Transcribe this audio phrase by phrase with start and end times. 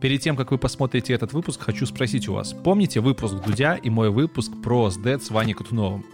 [0.00, 2.54] Перед тем, как вы посмотрите этот выпуск, хочу спросить у вас.
[2.54, 6.06] Помните выпуск Дудя и мой выпуск про СДЭД с Ваней Катуновым?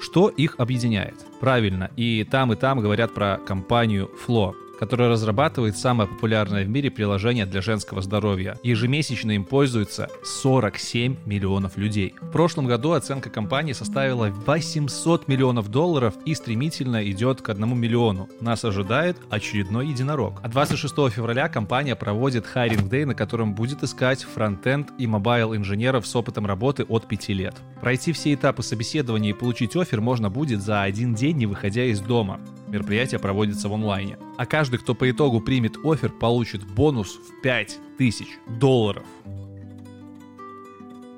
[0.00, 1.14] Что их объединяет?
[1.40, 6.90] Правильно, и там, и там говорят про компанию Flo которая разрабатывает самое популярное в мире
[6.90, 8.58] приложение для женского здоровья.
[8.62, 12.14] Ежемесячно им пользуются 47 миллионов людей.
[12.20, 18.28] В прошлом году оценка компании составила 800 миллионов долларов и стремительно идет к 1 миллиарду.
[18.40, 20.40] Нас ожидает очередной единорог.
[20.42, 26.06] А 26 февраля компания проводит Hiring Day, на котором будет искать frontend и mobile инженеров
[26.06, 27.54] с опытом работы от 5 лет.
[27.80, 32.00] Пройти все этапы собеседования и получить офер можно будет за один день, не выходя из
[32.00, 32.40] дома.
[32.74, 34.18] Мероприятие проводится в онлайне.
[34.36, 38.26] А каждый, кто по итогу примет офер, получит бонус в 5000
[38.58, 39.04] долларов.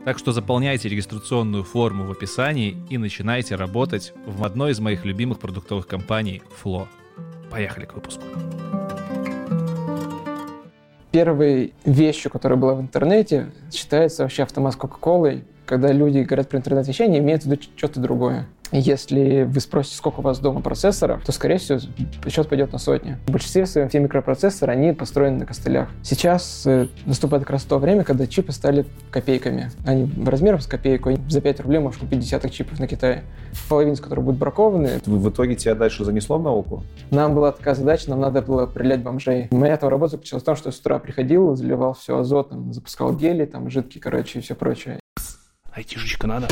[0.04, 5.38] Так что заполняйте регистрационную форму в описании и начинайте работать в одной из моих любимых
[5.38, 6.88] продуктовых компаний Flo.
[7.50, 8.22] Поехали к выпуску.
[11.10, 15.44] Первой вещью, которая была в интернете, считается вообще автомат с Кока-Колой.
[15.64, 18.46] Когда люди говорят про интернет-вещание, имеют в виду что-то другое.
[18.72, 21.78] Если вы спросите, сколько у вас дома процессоров, то, скорее всего,
[22.28, 23.16] счет пойдет на сотни.
[23.26, 25.88] В большинстве своем все микропроцессоры, они построены на костылях.
[26.02, 29.70] Сейчас э, наступает как раз то время, когда чипы стали копейками.
[29.86, 31.12] Они размером с копейку.
[31.28, 33.24] За 5 рублей можешь купить десяток чипов на Китае.
[33.68, 35.00] Половина из которых будут бракованы.
[35.06, 36.82] В итоге тебя дальше занесло в науку?
[37.10, 39.48] Нам была такая задача, нам надо было прилять бомжей.
[39.52, 43.14] Моя там работа заключалась в том, что я с утра приходил, заливал все азотом, запускал
[43.14, 44.98] гели, там, жидкий, короче, и все прочее.
[45.72, 46.48] Айтишечка надо.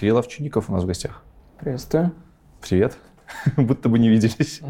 [0.00, 1.22] Кирилл Овчинников у нас в гостях.
[1.58, 2.12] Приветствую.
[2.62, 2.96] Привет.
[3.58, 4.62] Будто бы не виделись.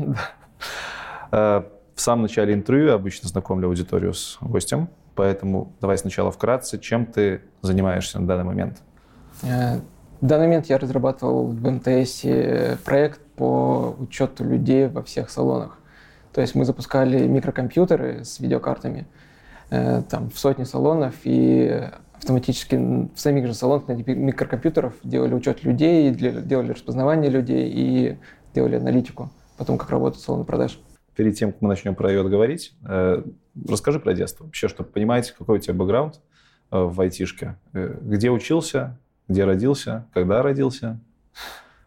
[1.31, 1.63] Э,
[1.95, 7.07] в самом начале интервью я обычно знакомлю аудиторию с гостем, поэтому давай сначала вкратце, чем
[7.07, 8.83] ты занимаешься на данный момент?
[9.45, 9.77] Э,
[10.21, 12.23] в данный момент я разрабатывал в МТС
[12.85, 15.79] проект по учету людей во всех салонах.
[16.33, 19.07] То есть мы запускали микрокомпьютеры с видеокартами
[19.71, 21.89] э, там, в сотни салонов, и
[22.21, 28.19] автоматически в самих же салонах на микрокомпьютеров делали учет людей, делали распознавание людей и
[28.55, 30.79] делали аналитику, потом как работает салон продаж.
[31.17, 33.23] Перед тем, как мы начнем про IOT говорить, э,
[33.69, 34.45] расскажи про детство.
[34.45, 36.21] Вообще, чтобы понимаете, какой у тебя бэкграунд
[36.71, 37.57] э, в айтишке.
[37.73, 41.01] Э, где учился, где родился, когда родился,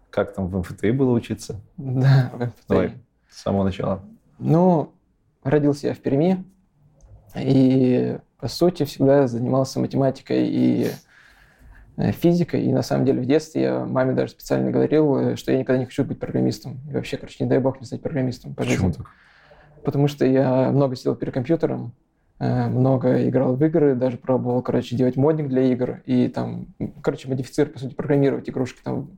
[0.09, 1.61] как там в МФТИ было учиться?
[1.77, 2.63] Да, в МФТИ.
[2.67, 2.93] Давай,
[3.29, 4.03] с самого начала.
[4.39, 4.91] Ну,
[5.43, 6.43] родился я в Перми,
[7.35, 10.91] и по сути, всегда занимался математикой и
[11.95, 12.65] э, физикой.
[12.65, 15.79] И на самом деле в детстве я маме даже специально говорил, э, что я никогда
[15.79, 16.81] не хочу быть программистом.
[16.89, 19.01] И вообще, короче, не дай бог не стать программистом по Почему жизни.
[19.01, 19.11] так?
[19.85, 21.93] Потому что я много сидел перед компьютером,
[22.39, 26.67] э, много играл в игры, даже пробовал, короче, делать модник для игр и там,
[27.01, 29.11] короче, модифицировать, по сути, программировать игрушки, там,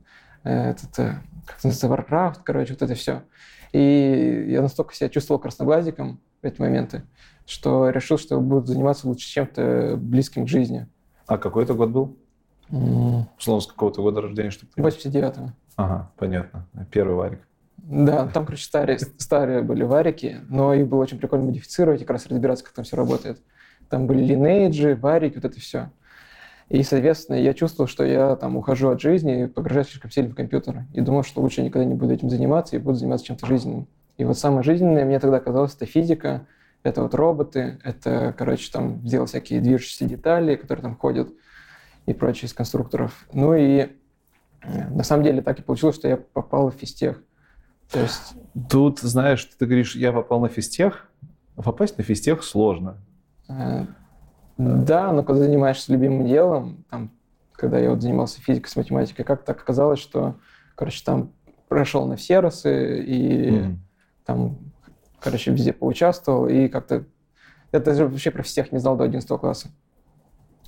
[0.44, 3.22] этот, как называется, Warcraft, короче, вот это все.
[3.72, 7.02] И я настолько себя чувствовал красноглазиком в эти моменты,
[7.46, 10.86] что решил, что буду заниматься лучше чем-то близким к жизни.
[11.26, 12.16] А какой это год был?
[12.70, 13.22] Mm.
[13.38, 14.50] Условно, с какого-то года рождения?
[14.50, 15.52] Чтобы 89-го.
[15.76, 16.66] Ага, понятно.
[16.90, 17.40] Первый варик.
[17.76, 22.14] Да, там, короче, старые, старые были варики, но их было очень прикольно модифицировать и как
[22.14, 23.40] раз разбираться, как там все работает.
[23.88, 25.90] Там были линейджи, варики, вот это все.
[26.68, 30.34] И, соответственно, я чувствовал, что я там ухожу от жизни и погружаюсь слишком сильно в
[30.34, 30.86] компьютер.
[30.94, 33.86] И думал, что лучше я никогда не буду этим заниматься и буду заниматься чем-то жизненным.
[34.16, 36.46] И вот самое жизненное мне тогда казалось, это физика,
[36.82, 41.30] это вот роботы, это, короче, там сделал всякие движущиеся детали, которые там ходят
[42.06, 43.26] и прочие из конструкторов.
[43.32, 43.88] Ну и
[44.62, 47.20] э, на самом деле так и получилось, что я попал в физтех.
[47.90, 48.34] То есть...
[48.70, 51.08] Тут, знаешь, ты говоришь, я попал на физтех,
[51.56, 52.98] попасть на физтех сложно.
[53.48, 53.86] Э,
[54.56, 57.10] да, но когда занимаешься любимым делом, там,
[57.52, 60.36] когда я вот занимался физикой с математикой, как так оказалось, что,
[60.74, 61.32] короче, там
[61.68, 63.76] прошел на все расы и mm.
[64.24, 64.58] там
[65.20, 67.04] короче, везде поучаствовал, и как-то...
[67.72, 69.68] Я даже вообще про всех не знал до 11 класса.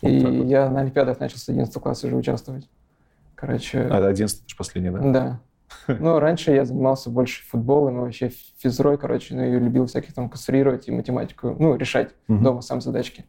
[0.03, 0.47] Вот и вот.
[0.47, 2.69] я на Олимпиадах начал с 11 класса уже участвовать.
[3.35, 3.81] Короче...
[3.91, 5.01] А, 11 это же последний, да?
[5.01, 5.41] Да.
[5.87, 10.29] Ну, раньше я занимался больше футболом и вообще физрой, короче, ну, и любил всяких там
[10.29, 12.43] конструировать и математику, ну, решать угу.
[12.43, 13.27] дома сам задачки.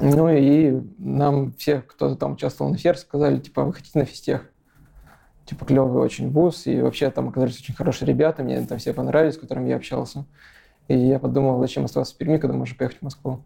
[0.00, 4.50] Ну, и нам все, кто там участвовал на фер, сказали, типа, вы хотите на физтех?
[5.50, 9.34] Типа клевый очень вуз, и вообще там оказались очень хорошие ребята, мне там все понравились,
[9.34, 10.24] с которыми я общался.
[10.86, 13.40] И я подумал, зачем оставаться в Перми, когда можно поехать в Москву.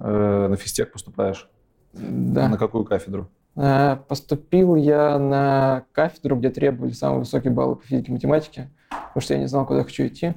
[0.00, 1.50] Э, на физтех поступаешь?
[1.92, 2.48] Да.
[2.48, 3.28] На какую кафедру?
[3.54, 9.20] Э, поступил я на кафедру, где требовали самые высокие баллы по физике и математике, потому
[9.20, 10.32] что я не знал, куда хочу идти.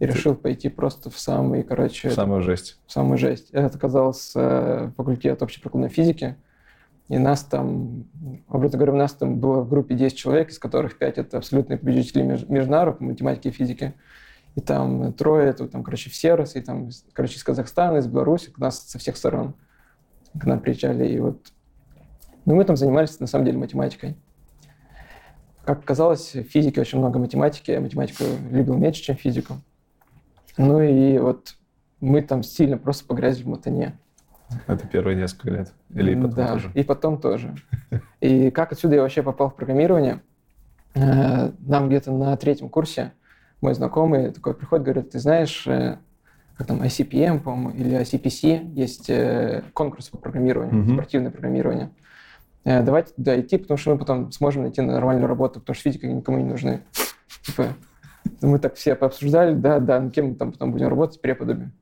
[0.00, 2.08] И решил пойти просто в самый, короче...
[2.08, 2.80] В самую жесть.
[2.86, 3.50] В самую жесть.
[3.50, 6.36] Это оказался э, факультет общеприкладной физики.
[7.08, 8.06] И нас там,
[8.48, 11.78] образно говоря, у нас там было в группе 10 человек, из которых 5 это абсолютные
[11.78, 13.94] победители международных по математике и физике.
[14.54, 18.50] И там трое, это там, короче, все росы, и там, короче, из Казахстана, из Беларуси,
[18.50, 19.54] к нас со всех сторон
[20.38, 21.06] к нам приезжали.
[21.08, 21.52] И вот
[22.44, 24.16] ну, мы там занимались, на самом деле, математикой.
[25.64, 27.70] Как оказалось, в физике очень много математики.
[27.70, 29.60] Я математику любил меньше, чем физику.
[30.56, 31.56] Ну и вот
[32.00, 33.98] мы там сильно просто погрязли в мотане.
[34.66, 35.72] Это первые несколько лет?
[35.94, 36.70] Или и потом да, тоже?
[36.74, 37.54] и потом тоже.
[38.20, 40.20] И как отсюда я вообще попал в программирование?
[40.94, 43.12] Э, нам где-то на третьем курсе
[43.60, 45.98] мой знакомый такой приходит, говорит, ты знаешь, э,
[46.56, 50.94] как там, ICPM, по-моему, или ICPC, есть э, конкурс по программированию, mm-hmm.
[50.94, 51.90] спортивное программирование.
[52.64, 56.38] Давайте туда идти, потому что мы потом сможем найти нормальную работу, потому что физика никому
[56.38, 56.82] не нужны.
[57.42, 57.74] Типа,
[58.40, 61.72] мы так все пообсуждали, да, да, ну кем мы там потом будем работать, преподами.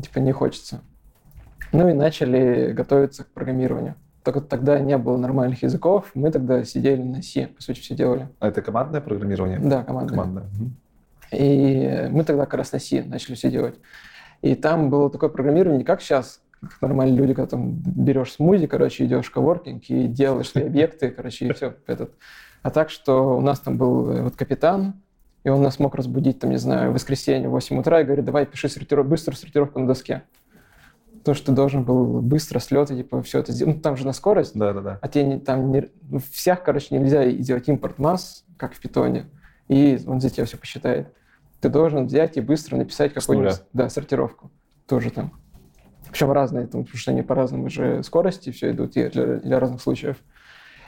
[0.00, 0.82] Типа не хочется.
[1.72, 3.94] Ну и начали готовиться к программированию.
[4.24, 8.28] Только тогда не было нормальных языков, мы тогда сидели на C, по сути, все делали.
[8.38, 9.58] А это командное программирование?
[9.58, 10.16] Да, командное.
[10.16, 10.44] Командное.
[11.32, 13.76] И мы тогда как раз на C начали все делать.
[14.42, 18.66] И там было такое программирование, не как сейчас, как нормальные люди, когда там берешь смузи,
[18.66, 22.12] короче, идешь в коворкинг и делаешь свои объекты, короче, и все этот.
[22.62, 24.94] А так, что у нас там был э, вот капитан,
[25.44, 28.24] и он нас мог разбудить, там, не знаю, в воскресенье в 8 утра и говорит,
[28.26, 29.06] давай пиши сортиров...
[29.06, 30.24] быструю сортировку на доске.
[31.24, 33.76] То, что ты должен был быстро слеты, типа, все это сделать.
[33.76, 34.52] Ну, там же на скорость.
[34.54, 34.98] Да, да, да.
[35.02, 39.26] А тебе не, там не, ну, всех, короче, нельзя делать импорт масс, как в питоне,
[39.68, 41.12] и он за тебя все посчитает.
[41.60, 44.50] Ты должен взять и быстро написать какую-нибудь да, сортировку.
[44.86, 45.32] Тоже там.
[46.10, 50.16] Причем разные, там, потому что они по-разному уже скорости все идут для, для разных случаев.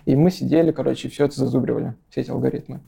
[0.05, 2.81] И мы сидели, короче, все это зазубривали, все эти алгоритмы.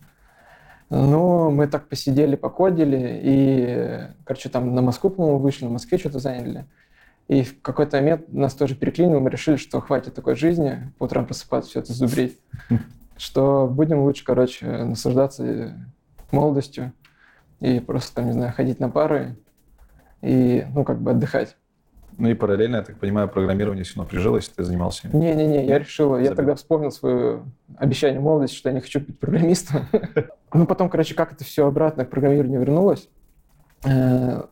[0.91, 6.19] Ну, мы так посидели, покодили, и, короче, там на Москву, по-моему, вышли, на Москве что-то
[6.19, 6.67] заняли.
[7.29, 11.25] И в какой-то момент нас тоже переклинило, мы решили, что хватит такой жизни, по утрам
[11.25, 12.39] просыпаться, все это зубрить,
[13.17, 15.75] что будем лучше, короче, наслаждаться
[16.31, 16.93] молодостью
[17.61, 19.37] и просто, там, не знаю, ходить на пары
[20.21, 21.57] и, ну, как бы отдыхать.
[22.17, 26.17] Ну и параллельно, я так понимаю, программирование все равно прижилось, ты занимался Не-не-не, я решил,
[26.19, 27.43] я тогда вспомнил свое
[27.77, 29.87] обещание молодости, что я не хочу быть программистом.
[30.57, 33.09] Ну, потом, короче, как это все обратно к программированию вернулось.
[33.85, 34.45] Э,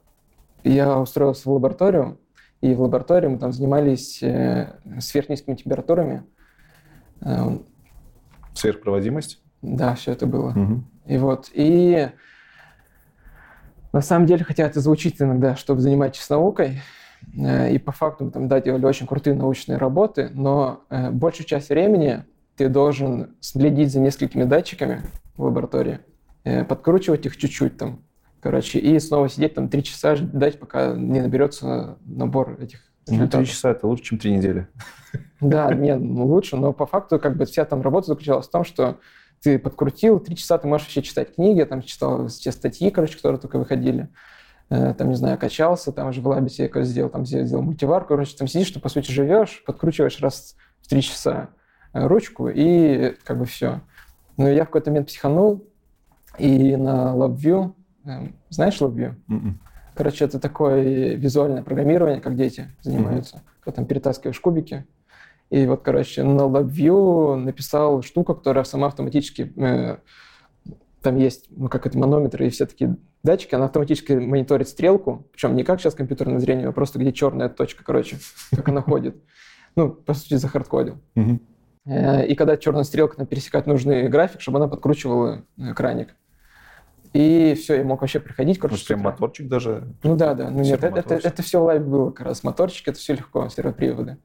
[0.64, 2.18] я устроился в лабораторию,
[2.62, 6.24] и в лаборатории мы там занимались э, сверхнизкими температурами.
[7.20, 7.58] Э,
[8.54, 9.42] Сверхпроводимость?
[9.60, 10.50] Да, все это было.
[10.50, 10.84] Угу.
[11.06, 12.08] И вот, и
[13.92, 16.80] на самом деле, хотя это звучит иногда, чтобы заниматься наукой,
[17.34, 22.24] и по факту мы там, да, делали очень крутые научные работы, но большую часть времени
[22.56, 25.02] ты должен следить за несколькими датчиками,
[25.36, 26.00] в лаборатории,
[26.44, 28.02] э, подкручивать их чуть-чуть там,
[28.42, 33.46] короче, и снова сидеть там три часа, ждать, пока не наберется набор этих ну, три
[33.46, 34.68] часа это лучше, чем три недели.
[35.40, 38.64] Да, нет, ну, лучше, но по факту как бы вся там работа заключалась в том,
[38.64, 38.98] что
[39.42, 43.16] ты подкрутил, три часа ты можешь вообще читать книги, я там читал все статьи, короче,
[43.16, 44.08] которые только выходили,
[44.70, 48.36] э, там, не знаю, качался, там уже в лабе себе сделал, там сделал мультиварку, короче,
[48.36, 51.50] там сидишь, ты, по сути, живешь, подкручиваешь раз в три часа
[51.92, 53.80] э, ручку, и как бы все.
[54.36, 55.68] Но я в какой-то момент психанул,
[56.38, 57.74] и на LabVIEW,
[58.48, 59.10] знаешь LabVIEW?
[59.10, 59.14] Mm-mm.
[59.28, 59.60] М-м.
[59.94, 63.36] Короче, это такое визуальное программирование, как дети занимаются.
[63.36, 63.60] Mm-hmm.
[63.60, 64.86] Когда там перетаскиваешь кубики.
[65.50, 69.52] И вот, короче, на LabVIEW написал штуку, которая сама автоматически...
[69.56, 69.98] Э,
[71.02, 75.54] там есть, ну, как это, манометры и все такие датчики, она автоматически мониторит стрелку, причем
[75.56, 78.16] не как сейчас компьютерное зрение, а просто где черная точка, короче,
[78.50, 79.16] как она ходит.
[79.76, 80.98] Ну, по сути, захардкодил.
[81.84, 86.14] Э, и когда черная стрелка пересекает нужный график, чтобы она подкручивала э, краник.
[87.12, 88.58] И все, я мог вообще приходить.
[88.58, 89.94] Короче, Может, прям моторчик даже?
[90.02, 90.50] Ну да, да.
[90.50, 92.42] Ну нет, это, это, это все в live было как раз.
[92.42, 94.18] Моторчик, это все легко, сервоприводы.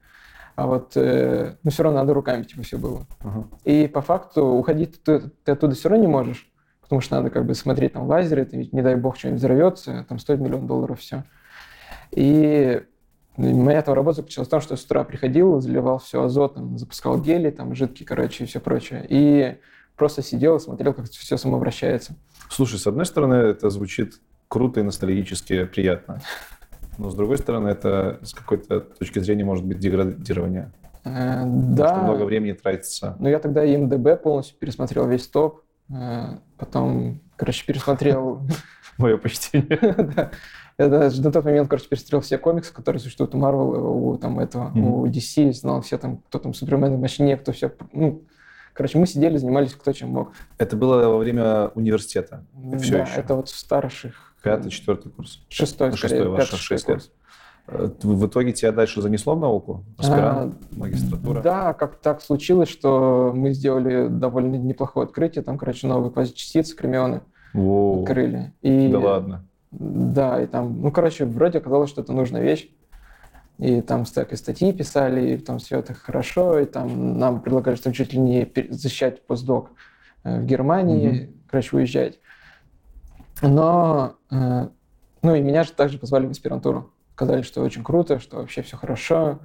[0.55, 3.05] А вот, э, ну все равно надо руками, типа, все было.
[3.21, 3.45] Uh-huh.
[3.63, 6.51] И по факту уходить ты, ты оттуда все равно не можешь,
[6.81, 10.05] потому что надо как бы смотреть там лазеры, это ведь, не дай бог, что-нибудь взорвется,
[10.09, 11.25] там стоит миллион долларов все.
[12.11, 12.81] И
[13.37, 17.21] Моя там работа заключалась в том, что я с утра приходил, заливал все азотом, запускал
[17.21, 19.05] гели, там, жидкий, короче, и все прочее.
[19.07, 19.59] И
[19.95, 22.15] просто сидел и смотрел, как все самовращается.
[22.49, 26.21] Слушай, с одной стороны, это звучит круто и ностальгически приятно.
[26.97, 30.71] Но с другой стороны, это с какой-то точки зрения может быть деградирование.
[31.03, 31.89] Э, да.
[31.89, 33.15] Что много времени тратится.
[33.19, 35.61] Ну, я тогда МДБ полностью пересмотрел весь топ.
[35.89, 38.41] Э, потом, короче, пересмотрел...
[38.97, 39.79] Мое почтение.
[40.79, 44.39] Я даже на тот момент, короче, пересмотрел все комиксы, которые существуют у Марвел, у там
[44.39, 48.23] этого, у DC, знал все там, кто там Супермен в машине, кто все, ну,
[48.77, 50.31] Короче, мы сидели, занимались кто чем мог.
[50.59, 52.45] Это было во время университета?
[52.79, 53.19] Все да, еще.
[53.19, 55.41] это вот в старших Пятый, четвертый курс.
[55.49, 57.03] Шестой, Ну, шестой пятый, шесть шестой лет.
[57.03, 57.11] курс.
[57.67, 59.83] Э, В итоге тебя дальше занесло в науку?
[59.97, 61.41] Аспирант, магистратура?
[61.41, 65.43] Да, как так случилось, что мы сделали довольно неплохое открытие.
[65.43, 67.21] Там, короче, новые квазичастицы, кремионы
[67.53, 68.03] Воу.
[68.03, 68.53] открыли.
[68.61, 69.43] И, Да ладно.
[69.71, 72.69] Да, и там, ну, короче, вроде оказалось, что это нужная вещь.
[73.59, 77.91] И там и статьи писали, и там все это хорошо, и там нам предлагали, что
[77.91, 79.71] чуть ли не защищать постдок
[80.23, 82.19] э, в Германии, короче, уезжать.
[83.41, 84.67] Но, э,
[85.23, 86.91] ну, и меня же также позвали в аспирантуру.
[87.15, 89.39] Сказали, что очень круто, что вообще все хорошо.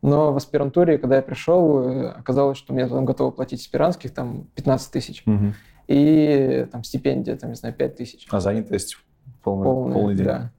[0.00, 4.44] Но в аспирантуре, когда я пришел, э, оказалось, что мне там готовы платить аспирантских там
[4.54, 5.22] 15 тысяч.
[5.26, 5.54] Мгм.
[5.86, 8.26] И там стипендия, там, не знаю, 5 тысяч.
[8.30, 8.96] А занятость
[9.42, 10.24] полный, Полный, полный день?
[10.24, 10.52] да.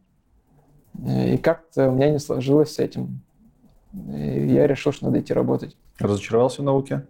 [1.00, 3.22] И как-то у меня не сложилось с этим.
[3.94, 5.76] И я решил, что надо идти работать.
[6.00, 7.06] Разочаровался в науке?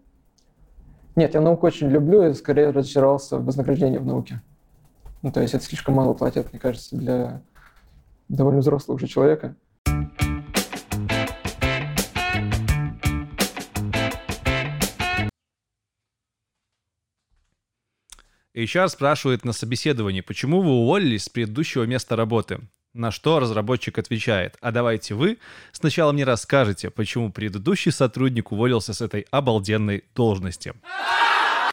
[1.16, 4.42] Нет, я науку очень люблю, и скорее разочаровался в вознаграждении в науке.
[5.22, 7.42] Ну, то есть это слишком мало платят, мне кажется, для
[8.30, 9.56] довольно взрослого уже человека.
[18.56, 22.60] HR спрашивает на собеседовании, почему вы уволились с предыдущего места работы?
[22.94, 25.38] На что разработчик отвечает, а давайте вы
[25.72, 30.74] сначала мне расскажете, почему предыдущий сотрудник уволился с этой обалденной должности.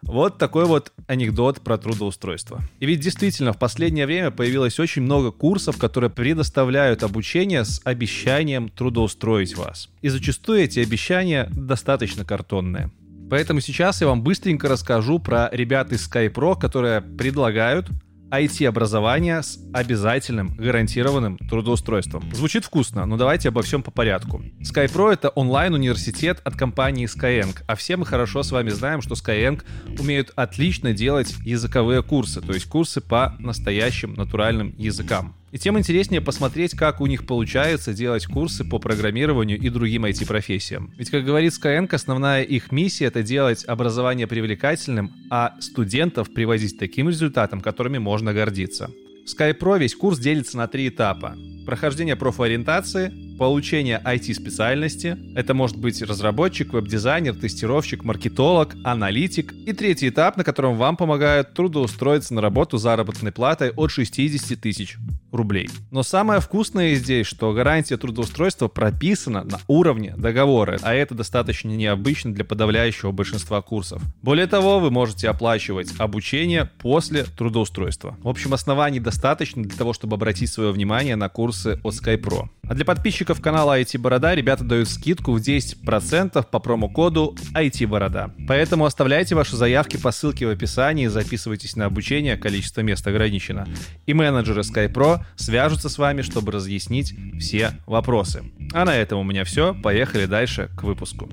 [0.02, 2.60] Вот такой вот анекдот про трудоустройство.
[2.78, 8.68] И ведь действительно в последнее время появилось очень много курсов, которые предоставляют обучение с обещанием
[8.68, 9.88] трудоустроить вас.
[10.02, 12.92] И зачастую эти обещания достаточно картонные.
[13.28, 17.88] Поэтому сейчас я вам быстренько расскажу про ребят из SkyPro, которые предлагают
[18.30, 22.24] IT-образование с обязательным гарантированным трудоустройством.
[22.34, 24.42] Звучит вкусно, но давайте обо всем по порядку.
[24.60, 29.62] SkyPro— это онлайн-университет от компании Skyeng, а все мы хорошо с вами знаем, что Skyeng
[29.98, 35.34] умеют отлично делать языковые курсы, то есть курсы по настоящим натуральным языкам.
[35.50, 40.92] И тем интереснее посмотреть, как у них получается делать курсы по программированию и другим IT-профессиям.
[40.98, 47.08] Ведь, как говорит Skyeng, основная их миссия— это делать образование привлекательным, а студентов привозить таким
[47.08, 48.90] результатам, которыми можно гордиться.
[49.24, 51.36] В SkyPro весь курс делится на три этапа.
[51.66, 60.38] Прохождение профориентации, получение IT-специальности, это может быть разработчик, веб-дизайнер, тестировщик, маркетолог, аналитик, и третий этап,
[60.38, 64.96] на котором вам помогают трудоустроиться на работу заработной платой от 60 тысяч
[65.32, 65.68] рублей.
[65.90, 72.32] Но самое вкусное здесь, что гарантия трудоустройства прописана на уровне договора, а это достаточно необычно
[72.32, 74.02] для подавляющего большинства курсов.
[74.22, 78.16] Более того, вы можете оплачивать обучение после трудоустройства.
[78.22, 82.48] В общем, оснований достаточно для того, чтобы обратить свое внимание на курсы от SkyPro.
[82.68, 88.30] А для подписчиков канала IT Борода ребята дают скидку в 10% по промокоду IT Борода.
[88.46, 93.66] Поэтому оставляйте ваши заявки по ссылке в описании, записывайтесь на обучение, количество мест ограничено.
[94.06, 98.44] И менеджеры SkyPro свяжутся с вами, чтобы разъяснить все вопросы.
[98.72, 99.74] А на этом у меня все.
[99.74, 101.28] Поехали дальше к выпуску.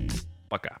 [0.48, 0.78] Пока.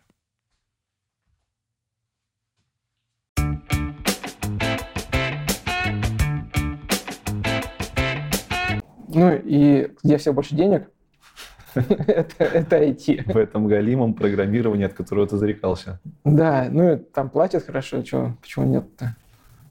[9.08, 10.90] Ну и где всего больше денег,
[11.74, 13.32] это, это IT.
[13.32, 16.00] В этом галимом программировании, от которого ты зарекался.
[16.24, 19.16] Да, ну и там платят хорошо, чё, почему нет-то?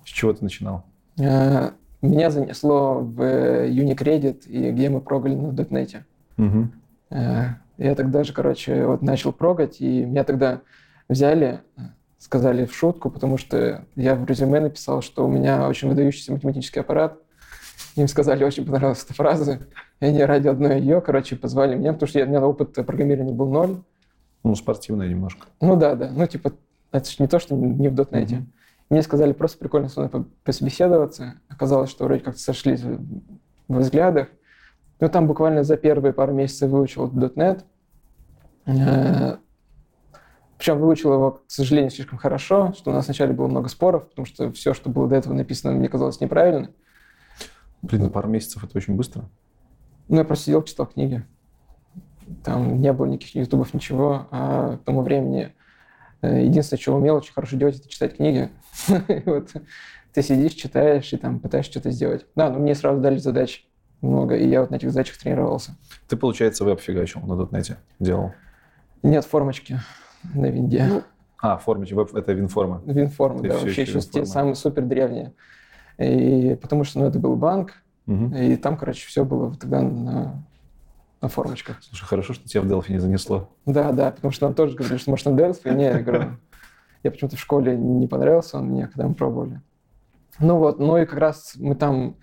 [0.03, 0.85] С чего ты начинал?
[1.19, 1.71] Э,
[2.05, 3.19] Меня занесло в
[3.67, 6.05] Unicredit, и где мы прогали на дотнете.
[6.37, 6.71] Мгм.
[7.09, 7.45] Э,
[7.77, 10.61] Я тогда же, короче, вот начал прогать, и меня тогда
[11.09, 11.81] взяли, э,
[12.19, 16.81] сказали в шутку, потому что я в резюме написал, что у меня очень выдающийся математический
[16.81, 17.17] аппарат.
[17.95, 19.59] Им сказали, очень понравилась эта фраза.
[19.99, 23.33] И они ради одной ее, короче, позвали меня, потому что я, у меня опыт программирования
[23.33, 23.77] был ноль.
[24.43, 25.47] Ну, спортивное немножко.
[25.59, 26.11] Ну да, да.
[26.15, 26.53] Ну, типа,
[26.91, 28.35] это же не то, что не в дотнете.
[28.37, 28.51] Мгм.
[28.89, 31.35] Мне сказали просто прикольно со мной по- пособеседоваться.
[31.49, 32.99] Оказалось, что вроде как-то сошлись в
[33.67, 34.27] взглядах.
[34.99, 37.63] Ну, там буквально за первые пару месяцев выучил .NET.
[38.65, 39.37] Э,
[40.57, 44.25] Причем выучил его, к сожалению, слишком хорошо, что у нас вначале было много споров, потому
[44.25, 46.69] что все, что было до этого написано, мне казалось неправильно.
[47.81, 49.25] Блин, ну пару месяцев это очень быстро.
[50.07, 51.25] Ну, я просто сидел, читал книги.
[52.43, 54.27] Там не было никаких ютубов, ничего.
[54.31, 55.53] А к тому времени
[56.21, 58.49] единственное, что умел очень хорошо делать, это читать книги.
[59.25, 59.49] Вот
[60.13, 62.25] ты сидишь, читаешь и там пытаешься что-то сделать.
[62.35, 63.65] Да, но мне сразу дали задач
[64.01, 65.75] много, и я вот на этих задачах тренировался.
[66.07, 68.31] Ты, получается, веб фигачил на дотнете, делал.
[69.03, 69.79] Нет формочки
[70.33, 70.85] на винде.
[70.87, 71.03] Ну,
[71.41, 72.81] А, форма, веб, это винформа.
[72.85, 74.25] Винформы, ты да, вообще еще те Винформа.
[74.25, 75.33] самые супер древние.
[75.97, 77.73] И потому что ну, это был банк,
[78.05, 78.33] Мгм.
[78.35, 80.43] и там, короче, все было тогда на,
[81.21, 81.77] на формочках.
[81.81, 83.49] Слушай, хорошо, что тебя в Delphi не занесло.
[83.65, 85.73] Да, да, потому что нам тоже говорили, что может на Delphi.
[85.73, 86.37] Не, я говорю,
[87.03, 89.61] я почему-то в школе не понравился он мне, когда мы пробовали.
[90.39, 92.17] Ну вот, ну и как раз мы там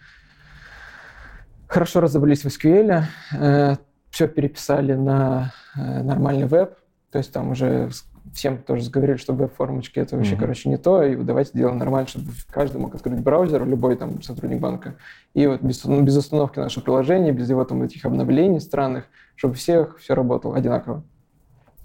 [1.73, 3.77] Хорошо разобрались в SQL, э,
[4.11, 6.77] все переписали на э, нормальный веб,
[7.11, 7.89] то есть там уже
[8.33, 10.39] всем тоже говорили, что веб-формочки это вообще, mm-hmm.
[10.39, 14.61] короче, не то, и давайте сделаем нормально, чтобы каждый мог открыть браузер, любой там сотрудник
[14.61, 14.97] банка,
[15.35, 19.05] и вот без, ну, без установки нашего приложения, без его там этих обновлений странных,
[19.37, 21.05] чтобы всех все работало одинаково.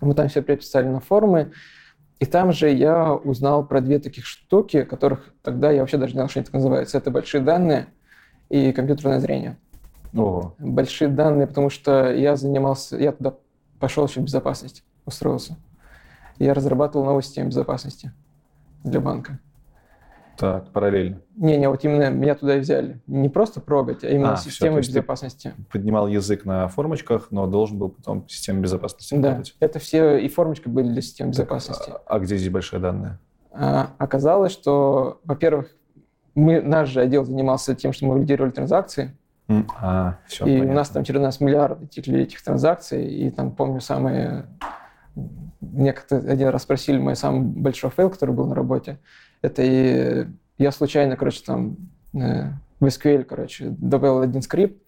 [0.01, 1.51] Мы там все переписали на формы,
[2.19, 6.17] и там же я узнал про две таких штуки, которых тогда я вообще даже не
[6.17, 6.97] знал, что они так называются.
[6.97, 7.87] Это большие данные
[8.49, 9.57] и компьютерное зрение.
[10.13, 10.55] Ого.
[10.57, 13.35] Большие данные, потому что я занимался, я туда
[13.79, 15.57] пошел еще в безопасность, устроился.
[16.39, 18.11] Я разрабатывал новую систему безопасности
[18.83, 19.39] для банка.
[20.37, 21.19] Так, параллельно.
[21.35, 23.01] Не-не, вот именно меня туда и взяли.
[23.07, 25.53] Не просто прогать, а именно а, систему все, безопасности.
[25.71, 29.55] поднимал язык на формочках, но должен был потом систему безопасности Да, работать.
[29.59, 31.89] это все и формочки были для системы безопасности.
[31.89, 33.17] А, а где здесь большие данные?
[33.51, 35.75] А, оказалось, что, во-первых,
[36.35, 39.17] мы, наш же отдел занимался тем, что мы валидировали транзакции.
[39.81, 40.71] А, все, и понятно.
[40.71, 44.45] у нас там через нас миллиарды текли этих транзакций, и там, помню, самые...
[45.61, 48.99] Мне как-то один раз спросили мой самый большой fail, который был на работе.
[49.41, 51.77] Это и я случайно, короче, там
[52.13, 54.81] э, в SQL, короче, добавил один скрипт,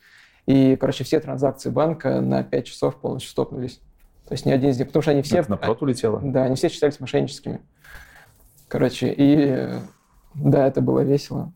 [0.45, 3.79] и, короче, все транзакции банка на 5 часов полностью стопнулись.
[4.27, 5.39] То есть ни один из них, потому что они все...
[5.39, 6.19] Это на prod улетело?
[6.23, 7.61] Да, они все считались мошенническими.
[8.67, 9.69] Короче, и
[10.35, 11.51] да, это было весело.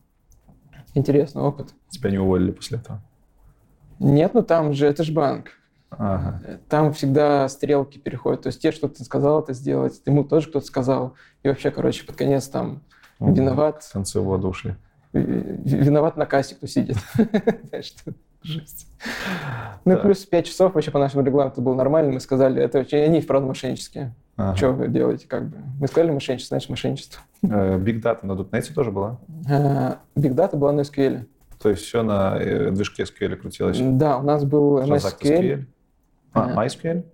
[0.94, 1.74] Интересный опыт.
[1.90, 3.02] Тебя не уволили после этого?
[3.98, 5.52] Нет, ну там же, это же банк.
[5.98, 6.40] Ага.
[6.68, 8.42] Там всегда стрелки переходят.
[8.42, 11.14] То есть те, что ты сказал это сделать, ему тоже кто-то сказал.
[11.42, 12.82] И вообще, короче, под конец там
[13.18, 13.32] угу.
[13.32, 13.82] виноват.
[13.84, 14.76] В конце воду ушли.
[15.12, 16.96] Виноват на кассе, кто сидит.
[18.42, 18.86] Жесть.
[19.86, 22.12] Ну и плюс 5 часов вообще по нашему регламенту было нормально.
[22.12, 24.14] Мы сказали, это они вправду мошеннические.
[24.36, 24.56] Ага.
[24.56, 25.56] Что вы делаете, как бы?
[25.80, 27.22] Мы сказали мошенничество, значит мошенничество.
[27.42, 29.18] Big Data на .NET тоже была?
[30.16, 31.26] Big Data была на SQL.
[31.62, 33.78] То есть все на э, движке SQL крутилось?
[33.80, 35.64] Да, у нас был MSQL.
[36.34, 37.04] А, MySQL?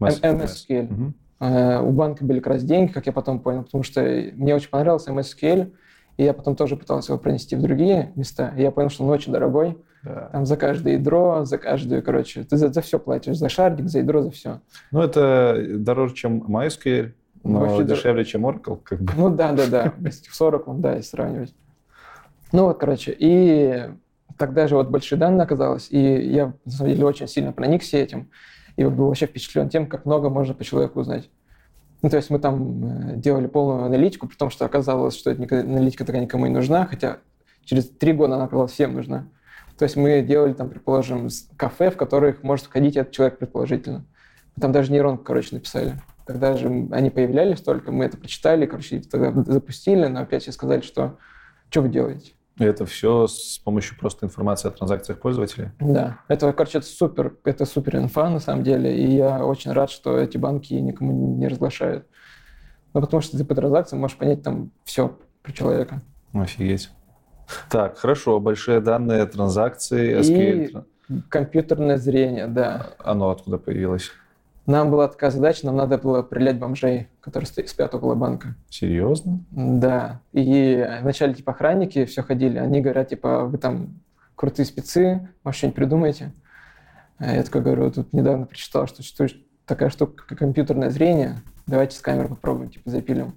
[0.00, 0.92] MSQL.
[0.92, 1.88] Угу.
[1.88, 5.10] У банка были как раз деньги, как я потом понял, потому что мне очень понравился
[5.10, 5.72] MSQL,
[6.16, 8.52] и я потом тоже пытался его пронести в другие места.
[8.56, 9.78] И я понял, что он очень дорогой.
[10.02, 10.30] Да.
[10.32, 13.98] Там за каждое ядро, за каждую, короче, ты за, за все платишь, за шардик, за
[13.98, 14.60] ядро, за все.
[14.90, 19.12] Ну, это дороже, чем MySQL, но Вообще дешевле, чем Oracle, как бы.
[19.16, 21.54] Ну, да, да, да, с Oracle, да, если сравнивать.
[22.52, 23.90] Ну вот, короче, и
[24.36, 28.30] тогда же вот большие данные оказалось, и я, на самом деле, очень сильно проникся этим,
[28.80, 31.28] и был вообще впечатлен тем, как много можно по человеку узнать.
[32.00, 35.60] Ну, то есть мы там э, делали полную аналитику, при том, что оказалось, что эта
[35.60, 37.18] аналитика такая никому не нужна, хотя
[37.64, 39.28] через три года она оказалась всем нужна.
[39.76, 44.06] То есть мы делали там, предположим, кафе, в которых может входить этот человек предположительно.
[44.56, 46.00] Мы там даже нейронку, короче, написали.
[46.24, 50.80] Когда же они появлялись только, мы это прочитали, короче, тогда запустили, но опять все сказали,
[50.80, 51.18] что
[51.68, 52.32] что вы делаете?
[52.60, 55.70] И это все с помощью просто информации о транзакциях пользователей?
[55.80, 56.18] Да.
[56.28, 58.94] Это, короче, это супер, это супер инфа на самом деле.
[58.94, 62.06] И я очень рад, что эти банки никому не разглашают.
[62.92, 66.02] Ну, потому что ты по транзакциям можешь понять там все про человека.
[66.34, 66.90] Офигеть.
[67.70, 68.38] Так, хорошо.
[68.40, 70.84] Большие данные, транзакции, SQL.
[71.08, 72.88] И компьютерное зрение, да.
[72.98, 74.10] Оно откуда появилось?
[74.70, 78.54] Нам была такая задача, нам надо было прилять бомжей, которые спят около банка.
[78.68, 79.40] Серьезно?
[79.50, 80.20] Да.
[80.32, 83.98] И вначале, типа, охранники все ходили, они говорят, типа, вы там
[84.36, 86.32] крутые спецы, может, что-нибудь придумаете?
[87.18, 91.96] А я такой говорю, тут недавно прочитал, что существует такая штука, как компьютерное зрение, давайте
[91.96, 93.34] с камеры попробуем, типа, запилим.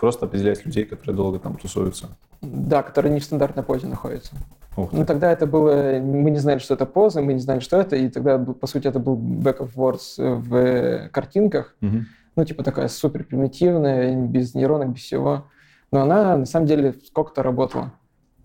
[0.00, 2.08] Просто определять людей, которые долго там тусуются.
[2.42, 4.34] Да, которые не в стандартной позе находятся.
[4.76, 5.98] Ну, тогда это было...
[6.00, 8.86] Мы не знали, что это поза, мы не знали, что это, и тогда, по сути,
[8.86, 11.74] это был back of words в картинках.
[11.80, 11.96] Угу.
[12.36, 15.46] Ну, типа такая супер примитивная, без нейронок, без всего.
[15.90, 17.92] Но она, на самом деле, сколько-то работала.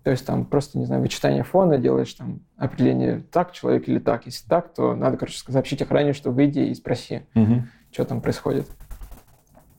[0.02, 4.26] То есть там просто, не знаю, вычитание фона, делаешь там определение так человек или так.
[4.26, 7.62] Если так, то надо, короче, сообщить охране, что выйди и спроси, угу.
[7.92, 8.66] что там происходит.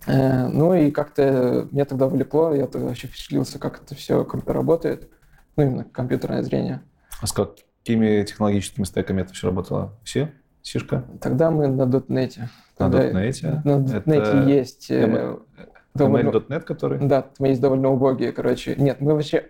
[0.05, 4.53] Э, ну и как-то меня тогда влекло, я тогда вообще впечатлился, как это все круто
[4.53, 5.09] работает
[5.55, 6.81] ну, именно компьютерное зрение.
[7.21, 9.93] А с какими технологическими стеками это все работало?
[10.03, 10.31] Все?
[10.61, 11.05] Сишка?
[11.19, 12.39] Тогда мы на .NET.
[12.79, 13.61] На .NET?
[13.63, 14.89] На .NET это есть...
[14.89, 16.99] ML, э, довольно, ML.NET, который?
[16.99, 18.75] Да, там есть довольно убогие, короче.
[18.77, 19.49] Нет, мы вообще...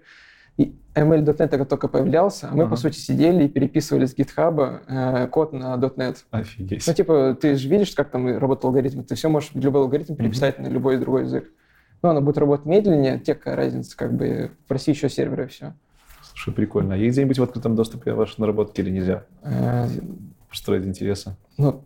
[0.58, 2.72] ML.NET только только появлялся, а мы, ага.
[2.72, 6.18] по сути, сидели и переписывали с GitHub э, код на .NET.
[6.32, 6.86] Офигеть.
[6.86, 9.04] Ну, типа, ты же видишь, как там работал алгоритм.
[9.04, 10.64] Ты все можешь любой алгоритм переписать mm-hmm.
[10.64, 11.52] на любой другой язык.
[12.04, 15.74] Ну, оно будет работать медленнее, те какая разница, как бы, проси еще сервера и все.
[16.36, 16.96] Слушай, прикольно.
[16.96, 19.24] А есть где-нибудь в открытом доступе ваши наработки или нельзя?
[19.44, 19.88] Э,
[20.48, 21.36] Просто ради интереса.
[21.58, 21.84] Ну,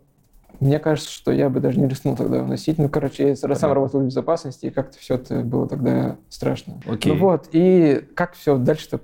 [0.60, 2.78] Мне кажется, что я бы даже не рискнул тогда носить.
[2.78, 6.80] Ну, короче, я сам работал в безопасности, и как-то все это было тогда страшно.
[6.86, 7.12] Окей.
[7.12, 9.00] Ну вот, и как все дальше-то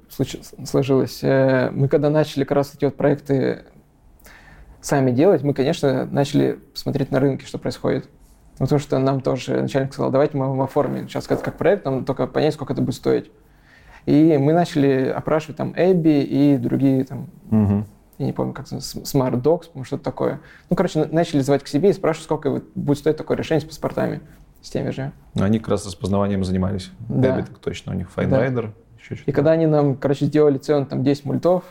[0.64, 1.20] сложилось?
[1.22, 3.64] Э, мы когда начали как раз эти вот проекты
[4.80, 8.08] сами делать, мы, конечно, начали смотреть на рынке, что происходит.
[8.58, 12.26] Потому что нам тоже начальник сказал, давайте мы вам оформим сейчас как проект, нам только
[12.26, 13.30] понять, сколько это будет стоить.
[14.06, 17.86] И мы начали опрашивать там Эбби и другие там Мгм.
[18.18, 20.40] я не помню, как Smart по-моему, что-то такое.
[20.70, 23.60] Ну, короче, на- начали звать к себе и спрашивать, сколько вот будет стоить такое решение
[23.62, 24.20] с паспортами,
[24.62, 25.12] с теми же.
[25.38, 26.90] Они как раз распознаванием занимались.
[27.08, 27.38] Да.
[27.38, 31.02] Эбби так точно, у них FineRider, еще И когда они нам, короче, сделали цену там
[31.02, 31.64] 10 мультов,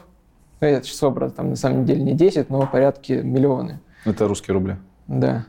[0.60, 3.80] ну, это число, брат, там на самом деле не 10, но порядке миллионы.
[4.06, 4.78] Это русские рубли.
[5.08, 5.46] Да.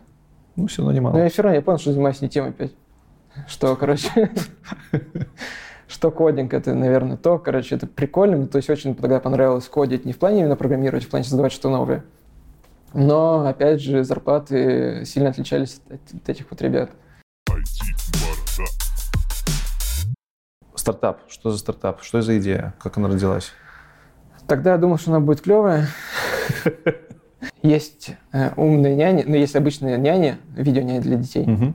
[0.57, 1.17] Ну, все равно Но немало.
[1.19, 2.73] я все равно я понял, что занимаюсь не тем опять.
[3.49, 4.31] Что, короче,
[5.89, 8.47] что кодинг, это, наверное, то, короче, это прикольно.
[8.47, 11.71] То есть очень тогда понравилось кодить не в плане именно программировать, в плане создавать что-то
[11.71, 12.05] новое.
[12.93, 16.91] Но, опять же, зарплаты сильно отличались от, от этих вот ребят.
[20.75, 21.23] Стартап.
[21.29, 22.03] Что за стартап?
[22.03, 22.75] Что за идея?
[22.79, 23.53] Как она родилась?
[24.47, 25.89] Тогда я думал, что она будет клевая.
[27.63, 31.75] Есть э, умные няни, ну, есть обычные няни, видеоняни для детей.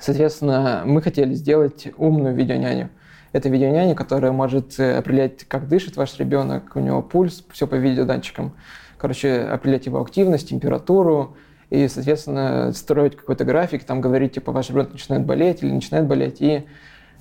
[0.00, 2.90] Соответственно, мы хотели сделать умную видеоняню.
[3.32, 7.76] Это видеоняня, которая может э, определять, как дышит ваш ребенок, у него пульс, все по
[7.76, 8.54] видеодатчикам.
[8.98, 11.36] Короче, определять его активность, температуру,
[11.70, 16.42] и, соответственно, строить какой-то график, там говорить, типа, ваш ребенок начинает болеть или начинает болеть,
[16.42, 16.66] и,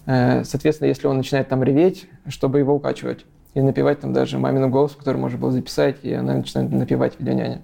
[0.05, 3.25] э, соответственно, если он начинает там реветь, чтобы его укачивать.
[3.53, 7.61] И напевать там даже маминым голосом, который можно было записать, и она начинает напевать видеоняня.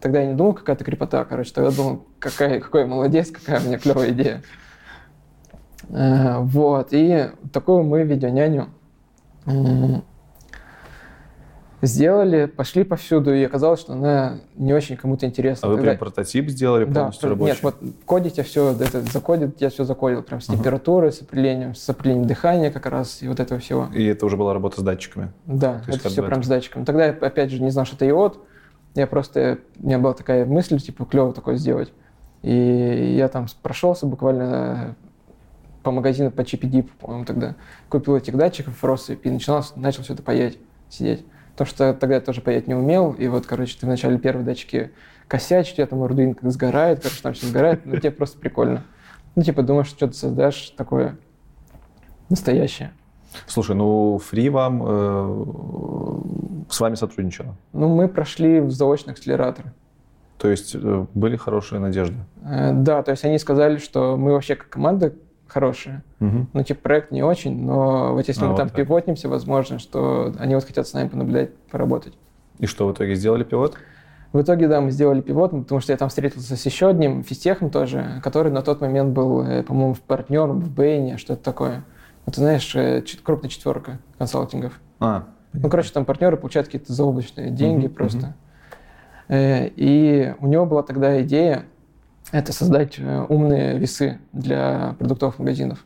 [0.00, 3.64] Тогда я не думал, какая-то крепота, короче, тогда думал, какая, какой я молодец, какая у
[3.64, 4.42] меня клевая идея.
[5.90, 8.68] Э, Вот, и такую мы видеоняню
[9.46, 10.02] м,
[11.82, 15.68] сделали, пошли повсюду, и оказалось, что она не очень кому-то интересна.
[15.68, 17.52] А вы Тогда- прям прототип сделали да, полностью про- рабочий?
[17.52, 21.74] нет, вот кодить я все, это закодит, я все закодил, прям с температурой, с определением,
[21.74, 23.88] с определением дыхания как раз, и вот этого всего.
[23.94, 25.30] И это уже была работа с датчиками?
[25.44, 26.84] Да, То это все прям с датчиком.
[26.86, 28.38] Тогда я, опять же, не знал, что это иод.
[28.94, 31.92] Я просто, у меня была такая мысль, типа, клево такое сделать.
[32.42, 34.94] И я там прошелся буквально
[35.84, 37.54] по магазину по GPD, по-моему, тогда.
[37.88, 41.24] Купил этих датчиков в россыпи и начинал, начал все это паять, сидеть.
[41.52, 43.12] Потому что тогда я тоже паять не умел.
[43.12, 44.90] И вот, короче, ты вначале первые датчики
[45.28, 48.82] косячишь, у тебя там Arduino как сгорает, короче, там все сгорает, но тебе просто прикольно.
[49.36, 51.16] Ну, типа, думаешь, что ты создашь такое
[52.28, 52.92] настоящее.
[53.46, 55.44] Слушай, ну Фри вам э,
[56.70, 57.56] с вами сотрудничала.
[57.72, 59.72] Ну, мы прошли в заочный акселератор.
[60.38, 62.16] То есть э, были хорошие надежды.
[62.44, 65.14] Э, Да, то есть они сказали, что мы вообще как команда
[65.46, 66.02] хорошая.
[66.20, 66.48] Мгм.
[66.52, 68.76] Ну, типа, проект не очень, но вот если А, мы вот там так.
[68.76, 72.14] пивотнимся, возможно, что они вот хотят с нами понаблюдать, поработать.
[72.58, 73.76] И что в итоге сделали пилот?
[74.32, 77.70] В итоге, да, мы сделали пивот, потому что я там встретился с еще одним физтехом
[77.70, 81.84] тоже, который на тот момент был, э, по-моему, партнером в Бэйне, что-то такое.
[82.26, 84.80] Ну, ты знаешь, э, крупная четверка консалтингов.
[84.98, 88.34] А, Ну, короче, там партнеры получают какие-то заоблачные деньги Мгм, просто.
[89.28, 91.64] Э, И у него была тогда идея
[92.34, 95.84] это создать э, умные весы для продуктовых магазинов.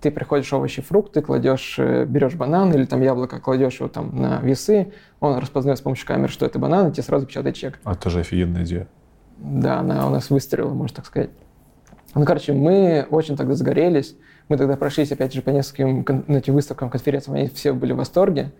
[0.00, 4.40] Ты приходишь овощи, фрукты, кладешь, э, берешь банан или там яблоко, кладешь его там на
[4.40, 7.78] весы, он распознает с помощью камеры, что это банан, и тебе сразу печатает чек.
[7.84, 8.88] а это же офигенная идея.
[9.36, 11.30] Да, она у нас выстрелила, можно так сказать.
[12.14, 14.16] Ну, короче, мы очень тогда загорелись.
[14.48, 17.96] Мы тогда прошлись, опять же, по нескольким ну, этим выставкам, конференциям, они все были в
[17.96, 18.52] восторге.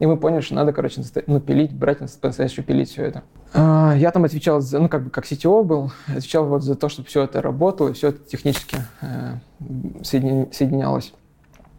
[0.00, 3.22] И мы поняли, что надо, короче, ну, пилить, брать на- по-настоящему пилить все это.
[3.52, 6.88] А, Я там отвечал, за, ну, как бы как CTO был, отвечал вот за то,
[6.88, 9.34] чтобы все это работало, и все это технически э,
[10.02, 11.14] соединялось.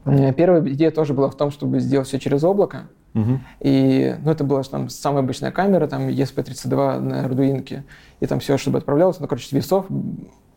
[0.06, 2.84] Э, Первая идея тоже была в том, чтобы сделать все через облако.
[3.13, 3.41] Мгм.
[3.62, 7.84] И, ну, это была там самая обычная камера, там ESP32 на Arduino,
[8.19, 9.19] и там все, чтобы отправлялось.
[9.19, 9.86] Ну, короче, весов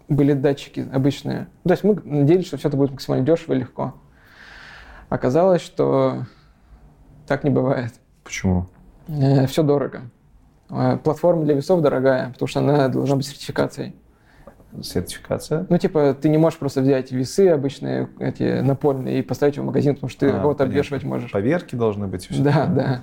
[0.08, 1.48] были датчики обычные.
[1.64, 3.94] То есть мы надеялись, что все это будет максимально дешево и легко.
[5.08, 6.24] Оказалось, что
[7.28, 7.92] так не бывает.
[8.24, 8.66] Почему?
[9.46, 10.02] все дорого.
[10.70, 13.94] Э, Платформа для весов дорогая, потому что она должна быть сертификацией.
[14.82, 15.66] Сертификация?
[15.70, 19.94] Ну, типа, ты не можешь просто взять весы обычные, эти напольные, и поставить в магазин,
[19.94, 21.30] потому что ты А, кого-то обвешивать можешь.
[21.30, 22.26] Поверки должны быть.
[22.28, 23.00] и всё Да, да.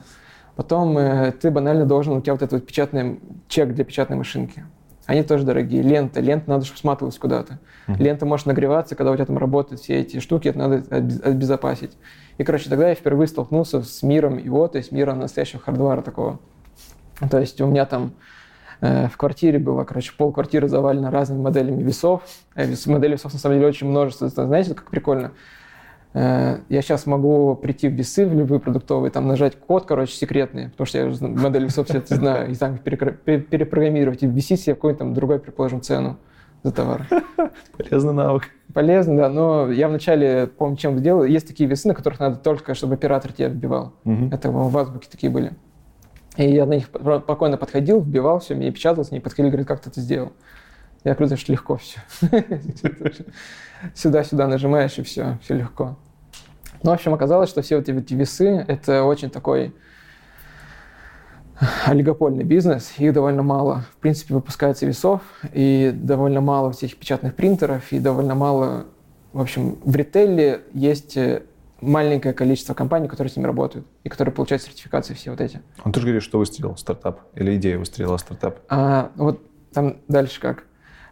[0.55, 4.63] Потом э, ты банально должен, у тебя вот этот вот печатный чек для печатной машинки.
[5.05, 5.81] Они тоже дорогие.
[5.83, 6.19] Лента.
[6.19, 7.59] Лента надо, чтобы сматывалась куда-то.
[7.87, 8.01] Мгм.
[8.03, 11.91] Лента может нагреваться, когда у тебя там работают все эти штуки, это надо обез- обезопасить.
[12.37, 16.39] И, короче, тогда я впервые столкнулся с миром его, то есть миром настоящего хардвара такого.
[17.29, 18.13] То есть у меня там
[18.81, 22.23] э, в квартире было, короче, пол квартиры завалено разными моделями весов.
[22.55, 24.27] Э, вес- моделей весов, на самом деле, очень множество.
[24.27, 25.31] Знаете, как прикольно?
[26.15, 30.69] Э, я сейчас могу прийти в весы в любые продуктовые, там нажать код, короче, секретный,
[30.69, 35.13] потому что я модель все это знаю, и там перепрограммировать, и ввести себе какую-то там
[35.13, 36.17] другую, предположим, цену
[36.63, 37.05] за товар.
[37.77, 38.43] Полезный навык.
[38.73, 41.25] Полезно, да, но я вначале, помню, чем сделал.
[41.25, 43.93] Есть такие весы, на которых надо только, чтобы оператор тебя вбивал.
[44.05, 44.29] Угу.
[44.31, 45.51] Это в азбуке такие были.
[46.37, 49.89] И я на них спокойно подходил, вбивал все, мне печаталось, мне подходили, говорят, как ты
[49.89, 50.31] это сделал?
[51.03, 51.99] Я говорю, что легко все.
[53.93, 55.97] Сюда-сюда нажимаешь, и все, все легко.
[56.83, 59.73] Ну, в общем, оказалось, что все вот эти весы— это очень такой
[61.85, 63.85] олигопольный бизнес, их довольно мало.
[63.93, 65.21] В принципе, выпускается весов,
[65.53, 68.85] и довольно мало всех печатных принтеров, и довольно мало...
[69.33, 71.43] В общем, в ритейле есть э,
[71.81, 75.61] маленькое количество компаний, которые с ними работают, и которые получают сертификации все вот эти.
[75.83, 78.59] А ты же говоришь, что выстрелил стартап, или идея выстрелила стартап?
[78.69, 79.41] А, вот
[79.73, 80.63] там дальше как.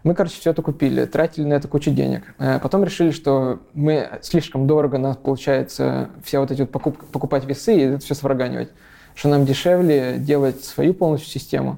[0.03, 2.35] Мы, короче, все это купили, тратили на это кучу денег.
[2.37, 7.45] Э, потом решили, что мы слишком дорого нас получается все вот эти вот покуп, покупать
[7.45, 8.69] весы и это все сварганивать
[9.15, 11.77] что нам дешевле делать свою полностью систему,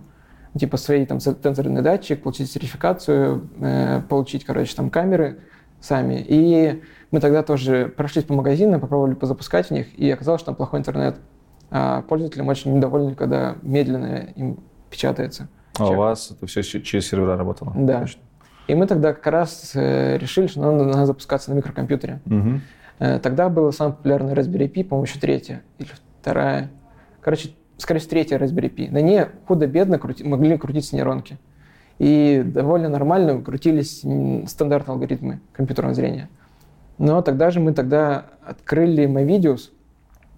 [0.57, 5.39] типа свои там сенсорный датчик, получить сертификацию, э, получить, короче, там камеры
[5.81, 6.23] сами.
[6.27, 10.55] И мы тогда тоже прошлись по магазинам, попробовали позапускать в них, и оказалось, что там
[10.55, 11.17] плохой интернет.
[11.71, 14.59] А пользователям очень недовольны, когда медленно им
[14.89, 15.49] печатается.
[15.77, 17.73] А у вас это все через сервера работало?
[17.75, 18.01] Да.
[18.01, 18.21] Точно.
[18.67, 22.19] И мы тогда как раз э, решили, что надо, надо запускаться на микрокомпьютере.
[22.25, 22.61] Угу.
[23.21, 25.89] Тогда была самая популярная Raspberry Pi, по-моему, еще третья или
[26.21, 26.71] вторая.
[27.21, 28.89] Короче, скорее всего, третья Raspberry Pi.
[28.89, 31.38] На ней худо-бедно крути, могли крутиться нейронки.
[31.99, 34.03] И довольно нормально крутились
[34.49, 36.29] стандартные алгоритмы компьютерного зрения.
[36.97, 39.71] Но тогда же мы тогда открыли MyVideos,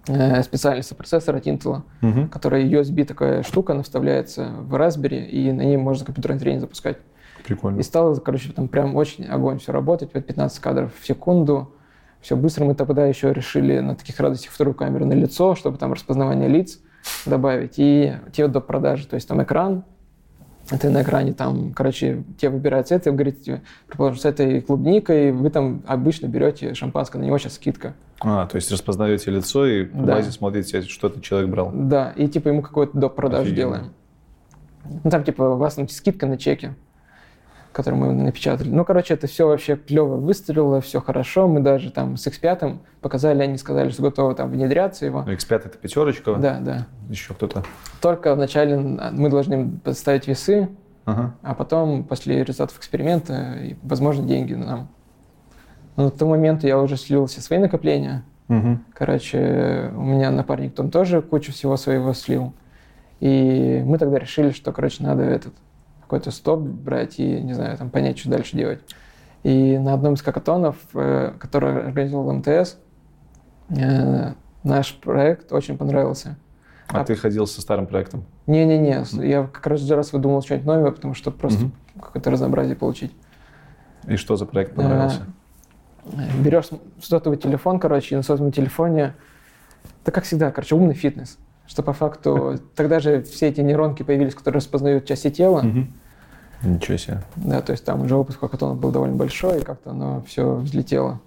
[0.08, 2.28] э, специальный сопроцессор от Intel, угу.
[2.28, 6.98] который USB такая штука, она вставляется в Raspberry, и на ней можно компьютерное зрение запускать.
[7.46, 7.80] Прикольно.
[7.80, 11.74] И стало, короче, там прям очень огонь все работать, 15 кадров в секунду,
[12.22, 12.65] все быстро.
[12.65, 16.80] Мы тогда еще решили на таких радостях вторую камеру на лицо, чтобы там распознавание лиц
[17.26, 17.76] добавить.
[17.78, 19.86] И те до продажи, то есть там экран,
[20.75, 25.32] ты на экране там, короче, тебе выбирают цвет, и говорит тебе, предположим, с этой клубникой
[25.32, 27.93] вы там обычно берете шампанское, на него сейчас скидка.
[28.19, 30.15] А, то есть распознаете лицо и по да.
[30.15, 31.71] базе смотрите, что этот человек брал.
[31.73, 33.15] Да, и типа ему какой-то доп.
[33.15, 33.93] продажу делаем.
[35.03, 36.71] Ну там типа у вас там скидка на чеки
[37.78, 38.70] который мы напечатали.
[38.70, 41.48] Ну, короче, это все вообще клево выстрелило, все хорошо.
[41.48, 45.22] Мы даже там с X5 показали, они сказали, что готовы там внедряться его.
[45.22, 46.34] Ну, X5 это пятерочка?
[46.38, 46.88] Да, да.
[47.08, 47.63] Еще кто-то?
[48.02, 50.70] Только вначале мы должны поставить весы,
[51.06, 51.36] ага.
[51.44, 54.90] а потом, после результатов эксперимента, возможно, деньги нам.
[55.98, 58.24] Но к тому моменту я уже слил все свои накопления.
[58.50, 58.80] Угу.
[58.96, 62.56] Короче, у меня напарник там тоже кучу всего своего слил.
[63.20, 65.54] И мы тогда решили, что, короче, надо этот
[66.08, 68.80] какой-то стоп брать и, не знаю, там понять, что дальше делать.
[69.43, 72.78] И на одном из какатонов, э, который организовал МТС,
[73.70, 76.38] э, наш проект очень понравился.
[76.88, 78.24] А, а ты ходил со старым проектом?
[78.48, 79.28] Не-не-не, mm-hmm.
[79.28, 82.02] я как раз раз выдумал что-нибудь новое, потому что просто mm-hmm.
[82.02, 83.12] какое-то разнообразие получить.
[84.08, 85.24] И что за проект понравился?
[86.06, 86.70] Э, берешь
[87.02, 89.13] сотовый телефон, короче, и на сотовом телефоне,
[90.04, 94.34] это как всегда, короче, умный фитнес что по факту тогда же все эти нейронки появились,
[94.34, 95.63] которые распознают части тела.
[96.63, 97.21] Ничего себе.
[97.36, 101.19] Да, то есть там уже опыт хакатона был довольно большой, и как-то оно все взлетело.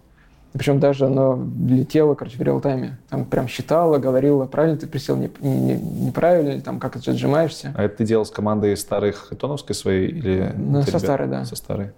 [0.53, 2.99] Причем даже оно летело, короче, в реал-тайме.
[3.09, 7.73] Там прям считало, говорило, правильно ты присел, не, не, неправильно, или там как ты отжимаешься.
[7.77, 10.53] А это ты делал с командой старых хакатоновской своей или...
[10.57, 11.45] Ну, со старой, да.
[11.45, 11.93] Со старой.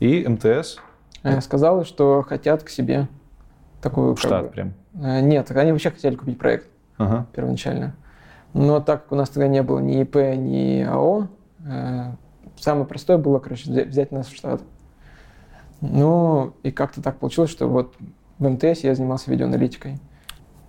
[0.00, 0.78] И МТС?
[1.22, 3.08] Э, сказала, что хотят к себе
[3.82, 4.16] такую...
[4.16, 4.72] Штат бы, прям?
[4.94, 6.66] Э, нет, они вообще хотели купить проект
[6.98, 7.26] ага.
[7.34, 7.94] первоначально.
[8.54, 11.28] Но так как у нас тогда не было ни ИП, ни АО,
[11.64, 12.12] э,
[12.56, 14.62] самое простое было, короче, взять нас в штат.
[15.80, 17.94] Ну, и как-то так получилось, что вот
[18.38, 19.98] в МТС я занимался видеоаналитикой.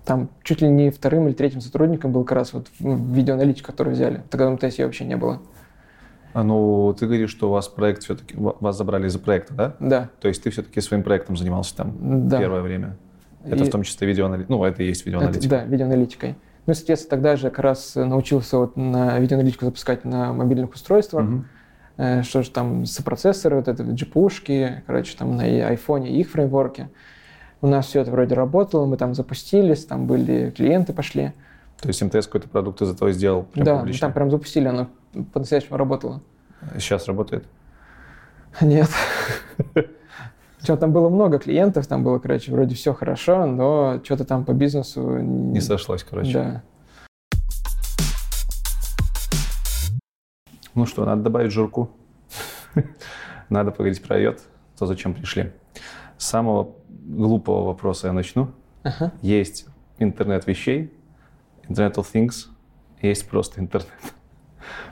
[0.05, 4.23] Там чуть ли не вторым или третьим сотрудником был как раз вот видеоаналитик, который взяли.
[4.29, 5.39] Тогда в МТС я вообще не было.
[6.33, 9.75] А ну, ты говоришь, что у вас проект все-таки, вас забрали из-за проекта, да?
[9.79, 10.09] Да.
[10.21, 12.39] То есть ты все-таки своим проектом занимался там да.
[12.39, 12.97] первое время?
[13.45, 13.67] Это и...
[13.67, 14.52] в том числе видеоаналитика.
[14.52, 15.56] Ну, это и есть видеоаналитика.
[15.56, 16.36] Это, да, видеоаналитикой.
[16.65, 21.28] Ну, соответственно, тогда же как раз научился вот на видеоаналитику запускать на мобильных устройствах.
[21.28, 21.43] Угу.
[21.97, 26.89] Э, что же там, сопроцессоры, вот это GPU-шки, короче, там на айфоне их фреймворки.
[27.62, 31.34] У нас все это вроде работало, мы там запустились, там были клиенты пошли.
[31.82, 33.43] То есть МТС какой-то продукт из этого сделал?
[33.43, 34.08] Прям да, публично?
[34.08, 34.88] там прям запустили, оно
[35.34, 36.21] по-настоящему работало.
[36.75, 37.45] Сейчас работает?
[38.62, 38.89] Нет.
[40.60, 44.52] Причем там было много клиентов, там было, короче, вроде все хорошо, но что-то там по
[44.52, 45.17] бизнесу...
[45.19, 46.34] Не сошлось, короче.
[46.34, 46.63] Да.
[50.76, 51.89] Ну что, надо добавить жирку.
[53.50, 54.41] Надо поговорить про йод,
[54.78, 55.52] то, зачем пришли.
[56.17, 58.52] С самого глупого вопроса я начну.
[58.84, 59.12] Ага.
[59.22, 59.65] Есть
[59.98, 60.93] интернет вещей,
[61.67, 62.48] Internet of Things,
[63.02, 63.89] есть просто интернет.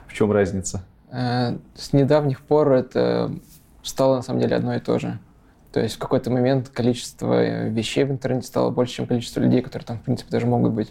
[0.06, 0.84] В чем разница?
[1.10, 3.30] Э, С недавних пор это
[3.82, 5.18] стало на самом деле одно и то же.
[5.78, 9.62] То есть в какой-то момент количество э, вещей в интернете стало больше, чем количество людей,
[9.62, 10.88] которые там, в принципе, даже могут быть.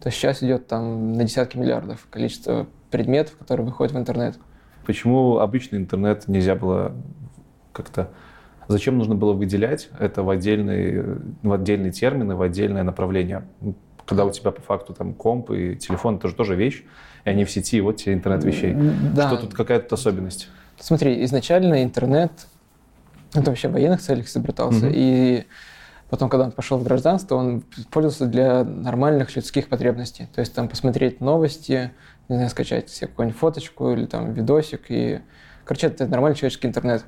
[0.00, 4.38] То есть сейчас идет там на десятки миллиардов количество предметов, которые выходят в интернет.
[4.86, 6.92] Почему обычный интернет нельзя было
[7.72, 8.10] как-то...
[8.68, 13.44] Зачем нужно было выделять это в отдельные, в отдельные термины, в отдельное направление?
[14.06, 16.84] Когда у тебя по факту там комп и телефон, это же тоже вещь,
[17.24, 18.76] и они в сети, вот тебе интернет вещей.
[19.16, 19.26] Да.
[19.26, 20.48] Что тут, какая тут особенность?
[20.78, 22.30] Смотри, изначально интернет
[23.34, 24.92] это вообще в военных целях изобретался, Мгм.
[24.94, 25.44] и
[26.10, 30.28] потом, когда он пошел в гражданство, он использовался для нормальных людских потребностей.
[30.34, 31.92] То есть там посмотреть новости,
[32.28, 34.86] не знаю, скачать себе какую-нибудь фоточку или там видосик.
[34.88, 35.20] И,
[35.64, 37.04] короче, это нормальный человеческий интернет.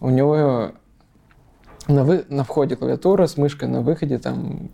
[0.00, 0.72] У него
[1.88, 4.70] на, вы, на входе клавиатура с мышкой, на выходе там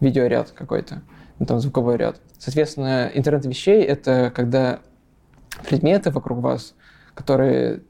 [0.00, 1.02] видеоряд какой-то,
[1.38, 2.20] ну, там звуковой ряд.
[2.38, 4.80] Соответственно, интернет вещей— это когда
[5.68, 6.74] предметы вокруг вас,
[7.14, 7.82] которые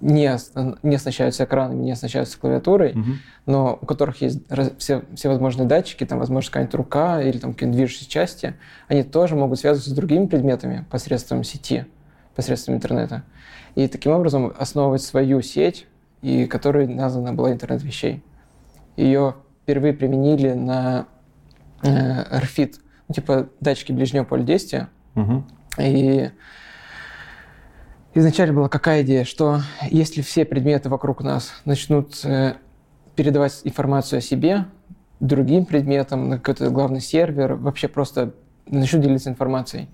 [0.00, 0.36] не,
[0.82, 3.18] не оснащаются экранами, не оснащаются клавиатурой, Мгм.
[3.46, 7.52] но у которых есть раз- все, все возможные датчики, там, возможно, какая-нибудь рука или там
[7.54, 8.54] какие-нибудь движущиеся части,
[8.88, 11.86] они тоже могут связываться с другими предметами посредством сети,
[12.34, 13.22] посредством интернета.
[13.76, 15.86] И таким образом основывать свою сеть,
[16.22, 18.22] и которой названа была интернет вещей.
[18.96, 21.06] Ее впервые применили на
[21.82, 21.88] э,
[22.40, 22.74] RFID,
[23.08, 25.46] ну, типа датчики ближнего поля действия, Мгм.
[25.78, 26.30] и
[28.14, 32.54] изначально была какая идея, что если все предметы вокруг нас начнут э,
[33.16, 34.66] передавать информацию о себе
[35.20, 38.34] другим предметам на какой-то главный сервер, вообще просто
[38.66, 39.88] начнут делиться информацией,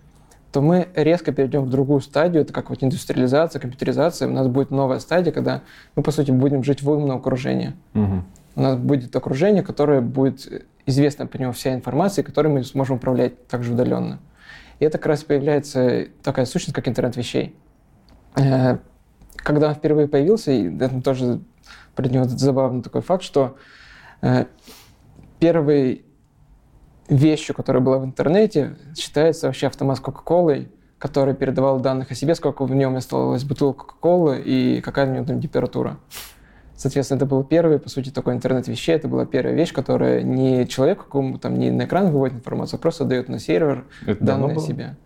[0.53, 4.71] то мы резко перейдем в другую стадию, это как вот индустриализация, компьютеризация, у нас будет
[4.71, 5.63] новая стадия, когда
[5.95, 7.73] мы, по сути, будем жить в умном окружении.
[7.95, 8.25] Мгм.
[8.57, 13.47] У нас будет окружение, которое будет известна по нему вся информация, которой мы сможем управлять
[13.47, 14.19] также удаленно.
[14.81, 17.55] И это как раз появляется такая сущность, как интернет вещей.
[18.37, 18.79] Э,
[19.37, 21.41] Когда он впервые появился, и это тоже
[21.95, 23.57] про него забавный такой факт, что
[24.23, 24.47] э,
[25.39, 26.05] первой
[27.09, 32.35] вещью, которая была в интернете, считается вообще автомат с Кока-Колой, который передавал данных о себе,
[32.35, 35.99] сколько в нем осталось бутылок Кока-Колы и какая у него там температура.
[36.77, 38.95] Соответственно, это был первый, по сути, такой интернет вещей.
[38.95, 42.81] Это была первая вещь, которая не человеку какому там не на экран выводит информацию, а
[42.81, 44.97] просто дает на сервер Это данные о себе.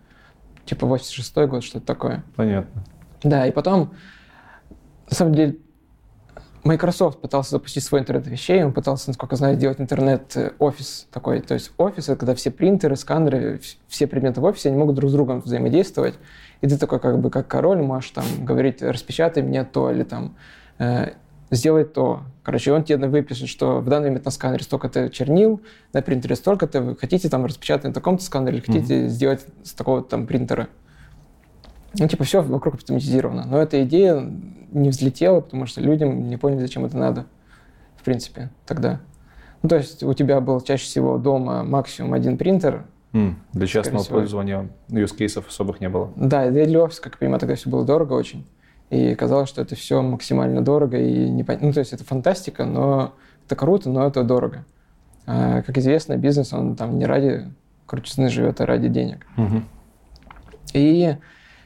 [0.63, 2.23] Типа 86 год, что-то такое.
[2.37, 2.83] Понятно.
[3.25, 3.95] Да, и потом,
[5.09, 5.57] на самом деле,
[6.63, 11.41] Microsoft пытался запустить свой интернет вещей, он пытался, насколько знаю, делать интернет-офис такой.
[11.41, 14.95] То есть офис— это когда все принтеры, сканеры, вс- все предметы в офисе, они могут
[14.95, 16.15] друг с другом взаимодействовать.
[16.61, 20.35] И ты такой как бы как король можешь там говорить, распечатай мне то, или там
[20.79, 21.13] э,
[21.49, 22.21] сделай то.
[22.43, 25.61] Короче, он тебе выпишет, что в данный момент на сканере столько-то чернил,
[25.93, 30.09] на принтере столько-то, вы хотите там распечатать на таком-то сканере, или хотите сделать с такого-то
[30.09, 30.67] там принтера.
[31.97, 33.45] Ну, типа, все вокруг автоматизировано.
[33.45, 34.21] Но эта идея
[34.71, 37.25] не взлетела, потому что людям не поняли, зачем это надо,
[37.97, 38.99] в принципе, тогда.
[39.61, 42.85] Ну, то есть у тебя был чаще всего дома максимум один принтер.
[43.13, 44.19] М, Для частного всего.
[44.19, 46.11] пользования use кейсов особых не было.
[46.17, 48.45] Да, и для офиса, как я понимаю, тогда все было дорого очень.
[48.89, 53.13] И казалось, что это все максимально дорого и не Ну, то есть это фантастика, но
[53.45, 54.65] это круто, но это дорого.
[55.25, 57.47] А, как известно, бизнес, он там не ради
[57.85, 59.25] крутизны живет, а ради денег.
[59.37, 59.65] Мгм.
[60.73, 61.15] И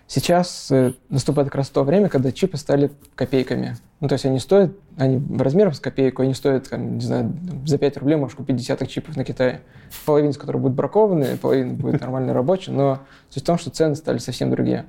[0.10, 3.78] сейчас э, наступает как раз то время, когда чипы стали копейками.
[4.00, 7.32] Ну, то есть они стоят, они размером с копейку, они стоят, там, не знаю,
[7.66, 9.62] за 5 рублей можешь купить десяток чипов на Китае.
[10.06, 13.96] Половина из которых будут бракованные, половина будет нормально рабочая, но суть в том, что цены
[13.96, 14.88] стали совсем другие.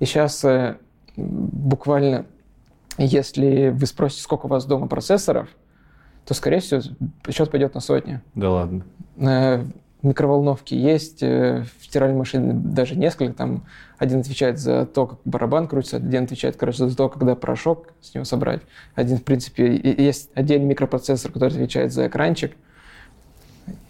[0.00, 0.76] И сейчас э,
[1.16, 2.26] буквально,
[2.98, 5.48] если вы спросите, сколько у вас дома процессоров,
[6.24, 6.80] то, скорее всего,
[7.30, 8.20] счет пойдет на сотни.
[8.34, 8.84] Да ладно.
[10.02, 13.32] Микроволновки есть, э, в стиральной машине даже несколько.
[13.32, 13.64] Там
[13.98, 18.14] один отвечает за то, как барабан крутится, один отвечает, короче, за то, когда порошок с
[18.14, 18.60] него собрать.
[18.94, 22.52] Один, в принципе, есть отдельный микропроцессор, который отвечает за экранчик.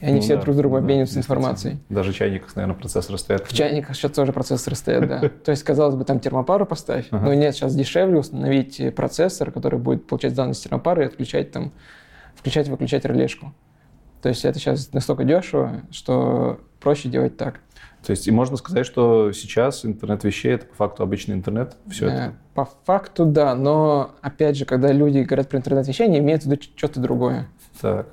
[0.00, 1.78] И они Ну все да, друг с другом да, обмениваются информацией.
[1.88, 3.46] Даже в чайниках, наверное, процессоры стоят.
[3.46, 5.28] В чайниках сейчас тоже процессоры стоят, да.
[5.44, 10.06] То есть, казалось бы, там термопару поставь, но нет, сейчас дешевле установить процессор, который будет
[10.06, 11.72] получать данные с термопары и отключать там,
[12.36, 13.52] включать и выключать релешку.
[14.26, 17.60] То есть это сейчас настолько дешево, что проще делать так.
[18.04, 21.76] То есть и можно сказать, что сейчас интернет вещей это по факту обычный интернет.
[21.88, 22.34] Все Э, это.
[22.52, 26.46] По факту, да, но опять же, когда люди говорят про интернет вещей, они имеют в
[26.46, 27.46] виду что-то другое.
[27.80, 28.08] Так.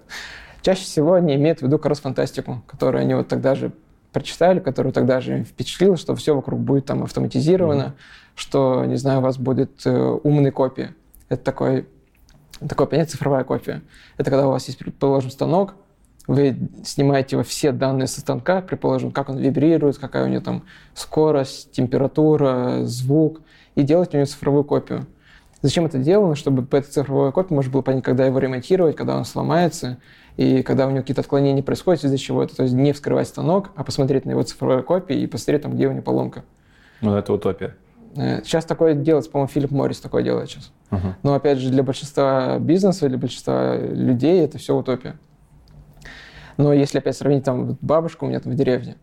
[0.62, 3.72] Чаще всего они имеют в виду как раз фантастику, которую они вот тогда же
[4.12, 7.96] прочитали, которую тогда же впечатлило, что все вокруг будет там автоматизировано,
[8.36, 10.94] что, не знаю, у вас будет э, умные копии.
[11.30, 11.88] Это такой
[12.68, 13.82] такое понятие цифровая копия.
[14.18, 15.74] Это когда у вас есть, предположим, станок,
[16.28, 20.64] вы снимаете все данные со станка, предположим, как он вибрирует, какая у него там
[20.94, 23.42] скорость, температура, звук,
[23.76, 25.06] и делаете у него цифровую копию.
[25.62, 26.36] Зачем это делано?
[26.36, 29.98] Чтобы по этой цифровой копии можно было понять, когда его ремонтировать, когда он сломается,
[30.36, 32.56] и когда у него какие-то отклонения происходят из-за чего-то.
[32.56, 35.88] То есть не вскрывать станок, а посмотреть на его цифровой копии и посмотреть, там, где
[35.88, 36.44] у него поломка.
[37.02, 37.76] Ну, это утопия.
[38.16, 40.72] Э, сейчас такое делается, по-моему, Филипп Моррис такое делает сейчас.
[40.92, 41.08] Угу.
[41.24, 45.18] Но, опять же, для большинства бизнеса, для большинства людей это все утопия.
[46.58, 48.96] Но если опять сравнить там бабушку у меня там в деревне,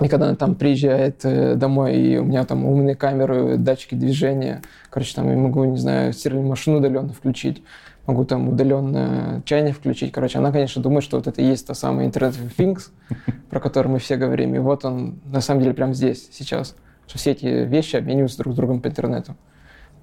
[0.00, 4.62] и когда она там приезжает э, домой, и у меня там умные камеры, датчики движения,
[4.90, 7.64] короче, там я могу, не знаю, стиральную машину удаленно включить,
[8.06, 10.12] могу там удаленно чайник включить.
[10.12, 12.90] Короче, она, конечно, думает, что вот это и есть та самая Internet of Things,
[13.50, 14.54] про который мы все говорим.
[14.54, 16.76] И вот он, на самом деле, прямо здесь, сейчас.
[17.08, 19.34] Что все эти вещи обмениваются друг с другом по интернету.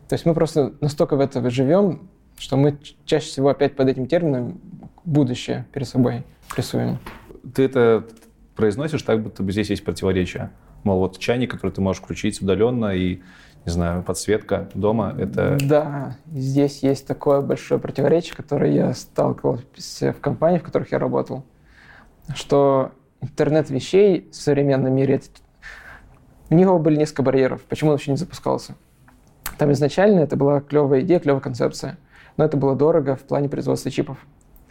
[0.10, 4.08] То есть мы просто настолько в это живем, что мы чаще всего опять под этим
[4.08, 4.60] термином
[5.06, 6.24] будущее перед собой
[6.56, 7.00] рисуем.
[7.54, 8.06] Ты это
[8.56, 10.52] произносишь так, будто бы здесь есть противоречие.
[10.84, 13.22] Мол, вот чайник, который ты можешь включить удаленно, и,
[13.66, 15.58] не знаю, подсветка дома, это...
[15.62, 21.44] Да, здесь есть такое большое противоречие, которое я сталкивался в компании, в которых я работал,
[22.36, 22.92] что
[23.22, 25.22] интернет вещей в современном мире,
[26.50, 28.76] у него были несколько барьеров, почему он вообще не запускался.
[29.58, 31.98] Там изначально это была клевая идея, клевая концепция,
[32.38, 34.18] но это было дорого в плане производства чипов.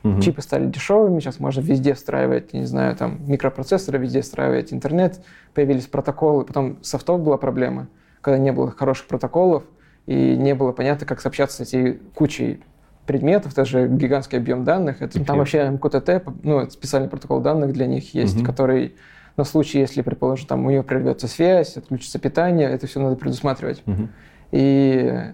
[0.04, 0.20] Угу.
[0.20, 5.20] Чипы стали дешевыми, сейчас можно везде встраивать, не знаю, там микропроцессоры, везде встраивать интернет,
[5.54, 7.88] появились протоколы, потом софтов была проблема,
[8.20, 9.64] когда не было хороших протоколов
[10.06, 12.62] и не было понятно, как сообщаться с этой кучей
[13.06, 15.00] предметов, даже гигантский объем данных.
[15.00, 15.24] Это, okay.
[15.24, 18.44] Там вообще МКТТ, ну, специальный протокол данных для них есть, угу.
[18.44, 18.96] который
[19.38, 23.82] на случай, если, предположим, там у нее прервется связь, отключится питание, это все надо предусматривать.
[23.86, 24.08] Угу.
[24.52, 25.32] И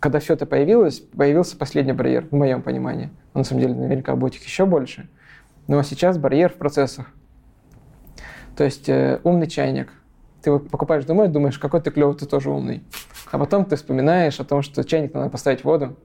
[0.00, 3.10] когда все это появилось, появился последний барьер, в моем понимании.
[3.34, 5.08] На самом деле, наверняка будет их еще больше.
[5.68, 7.06] Но сейчас барьер в процессах.
[8.56, 9.92] То есть э, умный чайник.
[10.42, 12.82] Ты его покупаешь домой, думаешь, какой ты клевый, ты тоже умный.
[13.30, 15.96] А потом ты вспоминаешь о том, что чайник надо поставить в воду.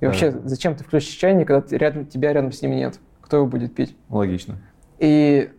[0.00, 2.98] И вообще, зачем ты включишь чайник, когда ты рядом, тебя рядом с ними нет?
[3.20, 3.96] Кто его будет пить?
[4.08, 4.58] Логично.
[4.98, 5.50] И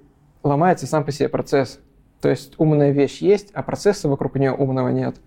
[0.43, 1.79] ломается сам по себе процесс.
[2.21, 5.17] То есть умная вещь есть, а процесса вокруг нее умного нет.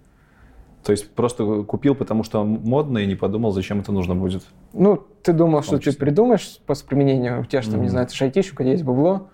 [0.85, 4.45] То есть просто купил, потому что модно, и не подумал, зачем это нужно будет.
[4.72, 7.39] Ну, ты думал, что ты придумаешь способ применения.
[7.39, 7.83] У тебя же там, mm-hmm.
[7.83, 9.29] не знаю, ты шайтишь, у тебя есть бабло,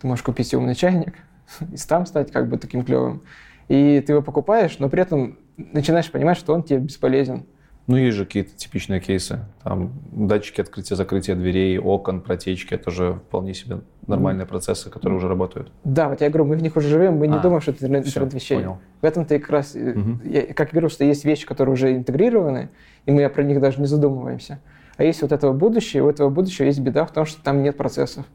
[0.00, 1.14] ты можешь купить умный чайник
[1.60, 3.22] и там стать как бы таким клевым.
[3.68, 7.46] И ты его покупаешь, но при этом начинаешь понимать, что он тебе бесполезен.
[7.86, 9.40] Ну, есть же какие-то типичные кейсы.
[9.62, 12.74] Там датчики открытия-закрытия дверей, окон, протечки.
[12.74, 15.70] Это же вполне себе нормальные процессы, которые уже работают.
[15.84, 17.86] Да, вот я говорю, мы в них уже живем, мы а, не думаем, что это
[17.86, 18.56] интернет вещей.
[18.56, 18.78] Понял.
[19.00, 20.18] В этом-то и как раз, угу.
[20.24, 22.70] я, как говорю, что есть вещи, которые уже интегрированы,
[23.04, 24.60] и мы про них даже не задумываемся.
[24.96, 27.76] А есть вот этого будущее, у этого будущего есть беда в том, что там нет
[27.76, 28.26] процессов.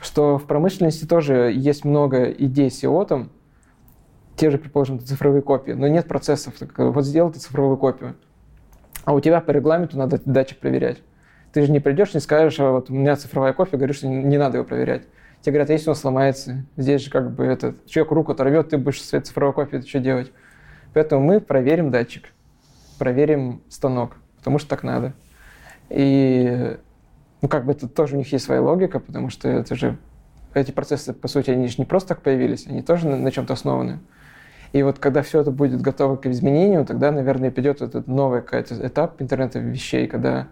[0.00, 3.28] Что в промышленности тоже есть много идей с IoT,
[4.36, 6.54] те же, предположим, цифровые копии, но нет процессов.
[6.78, 8.14] Вот сделал ты цифровую копию,
[9.04, 10.98] а у тебя по регламенту надо датчик проверять.
[11.52, 14.38] Ты же не придешь, не скажешь, а вот у меня цифровая копия, говоришь, что не
[14.38, 15.02] надо его проверять.
[15.40, 18.78] Тебе говорят, а если он сломается, здесь же как бы этот человек руку оторвет, ты
[18.78, 20.32] будешь своей цифровой копией что делать?
[20.92, 22.28] Поэтому мы проверим датчик,
[22.98, 25.14] проверим станок, потому что так надо.
[25.88, 26.76] И
[27.42, 29.96] ну, как бы это тоже у них есть своя логика, потому что это же
[30.52, 33.54] эти процессы, по сути, они же не просто так появились, они тоже на, на чем-то
[33.54, 34.00] основаны.
[34.72, 38.86] И вот когда все это будет готово к изменению, тогда, наверное, придет этот новый какой-то
[38.86, 40.46] этап интернета вещей, когда,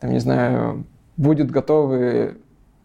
[0.00, 0.84] там, не знаю,
[1.16, 2.38] будут готовы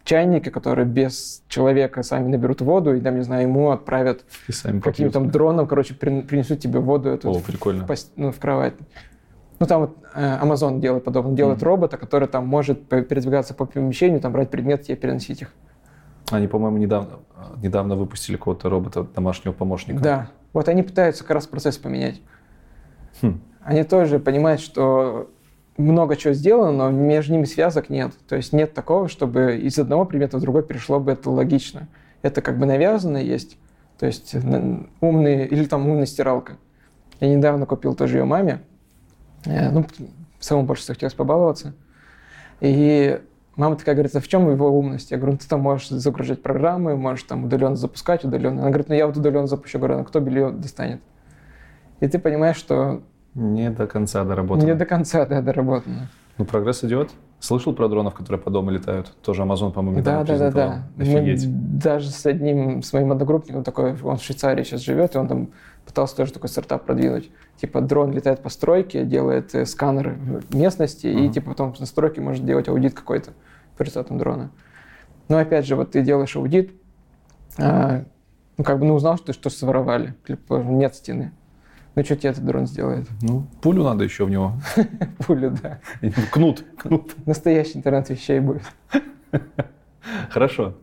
[0.04, 4.24] чайники, которые без человека сами наберут воду, и там, не знаю, ему отправят
[4.82, 7.86] каким-то там дроном, короче, принесут тебе воду эту О, прикольно.
[7.86, 8.74] В, ну, в кровать.
[9.60, 11.34] Ну, там вот э, Amazon делает подобное.
[11.34, 11.64] Делает mm-hmm.
[11.64, 15.52] робота, который там может передвигаться по помещению, там брать предметы и переносить их.
[16.30, 17.18] Они, по-моему, недавно,
[17.62, 20.00] недавно выпустили какого-то робота домашнего помощника.
[20.00, 22.20] Да, вот они пытаются как раз процесс поменять.
[23.20, 23.40] Хм.
[23.62, 25.30] Они тоже понимают, что
[25.76, 28.12] много чего сделано, но между ними связок нет.
[28.28, 31.88] То есть нет такого, чтобы из одного предмета в другой перешло бы это логично.
[32.22, 33.56] Это как бы навязано есть.
[33.98, 34.34] То есть
[35.00, 36.56] умный, или там умная стиралка.
[37.20, 38.60] Я недавно купил тоже ее маме.
[39.44, 39.86] Э, ну,
[40.40, 41.74] самому больше всего хотелось побаловаться.
[42.60, 43.20] И
[43.58, 45.10] Мама такая говорит, а в чем его умность?
[45.10, 48.60] Я говорю, ну, ты там можешь загружать программы, можешь там удаленно запускать, удаленно.
[48.60, 49.78] Она говорит, ну я вот удаленно запущу.
[49.78, 51.00] Я говорю, ну кто белье достанет?
[51.98, 53.02] И ты понимаешь, что...
[53.34, 54.64] Не до конца доработано.
[54.64, 56.08] Не до конца, да, доработано.
[56.38, 57.10] Ну, прогресс идет.
[57.40, 59.14] Слышал про дронов, которые по дому летают?
[59.22, 60.88] Тоже Amazon, по-моему, Да, да, да, да.
[60.98, 61.46] Офигеть.
[61.46, 65.28] Мы даже с одним, с моим одногруппником такой, он в Швейцарии сейчас живет, и он
[65.28, 65.48] там
[65.86, 67.30] пытался тоже такой стартап продвинуть.
[67.56, 70.18] Типа дрон летает по стройке, делает э, сканеры
[70.50, 71.32] местности, и Мгм.
[71.32, 73.30] типа потом на стройке может делать аудит какой-то
[73.76, 74.50] по результатам дрона.
[75.28, 76.72] Но опять же, вот ты делаешь аудит,
[77.56, 78.04] а,
[78.56, 81.32] ну как бы ну, узнал, что что своровали, предположим, нет стены.
[81.98, 83.08] Ну что тебе этот дрон сделает?
[83.22, 84.52] Ну, пулю надо еще в него.
[85.26, 85.80] Пулю, да.
[86.30, 87.26] Кнут, кнут.
[87.26, 88.62] Настоящий интернет вещей будет.
[90.30, 90.74] Хорошо.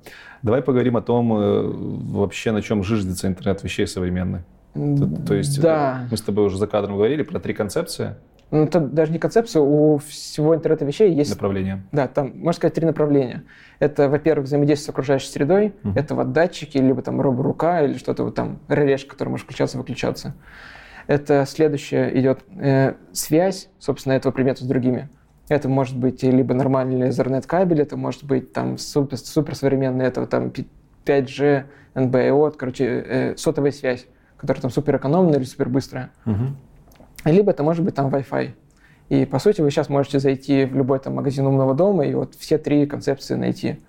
[0.41, 1.72] Давай поговорим о том, э,
[2.11, 4.41] вообще на чем жиждется интернет вещей современный.
[4.74, 6.01] То, то есть да.
[6.03, 8.18] э, мы с тобой уже за кадром говорили про три концепции
[8.51, 11.82] Ну, это даже не концепция, у всего интернета вещей есть направления.
[11.93, 13.45] Да, там, можно сказать, три направления.
[13.80, 15.76] Это, во-первых, взаимодействие с окружающей средой.
[15.84, 15.97] Мгм.
[15.97, 19.80] Это вот датчики, либо там роборука, или что-то вот там, релешка, который может включаться и
[19.80, 20.36] выключаться.
[21.08, 25.10] Это следующее идет э, связь, собственно, этого предмета с другими.
[25.47, 30.49] Это может быть либо нормальный Ethernet кабель, это может быть там супер, суперсовременный, это там
[30.49, 30.68] пи-
[31.06, 36.12] 5G, NB-IoT, короче, э, сотовая связь, которая там суперэкономная или супербыстрая.
[36.26, 36.58] Мгм.
[37.26, 38.51] Либо это может быть там Wi-Fi.
[39.10, 42.34] И, по сути, вы сейчас можете зайти в любой там магазин умного дома и вот
[42.36, 43.80] все три концепции найти.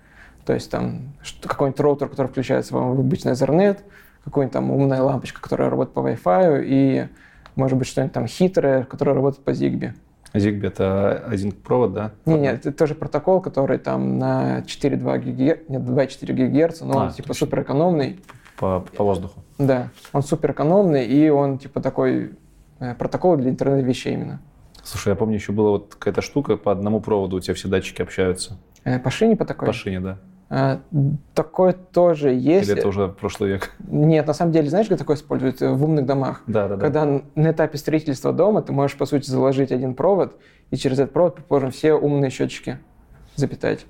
[0.45, 3.79] То есть там какой-нибудь роутер, который включается вам в обычный Ethernet,
[4.27, 7.07] какой-нибудь там умная лампочка, которая работает по Wi-Fi, и,
[7.55, 9.93] может быть, что-нибудь там хитрое, которое работает по Zigbee.
[10.33, 12.11] Zigbee это один провод, да?
[12.25, 17.03] Не, нет, это тоже протокол, который там на 4,2 ГГц, нет, 2,4 ГГц, но А,
[17.05, 18.19] он типа суперэкономный.
[18.59, 19.43] По, по воздуху.
[19.57, 22.31] Да, он суперэкономный, и он типа такой
[22.79, 24.41] э, протокол для интернет-вещей именно.
[24.83, 28.01] Слушай, я помню, еще была вот какая-то штука, по одному проводу у тебя все датчики
[28.01, 28.57] общаются.
[28.83, 29.67] Э, По шине по такой?
[29.67, 30.17] По шине, да.
[30.49, 30.79] А,
[31.33, 32.69] Такое тоже есть.
[32.69, 33.73] Или это уже прошлый век?
[33.87, 36.41] Нет, на самом деле, знаешь, как такое используют в умных домах?
[36.47, 36.81] Да, да, да.
[36.81, 40.37] Когда на этапе строительства дома ты можешь, по сути, заложить один провод,
[40.71, 42.79] и через этот провод, предположим, все умные счетчики
[43.35, 43.85] запитать.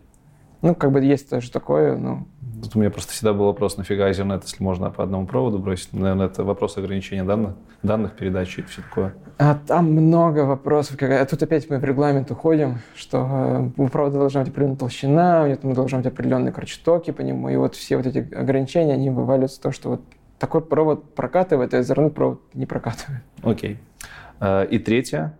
[0.61, 2.27] Ну, как бы есть тоже такое, ну,
[2.63, 5.93] Тут у меня просто всегда был вопрос, нафига Ethernet, если можно по одному проводу бросить?
[5.93, 7.53] Наверное, это вопрос ограничения данных,
[7.83, 9.13] данных передачи и все такое.
[9.37, 10.97] А там много вопросов.
[10.97, 14.77] как- А тут опять мы в регламент уходим, что э, у провода должна быть определенная
[14.77, 17.47] толщина, у него там должны быть определенные, короче, токи по нему.
[17.49, 20.01] И вот все вот эти ограничения, они вываливаются в то, что вот
[20.39, 23.21] такой провод прокатывает, а Ethernet провод не прокатывает.
[23.43, 23.77] Окей.
[24.39, 25.37] Э, И третье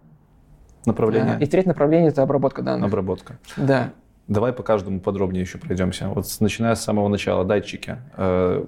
[0.85, 2.87] направление А, И третье направление– это обработка данных.
[2.89, 3.39] обработка.
[3.57, 3.89] Да.
[4.27, 6.09] Давай по каждому подробнее еще пройдемся.
[6.09, 7.97] Вот начиная с самого начала, датчики.
[8.17, 8.65] Э,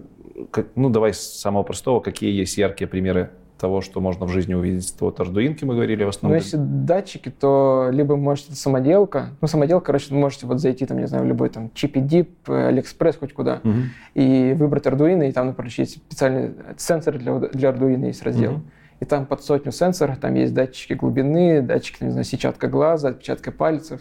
[0.52, 2.00] как- ну, давай с самого простого.
[2.00, 4.96] Какие есть яркие примеры того, что можно в жизни увидеть?
[5.02, 6.40] Вот ардуинки мы говорили в Но основном.
[6.40, 9.32] если датчики, то либо может это самоделка.
[9.42, 12.00] Ну, самоделка, короче, вы можете вот зайти, там, не знаю, в любой там Чип и
[12.00, 13.90] Дип, Алиэкспресс, хоть куда, Мгм.
[14.14, 18.54] и выбрать Arduino, и там, например, есть специальный сенсор для, для Arduino, есть раздел.
[18.54, 18.72] Мгм.
[19.02, 23.52] И там под сотню сенсоров, там есть датчики глубины, датчики, не знаю, сетчатка глаза, отпечатка
[23.52, 24.00] пальцев,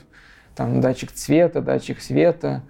[0.58, 2.62] там датчик цвета, датчик света.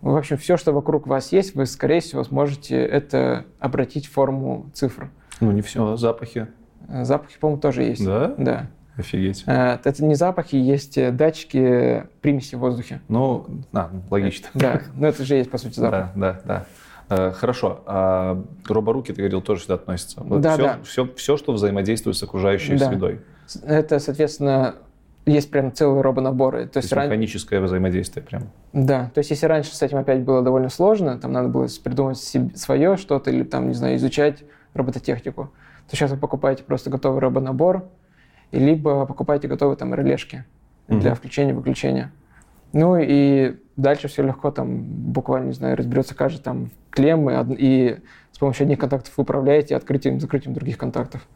[0.00, 4.70] В общем, все, что вокруг вас есть, вы, скорее всего, сможете это обратить в форму
[4.72, 5.10] цифр.
[5.40, 6.46] Ну, не все, запахи.
[6.88, 8.04] Э, Запахи, по-моему, тоже есть.
[8.04, 8.34] Да?
[8.38, 8.66] Да.
[8.96, 9.42] Офигеть.
[9.48, 13.00] Э, Это не запахи, есть э, датчики примеси в воздухе.
[13.08, 14.48] Ну, а, логично.
[14.54, 16.10] Да, но это же есть, по сути, запах.
[16.14, 16.64] Да, да,
[17.08, 17.32] да.
[17.32, 17.82] Хорошо.
[17.86, 20.20] А роборуки, ты говорил, тоже сюда относятся.
[20.22, 20.78] Да, все, да.
[20.84, 22.88] Все, все, что взаимодействует с окружающей Да.
[22.90, 23.22] средой.
[23.64, 24.74] Это, соответственно,
[25.28, 26.66] есть прям целые робонаборы.
[26.66, 28.44] То То есть, есть ран- механическое взаимодействие прям.
[28.72, 32.18] Да, то есть если раньше с этим опять было довольно сложно, там надо было придумать
[32.18, 35.50] свое что-то или там, не знаю, изучать робототехнику,
[35.88, 37.84] то сейчас вы покупаете просто готовый робонабор,
[38.50, 40.44] и либо покупаете готовые там релешки
[40.88, 41.16] для Мгм.
[41.16, 42.12] включения-выключения.
[42.72, 47.98] Ну и дальше все легко, там буквально, не знаю, разберется каждый там клеммы, од- и
[48.32, 51.26] с помощью одних контактов вы управляете открытием и закрытием других контактов.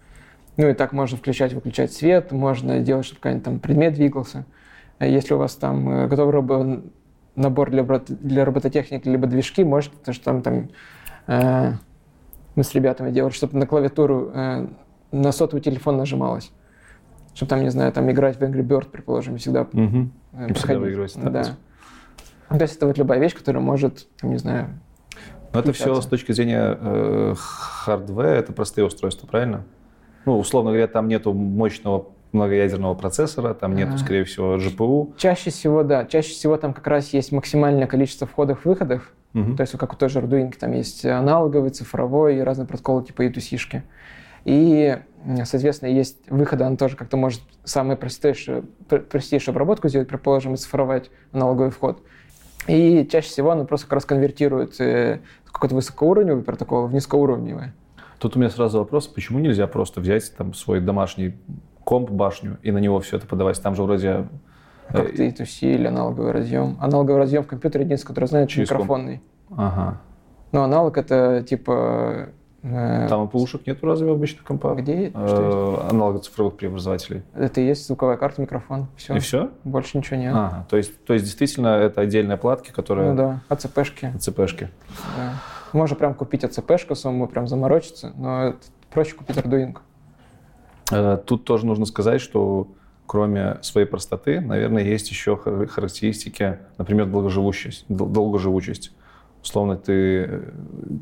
[0.57, 4.45] Ну и так можно включать, выключать свет, можно делать, чтобы какой-нибудь там предмет двигался.
[4.99, 6.83] А Если у вас там э, готовый
[7.35, 10.69] набор для, для робототехники, либо движки, можете то, что там, там
[11.27, 11.73] э,
[12.55, 14.67] мы с ребятами делали, чтобы на клавиатуру э,
[15.11, 16.53] на сотовый телефон нажималось.
[17.35, 20.13] Чтобы там, не знаю, там играть в Angry Bird, предположим, всегда Мгм.
[20.35, 21.45] э, всегда выигрывать Да.
[22.51, 24.69] Ну, То есть это вот любая вещь, которая может, там, не знаю,
[25.55, 29.65] Но это все с точки зрения э, хардвера, это простые устройства, правильно?
[30.25, 33.99] Ну, условно говоря, там нету мощного многоядерного процессора, там нету, Ага.
[33.99, 35.13] скорее всего, GPU.
[35.19, 36.07] Чаще всего, да.
[36.07, 39.13] Чаще всего там как раз есть максимальное количество входов-выходов.
[39.35, 39.57] Мгм.
[39.57, 43.23] То есть, как у той же Arduino, там есть аналоговый, цифровой и разные протоколы типа
[43.27, 43.83] E2C-шки.
[44.45, 44.97] И,
[45.45, 50.57] соответственно, есть выходы, он тоже как-то может самую простейшую, пр- простейшую обработку сделать, предположим, и
[50.57, 52.03] цифровать аналоговый вход.
[52.67, 55.21] И чаще всего он просто как раз конвертирует э,
[55.51, 57.73] какой-то высокоуровневый протокол в низкоуровневый.
[58.23, 61.35] Тут у меня сразу вопрос, почему нельзя просто взять там свой домашний
[61.83, 63.61] комп, башню, и на него все это подавать?
[63.61, 64.29] Там же вроде
[64.89, 66.77] Как Э, ты A2C или аналоговый разъем.
[66.81, 68.83] Аналоговый разъем в компьютере единственный, который знает, Через комп.
[68.83, 69.23] микрофонный.
[69.57, 70.01] Ага.
[70.53, 72.29] Но аналог это типа...
[72.63, 74.79] э, Там АПУшек нету разве в обычных компах?
[74.79, 75.11] где?
[75.11, 77.25] Что Э, Аналога цифровых преобразователей.
[77.35, 78.87] Это и есть звуковая карта, микрофон.
[78.97, 79.17] Все.
[79.17, 79.51] И все?
[79.65, 80.33] Больше ничего нет.
[80.33, 80.65] Ага.
[80.71, 83.11] То есть, то есть действительно это отдельные платки, которые...
[83.11, 84.13] Ну да, АЦПшки.
[84.21, 84.69] ЦПшки.
[85.17, 85.33] Да.
[85.73, 88.55] Можно прям купить АЦПшку самому, прям заморочиться, но
[88.91, 89.79] проще купить Arduino.
[90.91, 92.69] Э, Тут тоже нужно сказать, что
[93.07, 97.85] кроме своей простоты, наверное, есть еще хар- характеристики, например, долгоживучесть.
[97.89, 98.93] дол- долгоживучесть.
[99.43, 99.93] Условно, ты
[100.29, 100.51] э,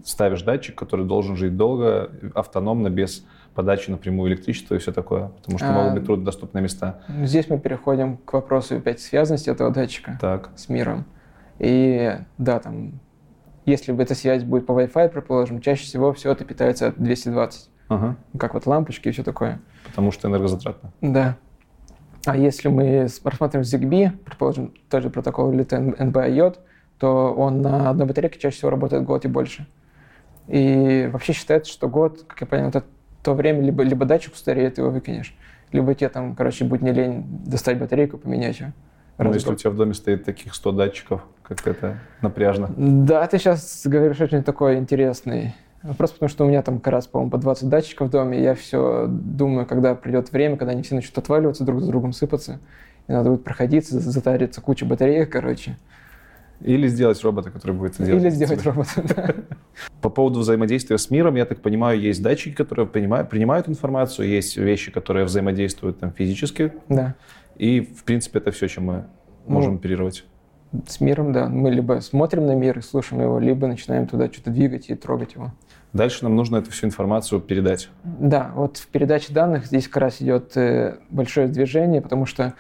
[0.05, 5.59] ставишь датчик, который должен жить долго, автономно, без подачи напрямую электричества и все такое, потому
[5.59, 5.73] что А.
[5.73, 7.01] могут быть труднодоступные места.
[7.25, 11.05] Здесь мы переходим к вопросу опять связности этого датчика Так, с миром.
[11.59, 12.93] И да, там,
[13.66, 17.70] если бы эта связь будет по Wi-Fi, предположим, чаще всего все это питается от 220.
[17.88, 18.16] ага.
[18.32, 19.61] Ну, Как вот лампочки и все такое.
[19.86, 20.92] потому что энергозатратно.
[21.00, 21.36] Да.
[22.26, 26.58] А если мы рассматриваем ZigBee, предположим, тот же протокол или NB-IOT,
[26.98, 29.66] то он на одной батарейке чаще всего работает год и больше.
[30.48, 32.84] И вообще считается, что год, как я понял, это
[33.22, 35.34] то время, либо, либо датчик устареет, ты его выкинешь,
[35.72, 38.72] либо тебе там, короче, будет не лень достать батарейку, поменять ее.
[39.18, 41.22] В если у тебя в доме стоит таких 100 датчиков,
[41.55, 42.70] как это напряжно.
[42.76, 45.55] Да, ты сейчас говоришь очень такой интересный.
[45.96, 48.42] Просто потому, что у меня там как раз, по-моему, по 20 датчиков в доме, и
[48.42, 52.61] я все думаю, когда придет время, когда они все начнут отваливаться, друг с другом сыпаться,
[53.09, 55.78] и надо будет проходиться, затариться куча батареек, короче.
[56.61, 58.22] Или сделать робота, который будет это делать.
[58.22, 59.34] Или сделать робота, да.
[60.03, 64.59] По поводу взаимодействия с миром, я так понимаю, есть датчики, которые принимают, принимают информацию, есть
[64.59, 67.14] вещи, которые взаимодействуют там, физически, Да.
[67.57, 69.05] и, в принципе, это все, чем мы
[69.46, 70.26] Ну, можем оперировать.
[70.87, 71.49] С миром, да.
[71.49, 75.35] Мы либо смотрим на мир и слушаем его, либо начинаем туда что-то двигать и трогать
[75.35, 75.53] его.
[75.93, 77.89] Дальше нам нужно эту всю информацию передать.
[78.05, 82.55] Да, вот в передаче данных здесь как раз идет э, большое движение, потому что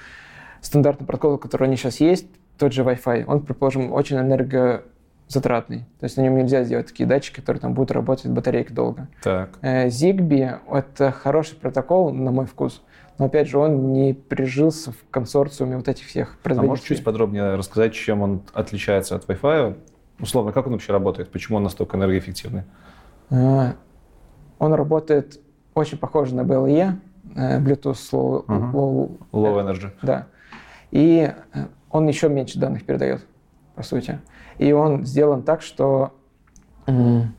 [0.60, 2.26] стандартный протокол, который они сейчас есть,
[2.58, 5.86] тот же Wi-Fi, он, предположим, очень энергозатратный.
[6.00, 9.08] То есть на нем нельзя сделать такие датчики, которые там будут работать батарейкой долго.
[9.22, 9.58] Так.
[9.62, 12.82] Э, Zigbee— это хороший протокол, на мой вкус,
[13.20, 16.70] но, опять же, он не прижился в консорциуме вот этих всех А производителей.
[16.70, 19.76] можешь чуть подробнее рассказать, чем он отличается от Wi-Fi?
[20.20, 21.30] Условно, как он вообще работает?
[21.30, 22.62] Почему он настолько энергоэффективный?
[23.28, 23.74] Э,
[24.58, 25.38] Он работает
[25.74, 26.94] очень похоже на BLE,
[27.36, 28.74] э, Bluetooth Low, Мгм.
[28.76, 29.90] low- Low energy.
[30.00, 30.26] Да.
[30.90, 31.58] И э,
[31.90, 33.26] он еще меньше данных передает,
[33.74, 34.18] по сути.
[34.56, 36.14] И он сделан так, что
[36.86, 37.34] м,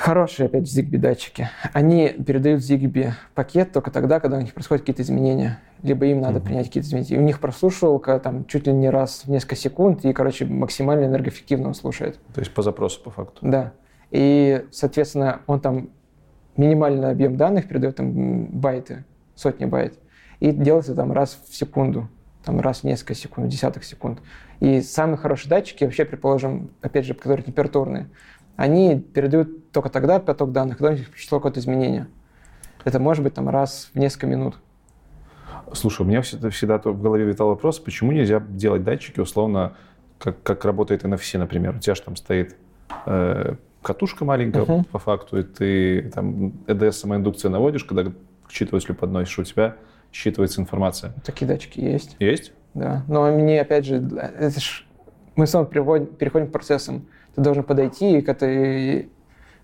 [0.00, 1.48] хорошие, опять же, ZigBee датчики.
[1.72, 5.60] Они передают ZigBee пакет только тогда, когда у них происходят какие-то изменения.
[5.82, 6.44] Либо им надо Мгм.
[6.46, 7.16] принять какие-то изменения.
[7.16, 11.06] И у них прослушивалка там чуть ли не раз в несколько секунд, и, короче, максимально
[11.06, 12.18] энергоэффективно он слушает.
[12.34, 13.38] То есть по запросу, по факту.
[13.42, 13.72] Да.
[14.10, 15.90] И, соответственно, он там
[16.56, 19.04] минимальный объем данных передает там байты,
[19.34, 19.98] сотни байт.
[20.40, 22.08] И делается там раз в секунду,
[22.44, 24.20] там раз в несколько секунд, десятых секунд.
[24.60, 28.08] И самые хорошие датчики, вообще, предположим, опять же, которые температурные,
[28.56, 32.06] они передают только тогда поток данных, когда у них пришло какое-то изменение.
[32.84, 34.56] Это может быть там раз в несколько минут.
[35.72, 39.74] Слушай, у меня всегда, всегда в голове витал вопрос, почему нельзя делать датчики условно,
[40.18, 41.76] как, как работает NFC, например.
[41.76, 42.56] У тебя же там стоит
[43.06, 44.84] э, катушка маленькая Мгм.
[44.84, 49.76] по факту, и ты там EDS самоиндукция наводишь, когда к считывателю подносишь, у тебя
[50.12, 51.14] считывается информация.
[51.24, 52.16] Такие датчики есть.
[52.18, 52.52] Есть?
[52.74, 54.84] Да, но мне опять же, это ж,
[55.36, 57.06] мы снова переводим- переходим к процессам.
[57.34, 59.08] Ты должен подойти и к этой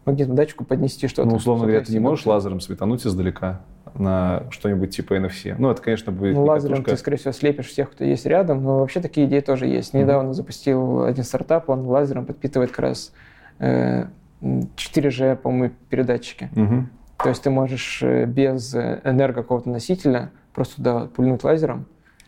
[0.04, 1.28] магнитному датчику поднести что-то.
[1.28, 3.60] Ну, условно говоря, ты не можешь лазером светануть издалека
[3.94, 5.54] на что-нибудь типа NFC.
[5.58, 6.90] Ну, это, конечно, будет Ну, лазером катушка.
[6.92, 9.92] ты, скорее всего, слепишь всех, кто есть рядом, но вообще такие идеи тоже есть.
[9.92, 10.02] Мгм.
[10.02, 13.12] Недавно запустил один стартап, он лазером подпитывает как раз
[13.58, 14.06] э,
[14.42, 16.48] 4G, по-моему, передатчики.
[16.54, 16.90] Мгм.
[17.22, 21.86] То есть ты можешь э, без э, энерго какого-то носителя просто туда пульнуть лазером,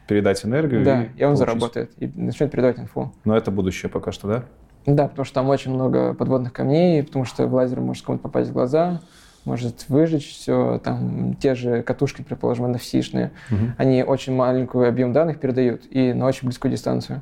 [0.08, 0.84] Передать энергию.
[0.84, 1.38] да, и он получить.
[1.38, 3.12] заработает, и начнет передавать инфу.
[3.24, 4.44] Но это будущее пока что, да?
[4.86, 8.52] Да, потому что там очень много подводных камней, потому что лазер может кому-то попасть в
[8.52, 9.00] глаза,
[9.44, 10.78] может выжечь все.
[10.82, 13.74] Там те же катушки, предположим, NFC-шные, Мгм.
[13.78, 17.20] они очень маленький объем данных передают и на очень близкую дистанцию.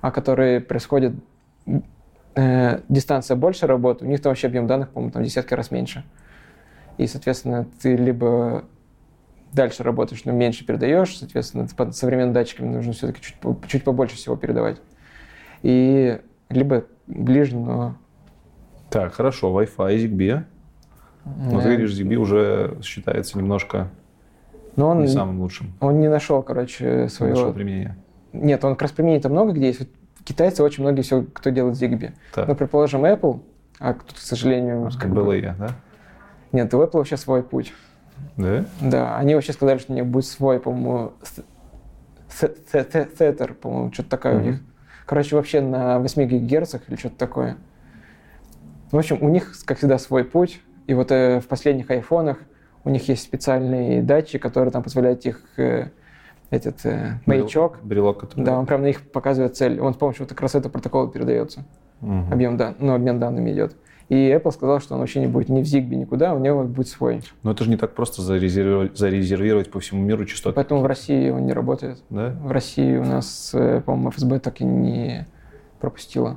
[0.00, 1.14] А которые происходят
[2.34, 5.70] э, дистанция больше работы, у них там вообще объем данных, по-моему, там в десятки раз
[5.70, 6.04] меньше.
[6.98, 8.64] И, соответственно, ты либо
[9.52, 13.36] дальше работаешь, но меньше передаешь, соответственно, под современными датчиками нужно все-таки чуть,
[13.68, 14.78] чуть побольше всего передавать.
[15.62, 17.96] И либо ближе, но...
[18.90, 20.42] Так, хорошо, Wi-Fi, ZigBee.
[21.24, 23.90] Но ты э, говоришь, ZigBee уже считается немножко
[24.76, 25.72] но он, не самым лучшим.
[25.80, 27.36] он не нашел, короче, своего...
[27.36, 27.96] Нашего применения.
[28.32, 29.80] Нет, он как раз применений-то много где есть.
[29.80, 29.88] Вот
[30.22, 32.12] Китайцы очень многие все, кто делает Zigbee.
[32.34, 33.42] Так, Ну, предположим, Apple,
[33.78, 35.68] а тут, к сожалению, как как бы- было я, да?
[36.52, 37.72] Нет, у Apple вообще свой путь.
[38.36, 38.64] Да?
[38.80, 41.12] Да, они вообще сказали, что у них будет свой, по-моему,
[42.28, 44.60] сеттер, по-моему, что-то такое у них.
[45.06, 47.56] Короче, вообще на 8 гигагерцах или что-то такое.
[48.90, 50.60] В общем, у них, как всегда, свой путь.
[50.86, 52.38] И вот э, в последних айфонах
[52.84, 55.90] у них есть специальный датчик, который там позволяет их э,
[56.50, 57.78] этот э, маячок.
[57.82, 58.44] Брелок, который...
[58.44, 59.80] Да, он прям на них показывает цель.
[59.80, 61.64] Он с помощью вот как раз этого протокола передается.
[62.00, 62.32] Мгм.
[62.32, 63.76] Объем дан, ну, обмен данными идет.
[64.08, 66.86] И Apple сказал, что он вообще не будет ни в Zigbee, никуда, у него будет
[66.86, 67.22] свой.
[67.42, 70.54] Но это же не так просто зарезервировать, зарезервировать по всему миру частоты.
[70.54, 71.98] Поэтому в России он не работает.
[72.08, 72.30] Да?
[72.40, 75.26] В России у нас, э, по-моему, ФСБ так и не
[75.80, 76.36] пропустила.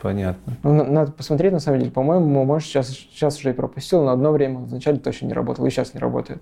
[0.00, 0.54] Понятно.
[0.62, 1.90] Ну, на- надо посмотреть, на самом деле.
[1.90, 5.66] По-моему, может, сейчас, сейчас уже и пропустил, но одно время он вначале точно не работал,
[5.66, 6.40] и сейчас не работает.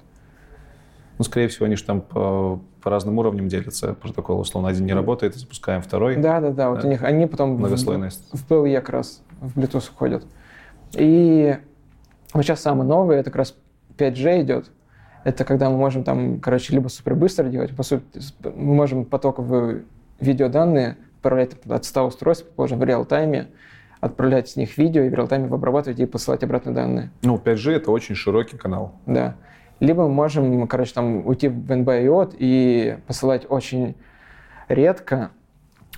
[1.17, 3.95] Ну, скорее всего, они же там по, по разным уровням делятся.
[3.95, 6.17] Протокол, условно, один не работает, запускаем второй.
[6.17, 6.71] Да, да, да.
[6.71, 6.87] Вот Да.
[6.87, 10.25] у них они потом в- в PLE как раз, в Bluetooth входят.
[10.95, 11.57] И
[12.33, 13.57] вот сейчас самый новый, это как раз
[13.97, 14.71] 5G идет.
[15.25, 18.05] Это когда мы можем там, короче, либо супер быстро делать, по сути,
[18.45, 19.85] мы можем потоковые
[20.21, 23.49] видеоданные отправлять от 100 устройств, положим, в реал-тайме,
[24.01, 27.11] отправлять с них видео и в реал-тайме обрабатывать и посылать обратно данные.
[27.23, 28.95] Ну, 5G— это очень широкий канал.
[29.07, 29.35] Да.
[29.81, 33.97] Либо мы можем, короче, там уйти в NB-IOT и посылать очень
[34.69, 35.31] редко,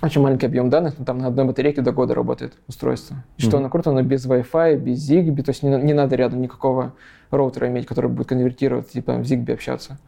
[0.01, 3.17] очень маленький объем данных, но там на одной батарейке до года работает устройство.
[3.37, 3.57] И что Мгм.
[3.65, 6.93] оно круто, оно без Wi-Fi, без Zigbee, то есть не, не надо рядом никакого
[7.29, 9.99] роутера иметь, который будет конвертировать, типа в Zigbee общаться.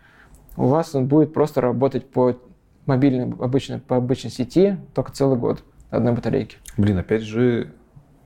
[0.58, 2.36] У вас он будет просто работать по
[2.86, 6.58] мобильной, обычной, по обычной сети только целый год на одной батарейке.
[6.78, 7.70] Блин, а 5G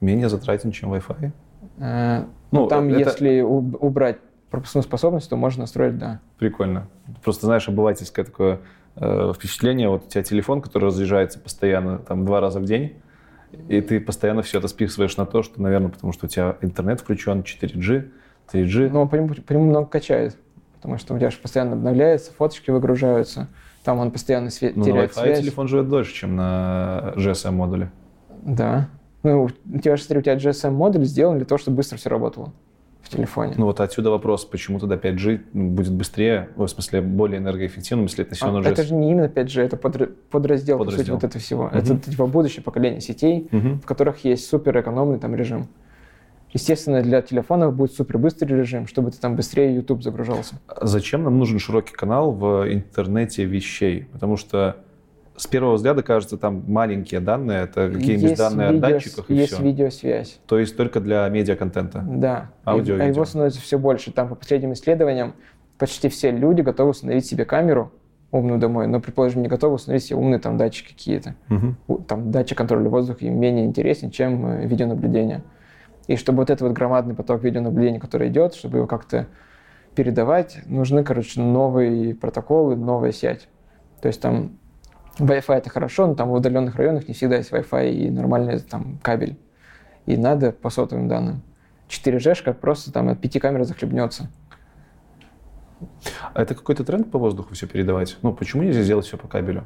[0.02, 1.32] менее затратен, чем Wi-Fi?
[1.80, 4.18] Э, Ну, Там, это если уб- убрать
[4.50, 6.22] пропускную способность, то можно настроить, да.
[6.40, 6.88] прикольно.
[7.24, 8.60] Просто, знаешь, обывательское такое
[9.00, 9.90] э, впечатление.
[9.90, 12.98] Вот у тебя телефон, который разряжается постоянно, там, два раза в день,
[13.70, 17.00] и ты постоянно все это списываешь на то, что, наверное, потому что у тебя интернет
[17.02, 18.10] включен, 4G,
[18.52, 18.90] 3G.
[18.90, 20.38] Но он по нему, по нему много качает,
[20.76, 23.48] потому что у тебя же постоянно обновляется, фоточки выгружаются,
[23.84, 25.40] там он постоянно све- на теряет Wi-Fi связь.
[25.40, 27.92] телефон живет дольше, чем на GSM-модуле.
[28.44, 28.90] Да.
[29.24, 32.54] Ну, у тебя же, смотри, у тебя GSM-модуль сделан для того, чтобы быстро все работало
[33.08, 33.54] в телефоне.
[33.58, 38.36] Ну вот отсюда вопрос, почему тогда 5G будет быстрее, в смысле более энергоэффективным, если это
[38.36, 41.16] все А, это же не именно 5G, это подра- подраздел, по сути, Подраздел.
[41.16, 41.64] вот этого всего.
[41.68, 41.78] Мгм.
[41.78, 43.80] Это типа будущее поколение сетей, Мгм.
[43.80, 45.68] в которых есть суперэкономный там режим.
[46.54, 50.56] Естественно, для телефонов будет супербыстрый режим, чтобы ты там быстрее YouTube загружался.
[50.82, 54.08] Зачем нам нужен широкий канал в интернете вещей?
[54.14, 54.78] Потому что
[55.38, 59.36] с первого взгляда кажется, там маленькие данные, это какие-нибудь Есть данные видео- о датчиках и
[59.36, 59.64] Есть все.
[59.64, 60.40] видеосвязь.
[60.48, 62.04] То есть только для медиаконтента.
[62.08, 62.50] Да.
[62.66, 64.12] Аудио, И- а его становится все больше.
[64.12, 65.36] Там по последним исследованиям
[65.78, 67.92] почти все люди готовы установить себе камеру
[68.32, 71.36] умную домой, но, предположим, не готовы установить себе умные там датчики какие-то.
[71.50, 71.78] Мгм.
[71.88, 75.44] У- Там датчик контроля воздуха им менее интересен, чем э, видеонаблюдение.
[76.08, 79.28] И чтобы вот этот вот громадный поток видеонаблюдения, который идет, чтобы его как-то
[79.96, 83.48] передавать, нужны, короче, новые протоколы, новая сеть.
[84.02, 84.58] То есть там
[85.20, 89.00] Wi-Fi это хорошо, но там в удаленных районах не всегда есть Wi-Fi и нормальный там
[89.02, 89.38] кабель.
[90.06, 91.42] И надо по сотовым данным.
[91.90, 94.30] 4G просто там от пяти камер захлебнется.
[96.34, 98.18] А это какой-то тренд по воздуху все передавать?
[98.22, 99.66] Ну, почему нельзя сделать все по кабелю?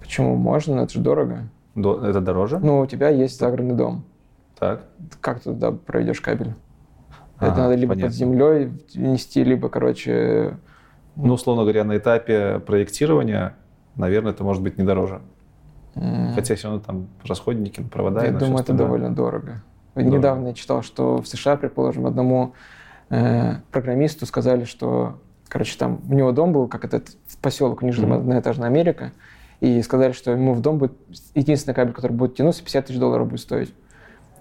[0.00, 0.80] Почему можно?
[0.80, 1.48] Это же дорого.
[1.74, 2.58] До- Это дороже?
[2.58, 4.04] Ну, у тебя есть загородный дом.
[4.58, 4.84] Так.
[5.20, 6.54] Как ты туда проведешь кабель?
[7.38, 8.08] А, это надо либо понятно.
[8.10, 10.58] под землей нести, либо, короче,
[11.16, 13.54] Ну, условно говоря, на этапе проектирования,
[13.96, 15.20] наверное, это может быть не дороже.
[15.94, 19.62] м, Хотя все равно там расходники, провода и я всё думаю, это довольно дорого.
[19.94, 20.16] Дорого.
[20.16, 22.54] Недавно я читал, что в США, предположим, одному
[23.10, 25.18] э, программисту сказали, что,
[25.48, 27.10] короче, там у него дом был, как этот
[27.42, 28.12] поселок, у них же Мгм.
[28.14, 29.12] одноэтажная Америка,
[29.60, 30.92] и сказали, что ему в дом будет
[31.34, 33.74] единственный кабель, который будет тянуться, 50 тысяч долларов будет стоить.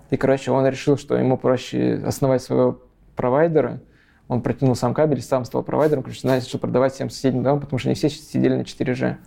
[0.10, 2.80] И, короче, он решил, что ему проще основать своего
[3.18, 3.82] провайдера,
[4.30, 7.90] он протянул сам кабель, сам стал провайдером, короче, начал продавать всем соседним домам, потому что
[7.90, 9.18] они все сидели на 4G.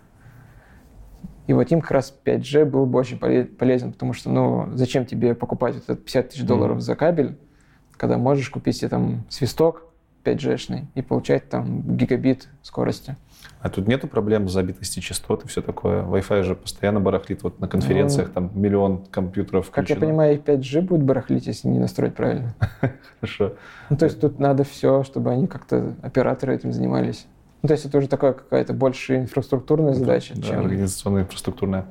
[1.46, 5.04] И вот им как раз 5G был бы очень поле- полезен, потому что, ну, зачем
[5.04, 6.80] тебе покупать вот этот 50 тысяч долларов Мгм.
[6.80, 7.36] за кабель,
[7.92, 9.82] когда можешь купить себе там свисток
[10.24, 13.16] 5G-шный и получать там гигабит скорости.
[13.60, 16.02] А тут нету проблем с забитостью частот и все такое?
[16.02, 17.42] Wi-Fi же постоянно барахлит.
[17.42, 20.06] Вот на конференциях там миллион компьютеров Ну, Как я включено.
[20.06, 22.54] понимаю, и 5G будет барахлить, если не настроить правильно.
[23.20, 23.52] Хорошо.
[23.90, 27.26] Ну, то есть тут надо все, чтобы они как-то, операторы этим занимались.
[27.64, 30.60] Ну, то есть это уже такая какая-то больше инфраструктурная задача, Да, чем...
[30.60, 31.86] организационная, инфраструктурная.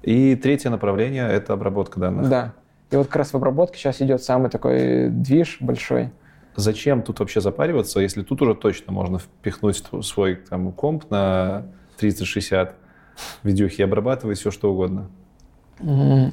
[0.00, 2.30] И третье направление– это обработка данных.
[2.30, 2.54] Да.
[2.90, 6.10] И вот как раз в обработке сейчас идет самый такой движ большой.
[6.56, 11.66] Зачем тут вообще запариваться, если тут уже точно можно впихнуть свой там, комп на
[11.98, 12.74] 3060
[13.42, 15.10] видюхи и обрабатывать все, что угодно?
[15.80, 16.32] В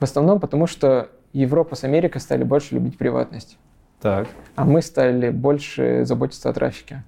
[0.00, 3.56] основном потому, что Европа с Америкой стали больше любить приватность.
[3.98, 4.28] Так.
[4.56, 7.02] а мы стали больше заботиться о трафике.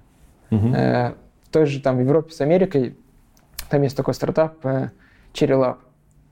[0.51, 2.95] Э, В той же там в Европе с Америкой,
[3.69, 4.89] там есть такой стартап э,
[5.33, 5.77] Cherry Lab.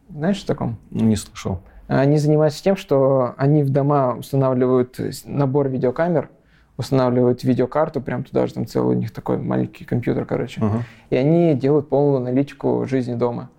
[0.09, 0.77] Знаешь о таком?
[0.91, 1.59] Не слышал.
[1.87, 6.29] Они занимаются тем, что они в дома устанавливают набор видеокамер,
[6.77, 10.61] устанавливают видеокарту, прям туда же там целый у них такой маленький компьютер, короче.
[10.61, 10.83] Ага.
[11.09, 13.49] И они делают полную аналитику жизни дома.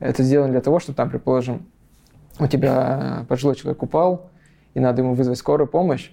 [0.00, 1.66] Это сделано для того, чтобы там, предположим,
[2.38, 4.30] у тебя пожилой человек упал,
[4.74, 6.12] и надо ему вызвать скорую помощь,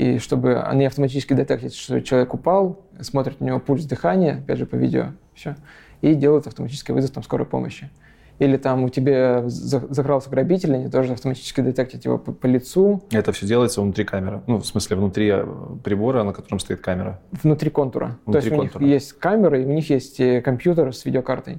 [0.00, 4.64] и чтобы они автоматически детектят, что человек упал, смотрят у него пульс дыхания, опять же,
[4.64, 5.56] по видео, все,
[6.00, 7.90] и делают автоматический вызов там скорой помощи.
[8.38, 13.02] Или там у тебя за- закрался грабитель, они тоже автоматически детектят его по, по лицу,
[13.10, 14.40] Это все делается внутри камеры.
[14.46, 15.46] Ну, в смысле, внутри э,
[15.84, 17.20] прибора, на котором стоит камера.
[17.42, 18.16] внутри контура.
[18.24, 18.82] Внутри То есть у контура.
[18.82, 21.58] них есть камеры, и у них есть э, компьютер с видеокартой.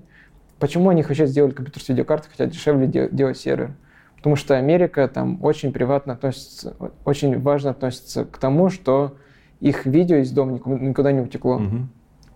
[0.58, 3.74] Почему они вообще сделали компьютер с видеокартой, хотя дешевле де- делать сервер?
[4.22, 9.17] Потому что Америка там очень приватно относится, очень важно относится к тому, что
[9.59, 11.57] их видео из дома никуда, не утекло.
[11.57, 11.89] Мгм.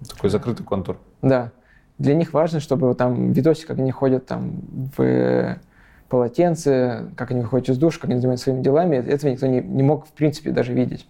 [0.10, 0.98] Такой закрытый контур.
[1.22, 1.52] Да.
[2.00, 4.62] Для них важно, чтобы там видосы, как они ходят там
[4.98, 5.60] в
[6.10, 9.84] полотенце, как они выходят из душа, как они занимаются своими делами, этого никто не, не
[9.84, 11.08] мог, в принципе, даже видеть.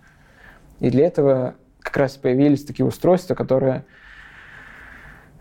[0.82, 3.86] И для этого как раз появились такие устройства, которые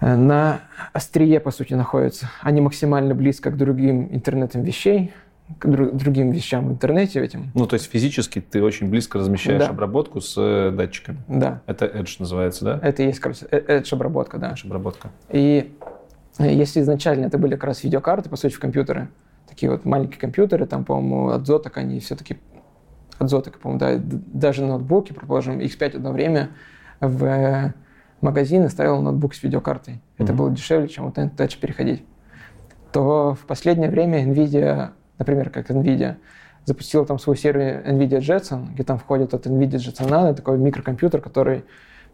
[0.01, 0.61] э, на
[0.93, 2.31] острие, по сути, находятся.
[2.41, 5.13] Они максимально близко к другим интернетам вещей,
[5.59, 7.51] к дру- другим вещам в интернете этим.
[7.55, 9.69] Ну, то есть физически ты очень близко размещаешь Да.
[9.69, 11.19] обработку с э, датчиками.
[11.29, 12.81] Да, Это Edge называется, да?
[12.83, 14.51] это и есть, короче, э- edge-обработка, да.
[14.51, 15.11] Наша обработка.
[15.29, 15.77] И
[16.39, 19.09] э, если изначально это были как раз видеокарты, по сути, в компьютеры,
[19.49, 22.39] такие вот маленькие компьютеры, там, по-моему, от Zotac они все-таки,
[23.19, 24.01] от Zotac, по-моему, да,
[24.33, 26.51] даже ноутбуки, предположим, X5 одно время
[27.01, 27.75] в
[28.23, 30.01] магазин и ставил ноутбук с видеокартой.
[30.17, 30.37] Это Мгм.
[30.37, 32.03] было дешевле, чем вот на Touch переходить.
[32.93, 36.17] То в последнее время NVIDIA, например, как NVIDIA,
[36.65, 41.21] запустила там свой сервер NVIDIA Jetson, где там входит от NVIDIA Jetson Nano, такой микрокомпьютер,
[41.21, 41.65] который,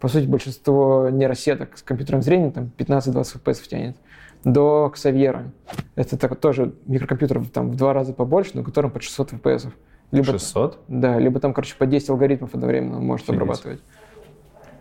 [0.01, 3.97] по сути, большинство нейросеток с компьютером зрения там 15-20 FPS тянет,
[4.45, 5.51] до Xavier.
[5.97, 9.71] Это так- тоже микрокомпьютер там в два раза побольше, но которым по 600 FPS.
[10.11, 10.79] Либо, 600?
[10.89, 13.41] да, либо там, короче, по 10 алгоритмов одновременно он может Офигеть.
[13.43, 13.81] обрабатывать.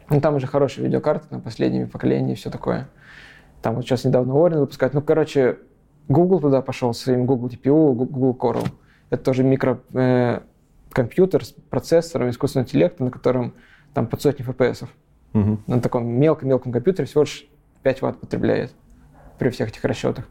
[0.09, 2.89] Ну, там уже хорошие видеокарты, на последними поколениями и все такое.
[3.61, 4.95] Там вот сейчас недавно Orin выпускают.
[4.95, 5.59] Ну, короче,
[6.09, 8.67] Google туда пошел своим Google TPU, Google Coral.
[9.11, 13.53] Это тоже микрокомпьютер с процессором искусственного интеллекта, на котором
[13.93, 14.87] там под сотни FPS.
[15.33, 15.63] Мгм.
[15.67, 17.47] На таком мелком-мелком компьютере всего лишь
[17.83, 18.73] 5 ватт потребляет
[19.37, 20.27] при всех этих расчетах.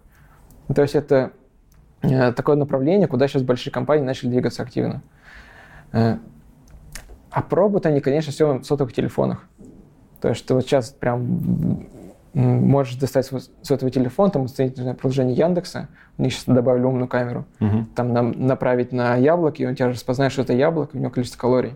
[0.66, 1.30] Ну, То есть это
[2.02, 5.02] э, такое направление, куда сейчас большие компании начали двигаться активно.
[5.92, 6.16] Э,
[7.30, 9.46] А пробуют они, конечно, все в сотовых телефонах.
[10.20, 11.86] То есть ты вот сейчас прям
[12.40, 17.46] можешь достать свой сотовый телефон, там установить приложение Яндекса, у них сейчас добавили умную камеру,
[17.58, 17.86] Мгм.
[17.94, 21.38] там нам направить на яблоко, и он тебя распознает, что это яблоко, у него количество
[21.40, 21.74] калорий.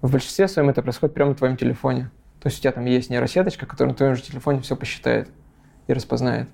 [0.00, 2.10] В большинстве своем это происходит прямо на твоем телефоне.
[2.40, 5.28] То есть у тебя там есть нейросеточка, которая на твоем же телефоне все посчитает
[5.86, 6.48] и распознает.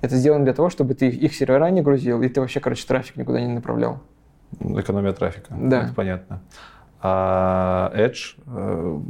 [0.00, 3.16] Это сделано для того, чтобы ты их сервера не грузил, и ты вообще, короче, трафик
[3.16, 4.00] никуда не направлял.
[4.60, 5.54] Экономия трафика.
[5.56, 5.84] Да.
[5.84, 6.40] Это понятно.
[7.00, 9.00] А Edge, э,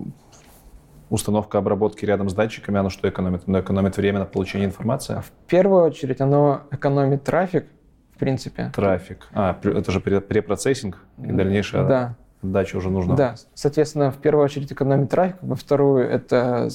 [1.16, 3.42] установка обработки рядом с датчиками, оно что экономит?
[3.46, 5.16] Оно экономит время на получение информации?
[5.20, 7.66] В первую очередь оно экономит трафик,
[8.14, 8.72] в принципе.
[8.74, 9.28] Трафик.
[9.34, 13.14] А, это же пре- препроцессинг и дальнейшая Да, отдача уже нужна.
[13.14, 13.34] да.
[13.52, 16.68] Соответственно, в первую очередь экономит трафик, во вторую это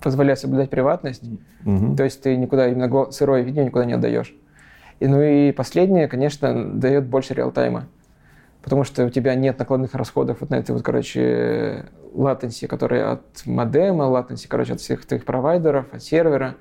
[0.00, 1.22] позволяет соблюдать приватность,
[1.62, 1.96] Мгм.
[1.96, 4.34] То есть ты никуда, именно сырое видео никуда не отдаешь.
[5.00, 7.86] И, ну и последнее, конечно, дает больше реалтайма.
[8.64, 11.84] Потому что у тебя нет накладных расходов вот на этой вот, короче,
[12.14, 16.56] латенси, которые от модема, латенси, короче, от всех твоих провайдеров, от сервера.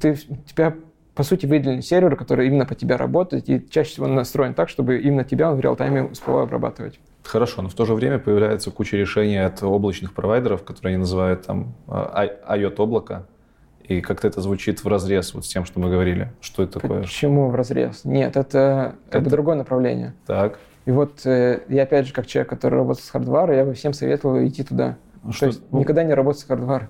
[0.00, 0.74] Ты, у тебя,
[1.14, 4.68] по сути, выделен сервер, который именно по тебя работает, и чаще всего он настроен так,
[4.68, 6.98] чтобы именно тебя он в реалтайме успевал обрабатывать.
[7.22, 11.46] Хорошо, но в то же время появляется куча решений от облачных провайдеров, которые они называют
[11.46, 13.26] там а, IOT-облако.
[13.84, 16.32] И как-то это звучит в разрез вот с тем, что мы говорили.
[16.40, 17.02] Что это такое?
[17.02, 18.04] Почему в разрез?
[18.04, 20.14] Нет, это как бы Это- другое направление.
[20.26, 20.58] Так.
[20.86, 23.92] И вот э, я, опять же, как человек, который работает с хардваром, я бы всем
[23.92, 24.96] советовал идти туда.
[25.22, 26.88] Ну, То что- есть никогда не работать с хардвар.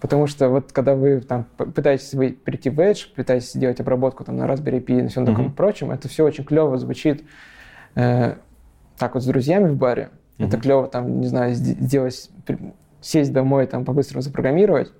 [0.00, 4.36] Потому что вот когда вы там пытаетесь вы прийти в Edge, пытаетесь сделать обработку там
[4.38, 5.52] на Raspberry Pi и на всем таком Мгм.
[5.54, 7.22] прочем, это все очень клево звучит
[7.96, 8.36] э,
[8.96, 10.08] так вот с друзьями в баре.
[10.38, 10.60] Это Мгм.
[10.62, 12.30] клево там, не знаю, сде- сделать,
[13.02, 14.90] сесть домой, там по-быстрому запрограммировать.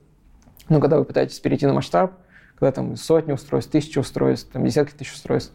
[0.68, 2.12] Но когда вы пытаетесь перейти на масштаб,
[2.58, 5.54] когда там сотни устройств, тысячи устройств, там десятки тысяч устройств,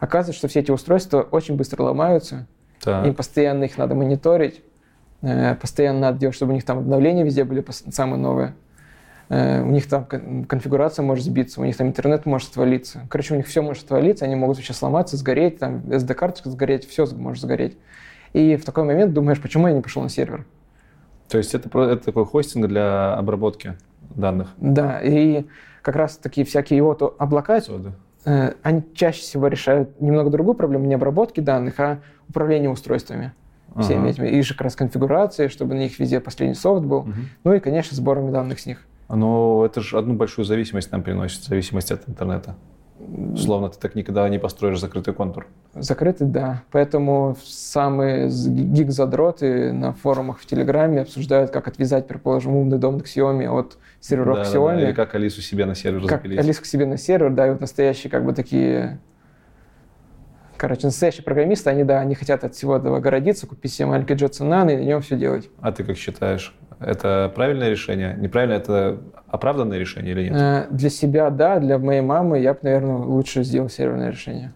[0.00, 2.46] оказывается, что все эти устройства очень быстро ломаются,
[2.82, 3.06] Так.
[3.06, 4.62] им постоянно их надо мониторить,
[5.22, 8.54] э, постоянно надо делать, чтобы у них там обновления везде были самые новые.
[9.28, 13.00] Э, У них там кон- конфигурация может сбиться, у них там интернет может отвалиться.
[13.10, 17.06] Короче, у них все может отвалиться, они могут вообще сломаться, сгореть, там SD-карточка сгореть, все
[17.06, 17.76] может сгореть.
[18.32, 20.46] И в такой момент думаешь, почему я не пошел на сервер?
[21.28, 23.74] То есть это, это такой хостинг для обработки
[24.14, 24.50] данных?
[24.58, 25.44] Да, и
[25.82, 27.94] как раз такие всякие вот облака, Сода.
[28.26, 33.32] Э, они чаще всего решают немного другую проблему, не обработки данных, а управление устройствами
[33.80, 34.08] всеми Ага.
[34.08, 34.28] этими.
[34.28, 37.02] И же как раз конфигурации, чтобы на них везде последний софт был.
[37.02, 37.28] Мгм.
[37.44, 38.86] Ну и, конечно, сборами данных с них.
[39.08, 42.56] Но это же одну большую зависимость нам приносит, зависимость от интернета.
[43.36, 45.46] Словно ты так никогда не построишь закрытый контур.
[45.74, 46.62] Закрытый, да.
[46.72, 53.78] Поэтому самые гик-задроты на форумах в Телеграме обсуждают, как отвязать, предположим, умный дом Xiaomi от
[54.00, 54.82] серверов Да-да-да, Xiaomi.
[54.82, 56.38] Или как Алису себе на сервер как запилить.
[56.38, 58.98] Алису к себе на сервер, да, и вот настоящие как бы такие...
[60.56, 64.48] Короче, настоящие программисты, они, да, они хотят от всего этого огородиться, купить себе маленький Jetson
[64.48, 65.50] Nano и на нем все делать.
[65.60, 66.56] А ты как считаешь?
[66.78, 68.14] Это правильное решение?
[68.18, 70.32] Неправильно, это оправданное решение или нет?
[70.34, 74.52] Э, Для себя, да, для моей мамы я бы, наверное, лучше сделал серверное решение.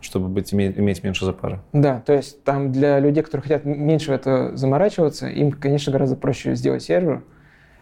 [0.00, 1.62] Чтобы быть, иметь, иметь меньше запара.
[1.72, 6.16] Да, то есть там для людей, которые хотят меньше в это заморачиваться, им, конечно, гораздо
[6.16, 7.22] проще сделать сервер,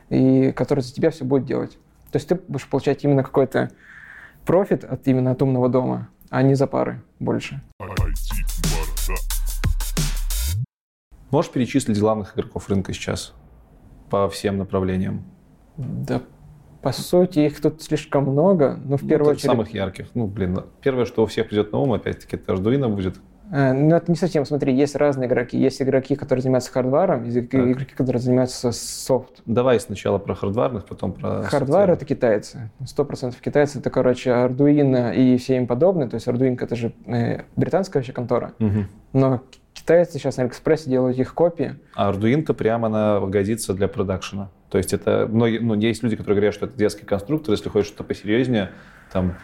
[0.09, 1.79] и который за тебя все будет делать.
[2.13, 3.71] То есть ты будешь получать именно какой-то
[4.45, 7.61] профит от именно от умного дома, а не за пары больше.
[11.31, 13.35] Можешь перечислить главных игроков рынка сейчас
[14.11, 15.23] по всем направлениям?
[15.77, 16.21] Да,
[16.83, 19.47] по сути, их тут слишком много, но в Ну, первую очередь...
[19.51, 20.09] Самых ярких.
[20.15, 23.17] Ну, блин, первое, что у всех придет на ум, опять-таки, это Arduino будет.
[23.53, 25.59] Э, Ну, это не совсем, смотри, есть разные игроки.
[25.59, 27.61] Есть игроки, которые занимаются хардваром, есть Так.
[27.61, 29.43] игроки, которые занимаются софт.
[29.45, 31.43] Давай сначала про хардварных, потом про...
[31.43, 32.71] Хардвар— это китайцы.
[32.87, 33.79] Сто процентов китайцы.
[33.79, 36.09] Это, короче, Arduino и все им подобное.
[36.09, 38.53] То есть Arduino— это же э, британская вообще контора.
[38.59, 38.87] Мгм.
[39.13, 39.43] Но
[39.81, 41.77] китайцы сейчас на Алиэкспрессе делают их копии.
[41.95, 44.51] А Arduino прямо она годится для продакшена.
[44.71, 47.89] То есть это многие, ну, есть люди, которые говорят, что это детский конструктор, если хочешь
[47.89, 48.71] что-то посерьезнее,
[49.13, 49.37] там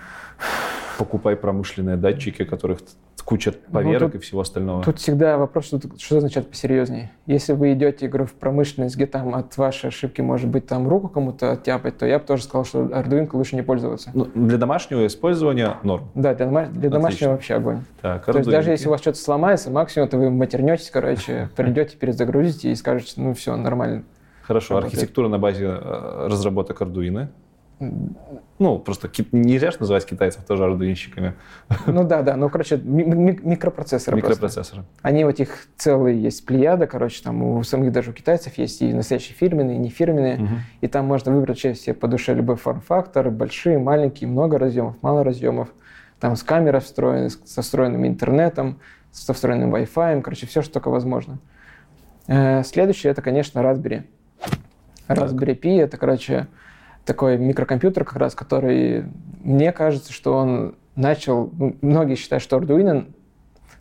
[0.98, 2.78] покупай промышленные датчики, которых
[3.24, 4.84] куча поверок Ну, тут- и всего остального.
[4.84, 7.10] Тут всегда вопрос, что, что означает посерьезнее.
[7.26, 11.08] Если вы идете игру в промышленность, где там от вашей ошибки может быть там руку
[11.08, 14.12] кому-то оттяпать, то я бы тоже сказал, что Arduino лучше не пользоваться.
[14.14, 16.08] Ну, для домашнего использования норм.
[16.14, 17.30] Да, для, дома- для домашнего Отлично.
[17.30, 17.80] вообще огонь.
[18.00, 21.96] Так, То есть даже если у вас что-то сломается, максимум это вы матернетесь, короче, придете,
[21.96, 24.04] перезагрузите и скажете, ну все, нормально.
[24.42, 24.94] Хорошо, работает.
[24.94, 27.26] архитектура на базе э, разработок Arduino.
[28.58, 31.34] Ну, просто ки- нельзя же называть китайцев тоже ардуинщиками.
[31.86, 34.30] Ну да, да, ну короче, ми- ми- микропроцессоры просто.
[34.30, 34.84] Микропроцессоры.
[35.02, 38.94] Они вот их целые есть плеяда, короче, там у самих даже у китайцев есть и
[38.94, 40.36] настоящие фирменные, и нефирменные.
[40.38, 40.58] Мгм.
[40.80, 45.22] И там можно выбрать вообще себе по душе любой форм-фактор, большие, маленькие, много разъемов, мало
[45.22, 45.68] разъемов.
[46.18, 48.78] Там с камерой встроены, с- со встроенным интернетом,
[49.12, 51.40] со встроенным Wi-Fi, короче, все, что только возможно.
[52.26, 54.04] Э, Следующее это, конечно, Raspberry.
[55.08, 56.48] Raspberry Pi это, короче,
[57.06, 59.04] такой микрокомпьютер как раз, который,
[59.42, 63.06] мне кажется, что он начал, ну, многие считают, что Arduino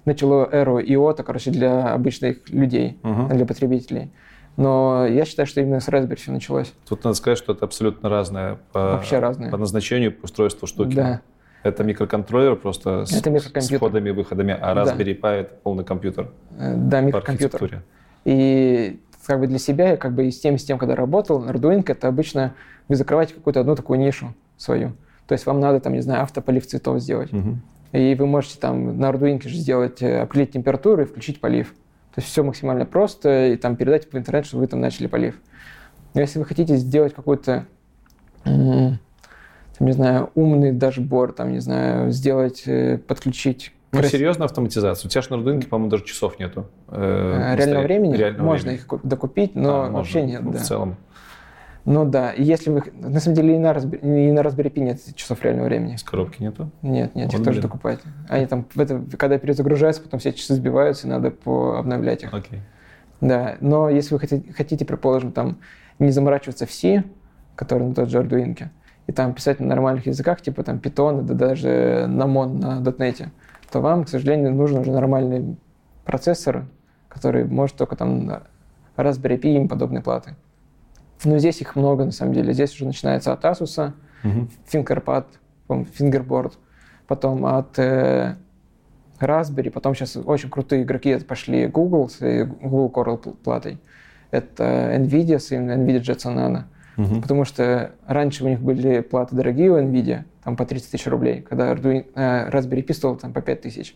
[0.06, 3.30] начало эру IOTA, короче, для обычных людей, Мгм.
[3.30, 4.12] для потребителей.
[4.58, 6.72] Но я считаю, что именно с Raspberry все началось.
[6.88, 9.52] Тут надо сказать, что это абсолютно разное по, Вообще разные.
[9.52, 10.94] по назначению, по устройству штуки.
[10.96, 11.22] Да.
[11.64, 13.78] Это микроконтроллер просто с, Это микрокомпьютер.
[13.78, 14.84] с входами и выходами, а Да.
[14.84, 17.82] Raspberry Pi это полный компьютер Э, Да, микрокомпьютер.
[18.24, 20.96] И как бы для себя, я как бы и с тем, и с тем, когда
[20.96, 22.54] работал, Arduino это обычно
[22.88, 24.94] вы закрываете какую-то одну такую нишу свою.
[25.28, 27.32] То есть вам надо там, не знаю, автополив цветов сделать.
[27.32, 27.62] Мгм.
[27.92, 31.70] И вы можете там на Arduino же сделать, э, определить температуру и включить полив.
[32.14, 35.36] То есть все максимально просто, и там передать в интернет, чтобы вы там начали полив.
[36.14, 37.66] Но если вы хотите сделать какой-то,
[38.46, 39.00] м,
[39.78, 45.08] там, не знаю, умный дашборд, там, не знаю, сделать, э, подключить Ну, крас- серьезно автоматизацию.
[45.08, 46.68] У тебя же на Arduino, по-моему, даже часов нету.
[46.90, 48.80] э, э, реального времени, реального можно времени.
[48.82, 49.98] их ку- докупить, но А, можно.
[49.98, 50.42] вообще нет.
[50.44, 50.60] Ну, да.
[50.60, 50.96] В целом,
[51.86, 52.84] Ну да, и если вы...
[53.00, 55.94] На самом деле и на, Raspberry, и на Raspberry Pi нет часов реального времени.
[55.94, 56.72] из коробки нету.
[56.82, 57.62] Нет, нет, их Вот, тоже блин.
[57.62, 58.00] докупать.
[58.28, 62.34] Они там, в это, когда перезагружаются, потом все часы сбиваются, и надо по обновлять их.
[62.34, 62.60] Окей.
[63.22, 65.60] Да, но если вы хотите, хотите, предположим, там
[66.00, 67.04] не заморачиваться в C,
[67.56, 68.68] который на тот же Arduino,
[69.06, 73.28] и там писать на нормальных языках, типа там Python, да даже на Mon, на .NET,
[73.72, 75.56] то вам, к сожалению, нужен уже нормальный
[76.04, 76.66] процессор,
[77.10, 78.44] который может только там на
[78.98, 80.36] Raspberry Pi и им подобные платы.
[81.26, 82.54] Но здесь их много, на самом деле.
[82.54, 83.92] Здесь уже начинается от Asus,
[84.24, 84.50] Мгм.
[84.72, 85.26] Fingerpad,
[85.68, 86.54] Fingerboard,
[87.08, 88.36] потом от э,
[89.20, 93.80] Raspberry, потом сейчас очень крутые игроки пошли Google с э, Google Coral пл- платой.
[94.32, 94.64] Это
[94.98, 96.64] NVIDIA с NVIDIA Jetson Nano.
[96.98, 97.22] Мгм.
[97.22, 101.42] Потому что раньше у них были платы дорогие у NVIDIA, там по 30 тысяч рублей,
[101.42, 103.96] когда Arduino, э, Raspberry Pi стоил там по 5 тысяч.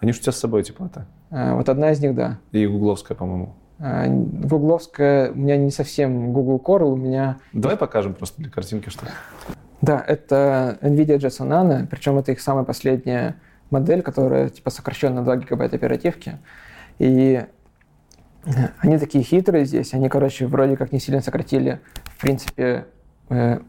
[0.00, 1.04] Они же у тебя с собой эти платы.
[1.30, 2.38] Э, вот одна из них, да.
[2.52, 3.54] И гугловская, по-моему.
[3.78, 9.06] Гугловская, у меня не совсем Google Coral, у меня Давай покажем просто для картинки, что
[9.82, 13.36] Да, это NVIDIA Jetson Nano, причем это их самая последняя
[13.70, 16.38] модель, которая типа сокращена на 2 гигабайта оперативки.
[16.98, 17.44] И
[18.78, 22.86] они такие хитрые здесь, они, короче, вроде как не сильно сократили, в принципе,
[23.28, 23.60] э,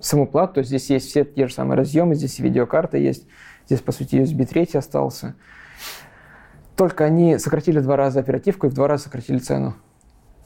[0.00, 3.26] саму плату, то есть здесь есть все те же самые разъемы, здесь видеокарта есть,
[3.66, 5.34] здесь, по сути, USB 3 остался.
[6.76, 9.74] Только они сократили два раза оперативку и в два раза сократили цену.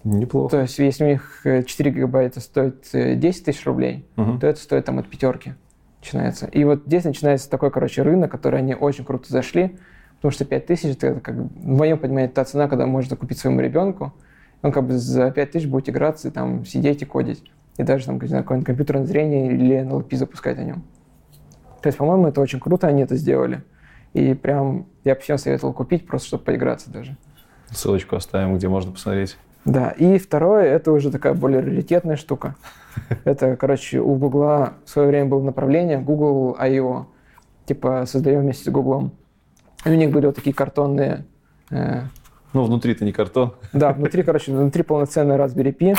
[0.04, 0.50] Неплохо.
[0.56, 4.38] То есть если у них 4 гигабайта стоит 10 тысяч рублей, Мгм.
[4.40, 5.54] то это стоит там от пятерки
[6.00, 6.46] начинается.
[6.46, 9.76] И вот здесь начинается такой, короче, рынок, который они очень круто зашли,
[10.16, 13.60] потому что 5 тысяч, это, как, в моем понимании, та цена, когда можно купить своему
[13.60, 14.14] ребенку,
[14.62, 17.42] он как бы за 5 тысяч будет играться, и там сидеть и кодить.
[17.76, 20.82] И даже там, какое-нибудь компьютерное зрение или NLP запускать на нем.
[21.82, 23.62] То есть, по-моему, это очень круто, они это сделали.
[24.12, 27.16] И прям я бы всем советовал купить, просто чтобы поиграться даже.
[27.70, 29.36] Ссылочку оставим, где можно посмотреть.
[29.64, 32.56] Да, и второе, это уже такая более раритетная штука.
[33.24, 37.06] Это, короче, у Гугла в свое время было направление Google I.O.
[37.66, 39.12] Типа создаем вместе с Гуглом.
[39.84, 41.26] И у них были вот такие картонные...
[41.70, 42.00] э,
[42.54, 43.54] Ну, внутри-то не картон.
[43.72, 45.94] да, внутри, короче, внутри полноценный Raspberry Pi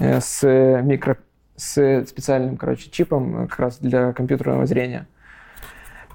[0.00, 0.42] э, с
[0.82, 1.18] микро...
[1.54, 5.06] с специальным, короче, чипом э, как раз для компьютерного зрения.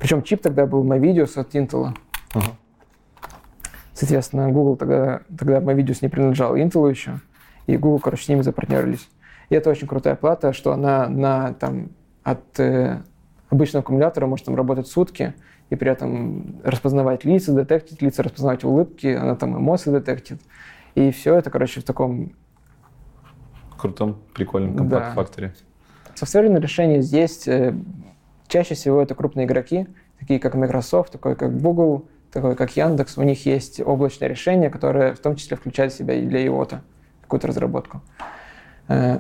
[0.03, 1.97] Причем чип тогда был Movidius от Intel.
[2.33, 2.47] Ага.
[3.93, 7.21] Соответственно, Google тогда, тогда Movidius не принадлежал Intel еще,
[7.67, 9.09] и Google, короче, с ними запартнерились.
[9.47, 11.91] И это очень крутая плата, что она на, там,
[12.21, 13.01] от э,
[13.49, 15.35] обычного аккумулятора может там, работать сутки,
[15.69, 20.41] и при этом распознавать лица, детектить лица, распознавать улыбки, она там эмоции детектит.
[20.95, 22.33] И все это, короче, в таком
[23.77, 24.79] Крутом, прикольном Да.
[24.79, 25.53] компакт-факторе.
[26.13, 27.73] Софтверные решения здесь э,
[28.47, 29.87] чаще всего это крупные игроки,
[30.19, 33.17] такие как Microsoft, такой как Google, такой как Яндекс.
[33.17, 36.79] У них есть облачное решение, которое в том числе включает в себя и для IOTA
[37.21, 38.01] какую-то разработку.
[38.87, 39.19] Э,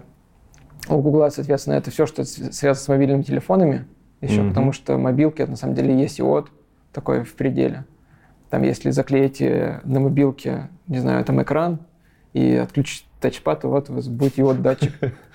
[0.89, 3.85] У Google, соответственно, это все, что связано с мобильными телефонами
[4.19, 4.49] еще, Мгм.
[4.49, 6.47] потому что мобилки, это на самом деле есть IOT
[6.91, 7.85] такой в пределе.
[8.49, 11.79] Там, если заклеите на мобилке, не знаю, там экран
[12.33, 14.91] и отключить тачпад, то вот у вас будет IOT датчик.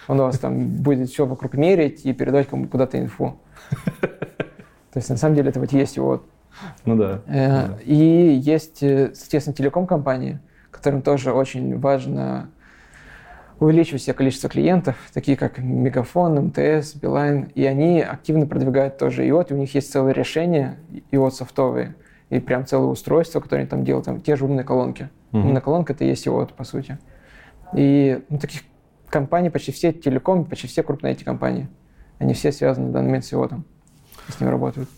[0.08, 3.40] Он у вас там будет все вокруг мерить и передавать кому куда-то инфу.
[4.92, 6.22] То есть, на самом деле, это вот есть IOT.
[6.84, 7.20] Ну да.
[7.26, 7.78] Э, Да.
[7.84, 7.94] И
[8.42, 10.40] есть, э, соответственно, телеком-компании,
[10.70, 12.50] которым тоже очень важно
[13.60, 19.48] увеличивать себе количество клиентов, такие как Мегафон, МТС, Билайн, и они активно продвигают тоже IOT,
[19.50, 20.76] и у них есть целое решение
[21.10, 21.96] IOT софтовые,
[22.30, 25.10] и прям целое устройство, которое они там делают, там те же умные колонки.
[25.32, 25.46] Мгм.
[25.46, 26.98] Умная колонка— это и есть IOT, по сути.
[27.74, 28.62] И ну, таких
[29.08, 31.68] компаний почти все телеком, почти все крупные эти компании.
[32.18, 34.88] Они все связаны в данный момент с и с ним работают.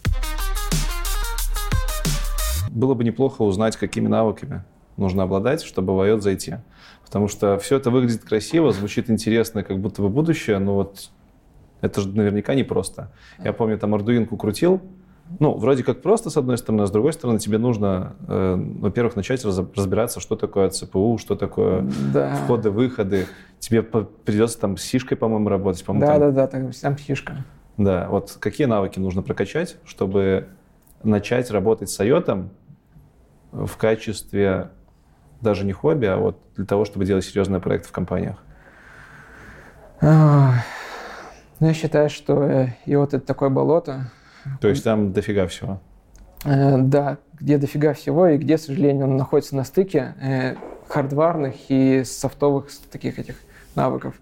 [2.71, 4.65] Было бы неплохо узнать, какими навыками
[4.97, 6.57] нужно обладать, чтобы в IOT зайти.
[7.05, 11.11] Потому что все это выглядит красиво, звучит интересно, как будто бы будущее, но вот
[11.81, 13.13] это же наверняка непросто.
[13.43, 14.81] Я помню, там Ардуинку крутил,
[15.39, 19.17] ну, вроде как просто, с одной стороны, а с другой стороны, тебе нужно, э, во-первых,
[19.17, 22.35] начать разо- разбираться, что такое ЦПУ, что такое Да.
[22.35, 23.27] входы, выходы.
[23.61, 25.85] Тебе по- придется там с сишкой, по-моему, работать.
[25.85, 27.45] По-моему, Да, там- да, да, там, там фишка.
[27.77, 30.49] Да, вот какие навыки нужно прокачать, чтобы
[31.03, 32.49] начать работать с IOT
[33.53, 34.71] в качестве
[35.41, 38.37] даже не хобби, а вот для того, чтобы делать серьезные проекты в компаниях?
[40.03, 44.11] Ну, я считаю, что и вот это такое болото,
[44.61, 45.81] То есть там дофига всего.
[46.45, 50.55] э, да, где дофига всего, и где, к сожалению, он находится на стыке э,
[50.89, 53.37] хардварных и софтовых таких этих
[53.75, 54.15] навыков.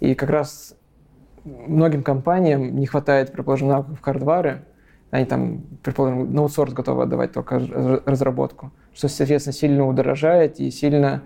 [0.00, 0.74] И как раз
[1.44, 4.64] многим компаниям не хватает, предположим, навыков хардвары.
[5.10, 10.70] Они там, предположим, на аутсорс готовы отдавать только раз- разработку, что, соответственно, сильно удорожает и
[10.70, 11.22] сильно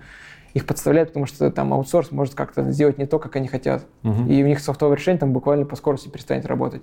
[0.53, 3.87] их подставляет, потому что там аутсорс может как-то сделать не то, как они хотят.
[4.03, 4.29] Мгм.
[4.29, 6.83] И у них софтовое решение там буквально по скорости перестанет работать.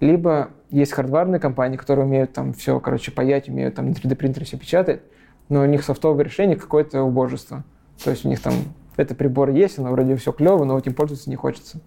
[0.00, 4.44] Либо есть хардварные компании, которые умеют там все, короче, паять, умеют там на 3D принтере
[4.46, 5.02] все печатать,
[5.48, 7.64] но у них софтовое решение какое-то убожество.
[8.02, 8.54] То есть у них там
[8.96, 11.80] этот прибор есть, оно вроде все клево, но вот им пользоваться не хочется.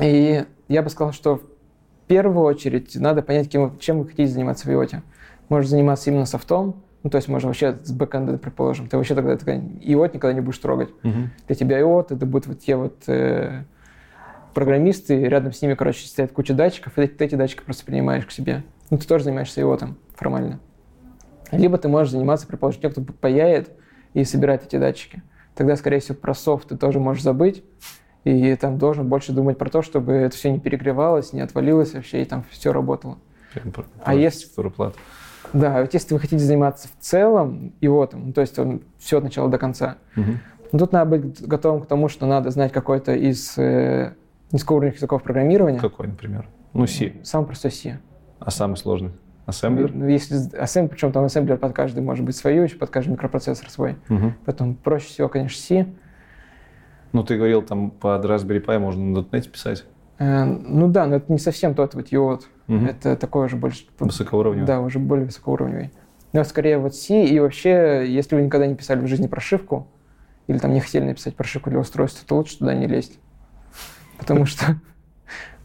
[0.00, 1.42] И я бы сказал, что в
[2.06, 5.00] первую очередь надо понять, кем, чем вы хотите заниматься в IoT.
[5.48, 9.36] Можешь заниматься именно софтом, ну, то есть можно вообще с бэкэнда, предположим, ты вообще тогда
[9.36, 11.30] такая IoT никогда не будешь трогать Мгм.
[11.46, 13.62] для тебя IOT, это будут вот те вот э,
[14.56, 18.30] программисты, рядом с ними, короче, стоят куча датчиков, и ты, эти датчики просто принимаешь к
[18.30, 18.62] себе.
[18.88, 20.60] Ну, ты тоже занимаешься IOT формально.
[21.52, 23.68] Либо ты можешь заниматься, предположим, тем, кто паяет
[24.14, 25.22] и собирает эти датчики.
[25.54, 27.64] Тогда, скорее всего, про софт ты тоже можешь забыть,
[28.24, 32.22] и там должен больше думать про то, чтобы это все не перегревалось, не отвалилось вообще,
[32.22, 33.18] и там все работало.
[33.52, 33.74] Прям
[34.04, 34.94] А если- плат.
[35.52, 39.24] Да, вот если вы хотите заниматься в целом IOT, ну, то есть он все от
[39.24, 39.98] начала до конца.
[40.16, 44.14] Ну, тут надо быть готовым к тому, что надо знать какой-то из э,
[44.52, 45.78] низкоуровневых языков программирования.
[45.78, 46.48] Какой, например?
[46.72, 47.14] Ну, C.
[47.22, 47.98] Самый простой C.
[48.38, 49.12] А самый сложный?
[49.46, 49.92] Ассемблер?
[49.94, 53.70] Ну, если ассемблер, причем там ассемблер под каждый может быть свою, еще под каждый микропроцессор
[53.70, 53.96] свой.
[54.08, 54.34] Мгм.
[54.44, 55.86] Поэтому проще всего, конечно, C.
[57.12, 59.84] Ну, ты говорил, там под Raspberry Pi можно на .NET писать.
[60.18, 62.40] Э, ну да, но это не совсем тот вот UOT.
[62.66, 62.86] Мгм.
[62.86, 63.86] Это такой уже больше...
[64.00, 64.66] Высокоуровневый.
[64.66, 65.92] Да, уже более высокоуровневый.
[66.32, 69.86] Но скорее вот C, и вообще, если вы никогда не писали в жизни прошивку,
[70.48, 73.18] или там не хотели написать прошивку для устройства, то лучше туда не лезть.
[74.18, 74.80] Потому что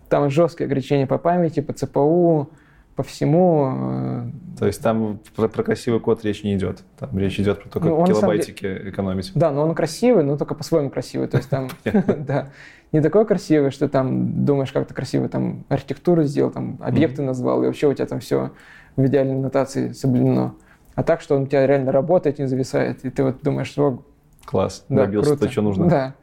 [0.10, 2.50] там жесткие ограничения по памяти, по ЦПУ,
[2.96, 3.72] по всему.
[3.74, 6.84] э, То есть там про, про красивый код речь не идет.
[7.00, 9.32] Там речь идет про то, как Ну, килобайтики экономить.
[9.34, 11.28] Да, но он красивый, но только по-своему красивый.
[11.28, 12.50] То есть там, да,
[12.92, 17.64] не такой красивый, что там думаешь, как то красиво там архитектуру сделал, там объекты назвал,
[17.64, 18.52] и вообще у тебя там все
[18.98, 20.56] в идеальной нотации соблюдено.
[20.96, 24.04] А так, что он у тебя реально работает, не зависает, и ты вот думаешь, что
[24.44, 24.86] Класс.
[24.90, 25.46] да, Добился круто.
[25.46, 25.88] то, что нужно.
[25.88, 26.16] Да.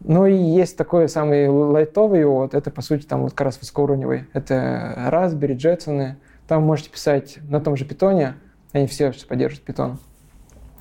[0.00, 4.24] Ну и есть такой самый лайтовый вот, это по сути там вот как раз высокоуровневый.
[4.32, 6.14] Это Raspberry, Jetson.
[6.48, 8.34] Там можете писать на том же питоне,
[8.72, 9.98] они все поддерживают питон.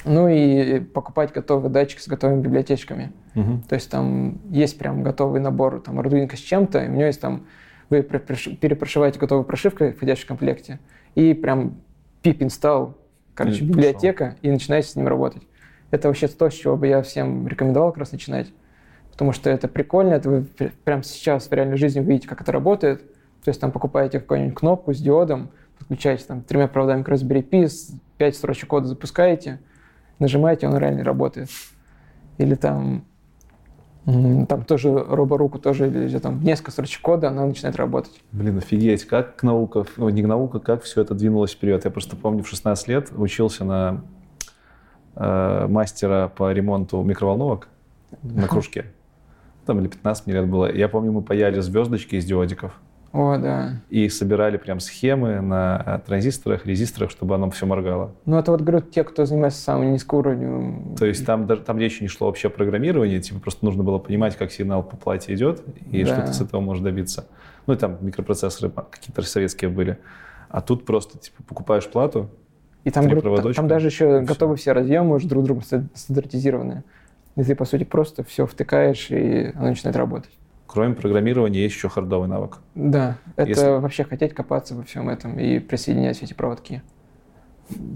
[0.05, 3.11] Ну и покупать готовый датчик с готовыми библиотечками.
[3.35, 3.63] Мгм.
[3.63, 7.21] То есть там есть прям готовый набор там Arduino с чем-то, и у него есть
[7.21, 7.45] там,
[7.89, 10.79] вы перепрошиваете готовой прошивкой, входящей в комплекте,
[11.15, 11.81] и прям
[12.23, 12.93] pip install,
[13.33, 15.43] короче, библиотека, и начинаете с ним работать.
[15.91, 18.47] Это вообще то, с чего бы я всем рекомендовал как раз начинать.
[19.19, 22.53] Потому что это прикольно, это вы пр- прямо сейчас в реальной жизни увидите, как это
[22.53, 23.01] работает.
[23.43, 27.69] То есть там покупаете какую-нибудь кнопку с диодом, подключаете там тремя проводами к Raspberry Pi,
[28.17, 29.59] пять строчек кода запускаете,
[30.19, 31.49] нажимаете, он реально работает.
[32.37, 33.03] Или там,
[34.05, 38.21] там тоже роборуку, тоже или там несколько строчек кода, она начинает работать.
[38.31, 41.83] Блин, офигеть, как наука, ну, не наука, как все это двинулось вперед.
[41.83, 44.01] Я просто помню, в 16 лет учился на
[45.17, 47.67] э, мастера по ремонту микроволновок
[48.23, 48.85] на кружке.
[49.69, 50.73] Там или 15 мне лет было.
[50.75, 52.71] Я помню, мы паяли звездочки из диодиков
[53.11, 53.73] О, да.
[53.91, 58.15] и собирали прям схемы на э, транзисторах, резисторах, чтобы оно все моргало.
[58.25, 60.95] Ну, это вот, говорю, те, кто занимается самым низкоуровневым.
[60.97, 63.99] То есть там, даже, там речи не шло вообще о программировании, типа просто нужно было
[63.99, 66.15] понимать, как сигнал по плате идет и Да.
[66.15, 67.27] что ты с этого можешь добиться.
[67.67, 69.99] Ну и там микропроцессоры какие-то советские были.
[70.49, 72.31] А тут просто типа покупаешь плату,
[72.85, 76.83] И там, проводочка, там даже еще готовы все разъемы уже друг другу ста- стандартизированные.
[77.39, 80.31] И ты, по сути, просто все втыкаешь, и оно начинает работать.
[80.67, 82.57] кроме программирования, есть еще хардовый навык.
[82.75, 86.83] Да, это Если- вообще хотеть копаться во всем этом и присоединять все эти проводки.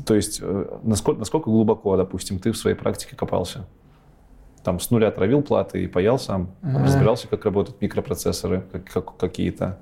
[0.06, 3.68] То есть э, насколько, насколько глубоко, допустим, ты в своей практике копался?
[4.64, 9.78] Там с нуля травил платы и паял сам, разбирался, как работают микропроцессоры, как, как- какие-то,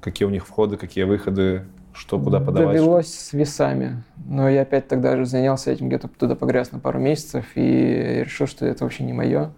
[0.00, 2.76] какие у них входы, какие выходы, что куда подавать.
[2.76, 4.02] Довелось с весами.
[4.24, 8.46] Но я опять тогда же занялся этим, где-то туда погряз на пару месяцев и решил,
[8.46, 9.52] что это вообще не мое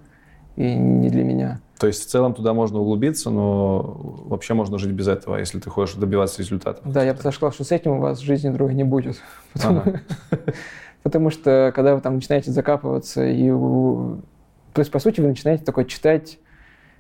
[0.57, 1.61] и не для меня.
[1.79, 3.81] То есть в целом туда можно углубиться, но
[4.27, 6.91] вообще можно жить без этого, если ты хочешь добиваться результатов.
[6.91, 9.17] Да, я бы сказал, что с этим у вас жизни другой не будет.
[9.53, 10.01] Потому, Ага.
[11.03, 13.51] потому что когда вы там начинаете закапываться и...
[13.51, 16.39] То есть, по сути, вы начинаете такой читать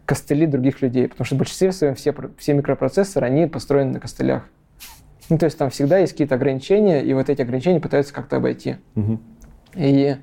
[0.04, 4.44] костыли других людей, потому что в большинстве своем все, все микропроцессоры, они построены на костылях.
[5.30, 8.76] Ну, то есть там всегда есть какие-то ограничения, и вот эти ограничения пытаются как-то обойти.
[8.94, 9.20] Мгм.
[9.74, 10.16] И,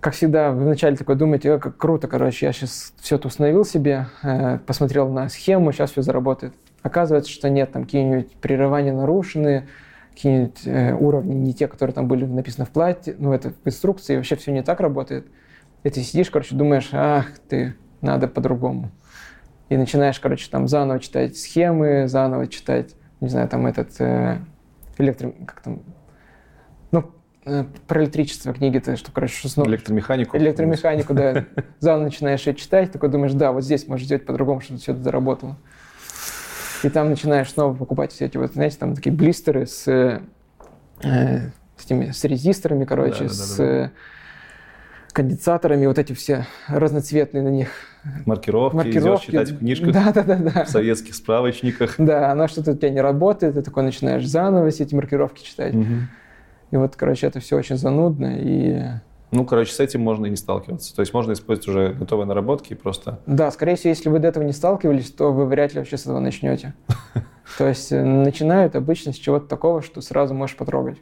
[0.00, 3.64] как всегда, вы вначале такой думаете, «О, как круто, короче, я сейчас все это установил
[3.64, 6.54] себе, э, посмотрел на схему, сейчас все заработает.
[6.82, 9.68] Оказывается, что нет, там какие-нибудь прерывания нарушены,
[10.12, 14.16] какие-нибудь э, уровни не те, которые там были написаны в плате, ну, это в инструкции,
[14.16, 15.26] вообще все не так работает.
[15.84, 18.90] И ты сидишь, короче, думаешь, ах ты, надо по-другому.
[19.68, 24.38] И начинаешь, короче, там заново читать схемы, заново читать, не знаю, там этот э,
[24.98, 25.32] электро...
[25.46, 25.82] Как там?
[26.90, 27.12] Ну,
[27.44, 29.68] э, про электричество книги-то, что, короче, что снова...
[29.68, 30.36] Электромеханику.
[30.36, 31.44] Электромеханику, да.
[31.78, 35.02] Заново начинаешь ее читать, такой думаешь, да, вот здесь можно сделать по-другому, чтобы все это
[35.02, 35.56] заработало.
[36.82, 40.20] И там начинаешь снова покупать все эти вот, знаете, там такие блистеры с, э,
[41.76, 43.54] с, этими, с резисторами, короче, Да-да-да-да-да.
[43.54, 43.90] с э,
[45.12, 47.68] конденсаторами, вот эти все разноцветные на них
[48.26, 49.26] Маркировки, идешь маркировки.
[49.26, 50.64] читать в книжках, Да, да, да, да.
[50.64, 51.94] в советских справочниках.
[51.98, 55.74] Да, оно что-то у тебя не работает, ты такой начинаешь заново все эти маркировки читать.
[55.74, 56.08] Мгм.
[56.70, 58.34] И вот, короче, это все очень занудно.
[58.38, 58.82] И
[59.30, 60.94] Ну, короче, с этим можно и не сталкиваться.
[60.94, 63.20] То есть можно использовать уже готовые наработки и просто...
[63.26, 66.02] да, скорее всего, если вы до этого не сталкивались, то вы вряд ли вообще с
[66.02, 66.74] этого начнете.
[67.58, 70.98] То есть э, начинают обычно с чего-то такого, что сразу можешь потрогать.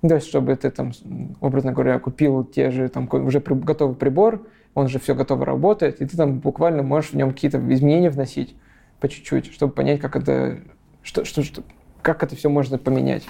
[0.00, 0.92] То есть, чтобы ты там,
[1.40, 4.46] образно говоря, купил те же там уже готовый прибор,
[4.78, 8.54] он же все готово работает, и ты там буквально можешь в нем какие-то изменения вносить
[9.00, 10.60] по чуть-чуть, чтобы понять, как это,
[11.02, 11.62] что, что, что-
[12.00, 13.24] как это все можно поменять.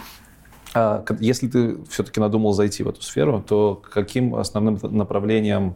[0.74, 5.74] А если ты все-таки надумал зайти в эту сферу, то каким основным направлениям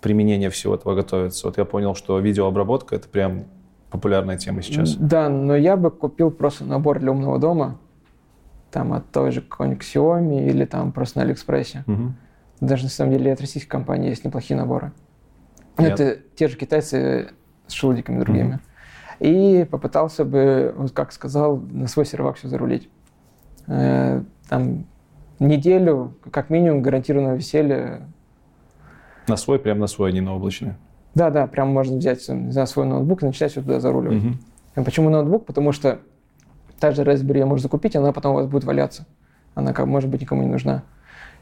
[0.00, 1.46] применения всего этого готовится?
[1.46, 3.44] Вот я понял, что видеообработка— это прям
[3.90, 4.94] популярная тема сейчас.
[4.94, 7.78] Да, но я бы купил просто набор для умного дома
[8.70, 11.84] там от той же какой-нибудь Xiaomi или там просто на Алиэкспрессе.
[11.86, 12.16] Мгм.
[12.60, 14.92] Даже на самом деле от российских компаний есть неплохие наборы.
[15.78, 17.30] Ну, Это те же китайцы
[17.66, 18.60] с шелудиками другими.
[19.20, 22.88] И попытался бы, вот как сказал, на свой сервак все зарулить.
[23.66, 24.86] Э, Там
[25.38, 28.08] неделю, как минимум, гарантированного веселья.
[29.28, 30.74] На свой, прям на свой, а не на облачный.
[31.14, 34.22] Да, да, прям можно взять не знаю, свой ноутбук и начинать все туда заруливать.
[34.22, 34.38] Мгм.
[34.76, 35.44] А Почему ноутбук?
[35.46, 35.98] Потому что
[36.78, 39.06] та же Raspberry ее можно закупить, она потом у вас будет валяться.
[39.54, 40.84] Она, как, может быть, никому не нужна.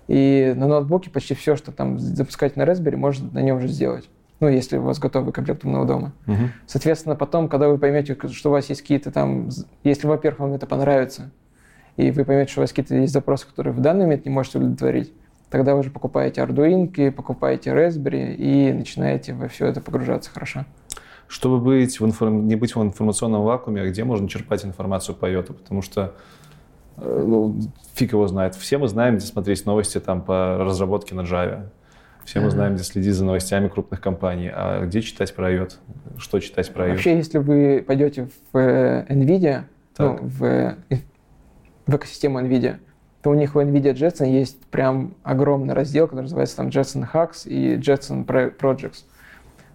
[0.08, 4.08] И на ноутбуке почти все, что там запускать на Raspberry, можно на нем уже сделать.
[4.40, 6.12] Ну, если у вас готовый комплект умного дома.
[6.26, 6.52] Мгм.
[6.66, 9.48] Соответственно, потом, когда вы поймете, что у вас есть какие-то там...
[9.82, 11.30] Если, во-первых, вам это понравится,
[11.96, 14.58] и вы поймете, что у вас какие-то есть запросы, которые в данный момент не можете
[14.58, 15.12] удовлетворить,
[15.50, 20.64] тогда вы уже покупаете Arduino, покупаете Raspberry и начинаете во все это погружаться хорошо.
[21.26, 25.26] Чтобы быть в информ- не быть в информационном вакууме, а где можно черпать информацию по
[25.26, 25.52] йоту?
[25.52, 26.14] Потому что
[26.96, 27.56] э, ну,
[27.94, 28.54] фиг его знает.
[28.54, 31.68] Все мы знаем, где смотреть новости там, по разработке на Java.
[32.28, 34.50] Все мы знаем, где следить за новостями крупных компаний.
[34.52, 35.72] А где читать про IOT?
[36.18, 36.90] Что читать про IOT?
[36.90, 39.62] Вообще, если вы пойдете в э, NVIDIA,
[39.96, 40.76] ну, в, э,
[41.86, 42.80] в экосистему NVIDIA,
[43.22, 47.48] то у них в NVIDIA Jetson есть прям огромный раздел, который называется там Jetson Hacks
[47.48, 49.04] и Jetson Pro- Projects.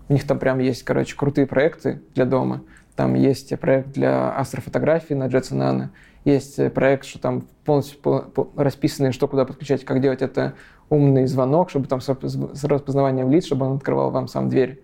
[0.07, 2.61] У них там прям есть, короче, крутые проекты для дома.
[2.95, 5.87] Там есть проект для астрофотографии на Jetson Nano.
[6.25, 10.53] Есть э, проект, что там полностью по- по- расписано, что куда подключать, как делать это
[10.89, 14.81] умный звонок, чтобы там с распоз- с распознаванием лиц, чтобы он открывал вам сам дверь.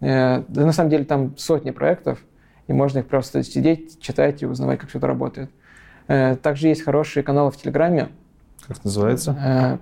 [0.00, 2.18] Э, Да на самом деле там сотни проектов,
[2.68, 5.50] и можно их просто сидеть, читать и узнавать, как все это работает.
[6.06, 8.08] Э, Также есть хорошие каналы в Телеграме.
[8.66, 9.78] Как называется?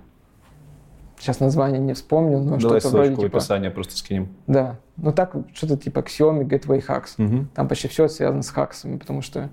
[1.19, 3.37] Сейчас название не вспомню, но Давай что-то вроде ссылочку в типа...
[3.37, 4.29] описании просто скинем.
[4.45, 7.15] Да, ну так, что-то типа Xiaomi Gateway Hacks.
[7.17, 7.49] Мгм.
[7.55, 9.49] Там почти все связано с хаксами, потому что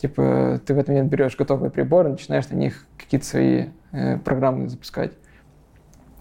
[0.00, 4.68] типа ты в этот момент берешь готовые приборы, начинаешь на них какие-то свои э, программы
[4.68, 5.12] запускать.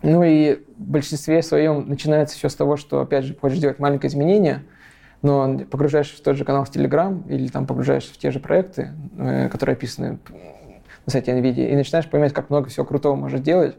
[0.02, 4.10] Ну и в большинстве своем начинается все с того, что, опять же, хочешь делать маленькое
[4.10, 4.64] изменение,
[5.22, 8.92] но погружаешься в тот же канал в Telegram или там погружаешься в те же проекты,
[9.18, 10.20] э, которые описаны
[11.06, 13.78] на сайте NVIDIA, и начинаешь понимать, как много всего крутого можно делать,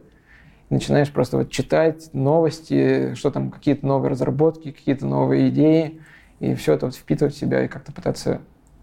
[0.71, 6.01] начинаешь просто вот читать новости, что там, какие-то новые разработки, какие-то новые идеи,
[6.39, 8.41] и все это вот впитывать в себя и как-то пытаться,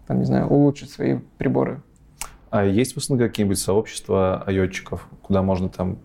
[0.08, 1.82] там, не знаю, улучшить свои приборы.
[2.50, 5.98] А есть в СНГ какие-нибудь сообщества айотчиков, куда можно там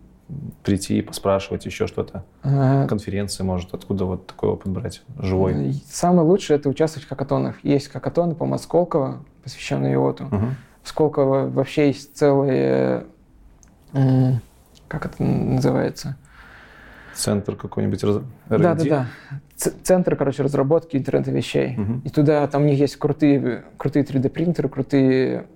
[0.62, 2.24] прийти и поспрашивать еще что-то?
[2.42, 5.02] А, Конференции, может, откуда вот такой опыт брать?
[5.18, 5.70] Живой?
[5.70, 7.64] и Самое лучшее– это участвовать в хакатонах.
[7.64, 10.24] Есть хакатоны, по-моему, Сколково, посвященные ИОТу.
[10.24, 10.56] Мгм.
[10.82, 13.06] В Сколково вообще есть целые,
[13.94, 14.40] м,
[14.86, 16.16] как это называется?
[17.14, 19.06] Центр какой-нибудь раз- Да, да, да.
[19.56, 21.76] Ц- Центр, короче, разработки интернета вещей.
[21.76, 22.00] Мгм.
[22.04, 25.46] И туда, там у них есть крутые, крутые 3D-принтеры, крутые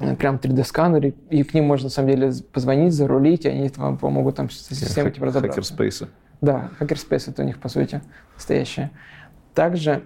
[0.00, 3.98] э, прям 3D-сканеры, и к ним можно, на самом деле, позвонить, зарулить, и они вам
[3.98, 5.60] помогут там со системой типа, разобраться.
[5.60, 6.08] Хакерспейсы.
[6.40, 8.00] Да, Hackerspace это у них, по сути,
[8.36, 8.90] настоящее.
[9.54, 10.04] Также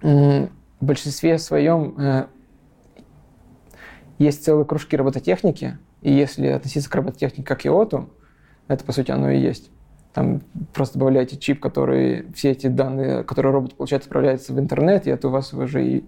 [0.00, 0.48] в
[0.80, 2.26] большинстве своем э,
[4.18, 8.10] есть целые кружки робототехники, и если относиться к робототехнике как ИОТу,
[8.68, 9.70] это, по сути, оно и есть.
[10.12, 10.42] Там
[10.74, 15.28] просто добавляете чип, который все эти данные, которые робот получает, отправляются в интернет, и это
[15.28, 16.04] у вас уже и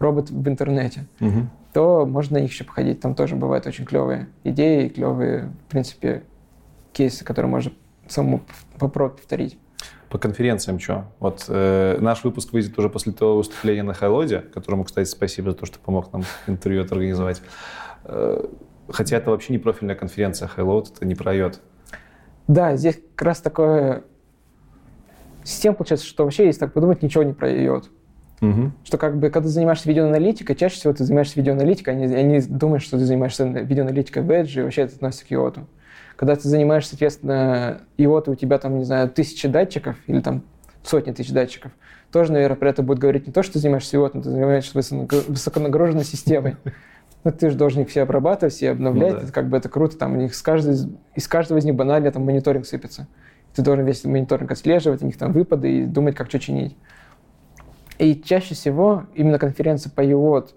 [0.00, 1.50] робот в интернете Мгм.
[1.72, 3.00] то можно на них еще походить.
[3.00, 6.24] Там тоже бывают очень клевые идеи, клевые, в принципе,
[6.92, 7.72] кейсы, которые можно
[8.08, 8.42] самому
[8.78, 9.58] попробовать повторить.
[10.08, 11.06] По конференциям что?
[11.18, 15.56] Вот э, наш выпуск выйдет уже после того выступления на Хайлоде, которому, кстати, спасибо за
[15.56, 17.42] то, что помог нам интервью это организовать.
[18.04, 18.44] Э,
[18.88, 21.52] хотя это вообще не профильная конференция Хайлод, это не про.
[22.48, 24.04] Да, здесь как раз такое...
[25.42, 27.90] Система, получается, что вообще, если так подумать, ничего не пройдет.
[28.40, 28.72] Мгм.
[28.84, 32.82] Что как бы, когда ты занимаешься видеоаналитикой, чаще всего ты занимаешься видеоаналитикой, они, они думают,
[32.82, 35.64] что ты занимаешься видеоаналитикой в Edge, и вообще это относится к IOT.
[36.16, 40.42] Когда ты занимаешься, соответственно, IOT, у тебя там, не знаю, тысячи датчиков или там
[40.82, 41.72] сотни тысяч датчиков,
[42.12, 44.78] тоже, наверное, про это будет говорить не то, что ты занимаешься IOT, но ты занимаешься
[44.78, 46.56] высоко- высоконагруженной системой.
[47.24, 49.22] Ну, ты же должен их все обрабатывать, все обновлять, Ну да.
[49.24, 50.76] это как бы это круто, там у них с каждой,
[51.14, 53.06] из- каждого из них банально там мониторинг сыпется.
[53.54, 56.76] Ты должен весь мониторинг отслеживать, у них там выпады и думать, как что чинить.
[57.98, 60.50] И чаще всего именно конференции по IOT,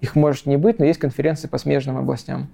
[0.00, 2.48] их может не быть, но есть конференции по смежным областям.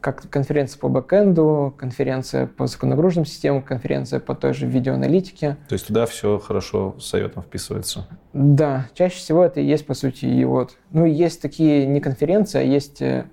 [0.00, 5.56] Как конференция по бэкэнду, конференция по высоконагруженным системам, конференция по той же видеоаналитике.
[5.68, 8.06] То есть туда все хорошо с IOT вписывается.
[8.32, 10.76] Да, чаще всего это и есть, по сути, и вот.
[10.92, 13.24] Ну, есть такие не конференции, а есть э,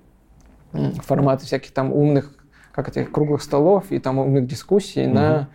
[1.02, 2.32] форматы всяких там умных,
[2.72, 5.14] как это, круглых столов и там умных дискуссий Мгм.
[5.14, 5.48] на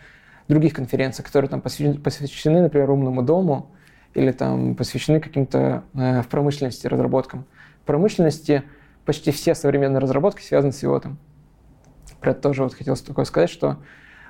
[0.47, 3.71] других конференциях, которые там посвящены, посвящены, например, умному дому
[4.13, 7.45] или там посвящены каким-то э, в промышленности разработкам.
[7.83, 8.63] В промышленности
[9.05, 11.13] почти все современные разработки связаны с IoT.
[12.19, 13.77] Про это тоже вот хотелось такое сказать, что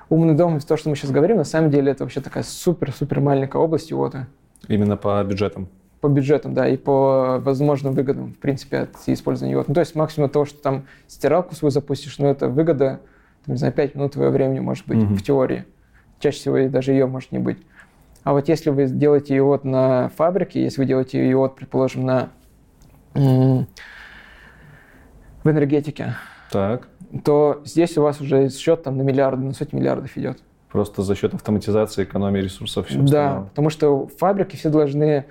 [0.09, 3.61] умный дом, то, что мы сейчас говорим, на самом деле это вообще такая супер-супер маленькая
[3.61, 4.25] область IoT.
[4.67, 5.67] Именно по бюджетам?
[5.99, 9.65] По бюджетам, да, и по возможным выгодам, в принципе, от использования IoT.
[9.67, 13.01] Ну, то есть максимум того, что там стиралку свою запустишь, но это выгода,
[13.45, 15.15] там, не знаю, 5 минут твоего времени может быть mm-hmm.
[15.15, 15.65] в теории.
[16.19, 17.57] Чаще всего даже ее может не быть.
[18.23, 22.29] А вот если вы делаете IoT на фабрике, если вы делаете IoT, предположим, на
[25.43, 26.15] в энергетике,
[26.51, 26.87] так.
[27.23, 30.39] то здесь у вас уже счет там на миллиарды, на сотни миллиардов идет.
[30.69, 32.87] Просто за счет автоматизации, экономии ресурсов.
[32.87, 35.25] Все да, потому что фабрики все должны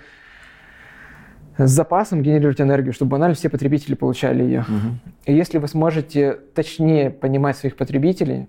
[1.56, 4.60] с запасом генерировать энергию, чтобы банально все потребители получали ее.
[4.60, 5.12] Угу.
[5.26, 8.48] И если вы сможете точнее понимать своих потребителей,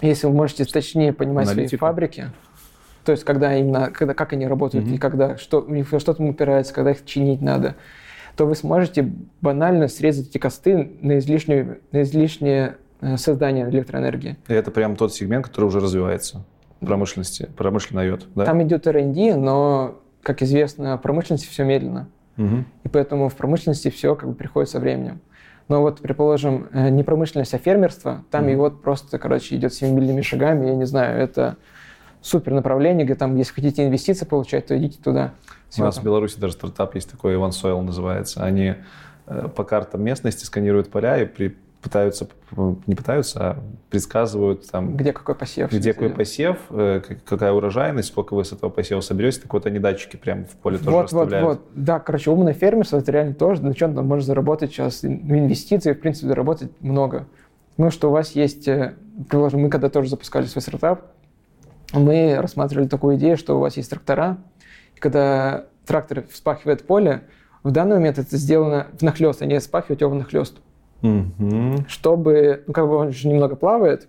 [0.00, 1.68] если вы можете точнее понимать Аналитика.
[1.68, 2.26] свои фабрики,
[3.04, 4.94] то есть когда именно, когда, как они работают, угу.
[4.94, 7.76] и когда, что, у них что там упирается, когда их чинить надо,
[8.36, 9.10] то вы сможете
[9.40, 14.36] банально срезать эти косты на излишнюю, на излишнее э, создание электроэнергии.
[14.46, 16.44] И это прям тот сегмент, который уже развивается
[16.80, 18.44] в промышленности, промышленный йод, да?
[18.44, 22.08] Там идет R&D, но, как известно, в промышленности все медленно.
[22.36, 22.64] Угу.
[22.84, 25.20] И поэтому в промышленности все как бы приходит со временем.
[25.68, 28.50] Но вот, предположим, э, не промышленность, а фермерство, там угу.
[28.52, 31.56] и вот просто, короче, идет семимильными шагами, я не знаю, это
[32.20, 35.32] супер направление, где там, если хотите инвестиции получать, то идите туда.
[35.78, 38.42] У нас в Беларуси даже стартап есть такой, Иван Сойл называется.
[38.42, 38.74] Они
[39.26, 41.56] э, по картам местности сканируют поля и при,
[41.86, 42.28] пытаются,
[42.86, 43.58] не пытаются, а
[43.90, 44.96] предсказывают там...
[44.96, 45.70] Где какой посев.
[45.70, 49.42] Где какой посев, э, какая урожайность, сколько вы с этого посева соберете.
[49.42, 51.46] Так вот они датчики прямо в поле тоже вот, расставляют.
[51.46, 51.68] Вот, вот.
[51.74, 55.02] Да, короче, умное фермерство, это реально тоже, на чем там можно заработать сейчас.
[55.02, 57.26] Ну, инвестиции, в принципе, заработать много.
[57.76, 61.12] Ну, что у вас есть, э, предположим, мы когда тоже запускали свой стартап,
[61.92, 64.38] мы рассматривали такую идею, что у вас есть трактора,
[64.94, 67.22] и когда трактор вспахивает поле,
[67.62, 70.58] в данный момент это сделано внахлёст, а не спахивать его внахлёст.
[71.02, 71.88] Mm-hmm.
[71.88, 74.08] Чтобы, ну как бы он же немного плавает,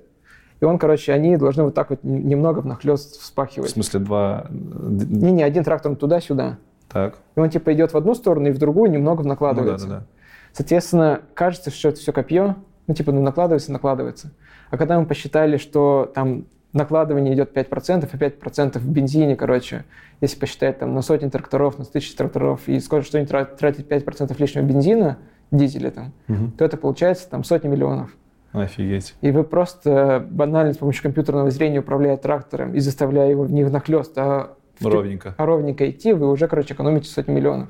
[0.60, 3.70] и он, короче, они должны вот так вот немного внахлёст вспахивать.
[3.70, 4.48] В смысле два...
[4.50, 6.58] Не-не, один трактор туда-сюда.
[6.90, 7.18] Так.
[7.36, 9.86] И он типа идет в одну сторону и в другую немного накладывается.
[9.86, 10.08] Ну, да, да, да.
[10.54, 12.56] Соответственно, кажется, что это все копье,
[12.88, 14.32] ну типа ну накладывается, накладывается.
[14.72, 19.86] А когда мы посчитали, что там накладывание идет 5%, и 5% в бензине, короче,
[20.22, 24.36] если посчитать там на сотни тракторов, на тысячи тракторов, и сколько что они тратят 5%
[24.38, 25.18] лишнего бензина,
[25.52, 26.52] дизеля там, угу.
[26.58, 28.16] то это получается там сотни миллионов.
[28.54, 29.16] Офигеть.
[29.22, 34.18] И вы просто банально с помощью компьютерного зрения управляя трактором и заставляя его не внахлёст,
[34.18, 35.36] а ровненько.
[35.38, 37.70] а ровненько идти, вы уже, короче, экономите сотни миллионов.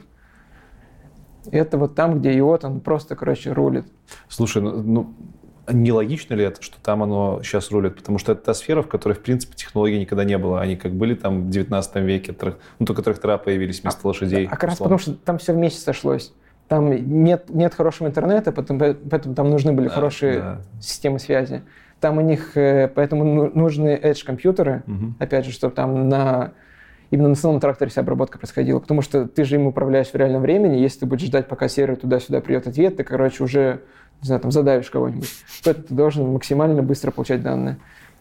[1.52, 3.86] И это вот там, где IOT, он просто, короче, рулит.
[4.28, 5.14] Слушай, ну, ну
[5.70, 7.96] нелогично ли это, что там оно сейчас рулит?
[7.96, 10.62] Потому что это та сфера, в которой, в принципе, технологий никогда не было.
[10.62, 12.36] Они как были там в 19 веке,
[12.80, 14.48] ну, только трактора появились вместо а, лошадей.
[14.48, 16.34] А как раз потому, что там все вместе сошлось.
[16.68, 20.62] Там нет, нет хорошего интернета, поэтому, поэтому там нужны были да, хорошие да.
[20.82, 21.64] системы связи.
[22.00, 25.14] Там у них, э, поэтому ну, нужны edge-компьютеры, угу.
[25.20, 26.52] опять же, чтобы там на
[27.12, 30.42] именно на самом тракторе вся обработка происходила, потому что ты же им управляешь в реальном
[30.42, 33.82] времени, если ты будешь ждать, пока сервер туда-сюда придет ответ, ты, короче, уже
[34.22, 35.30] не знаю, там задавишь кого-нибудь.
[35.64, 37.78] Поэтому ты должен максимально быстро получать данные.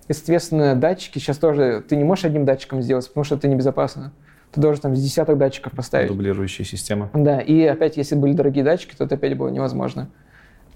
[0.09, 4.13] И, соответственно, датчики сейчас тоже ты не можешь одним датчиком сделать, потому что это небезопасно.
[4.53, 6.09] Ты должен там с десяток датчиков поставить.
[6.09, 7.11] Дублирующая система.
[7.13, 10.09] Да, и опять, если были дорогие датчики, то это опять было невозможно.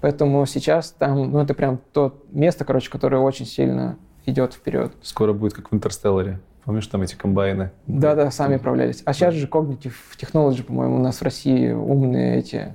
[0.01, 4.91] Поэтому сейчас там, ну, это прям то место, короче, которое очень сильно идет вперед.
[5.01, 6.39] Скоро будет как в Интерстелларе.
[6.63, 7.71] Помнишь, там эти комбайны?
[7.87, 9.01] Да-да, сами управлялись.
[9.05, 12.73] А сейчас же Cognitive Technology, по-моему, у нас в России умные эти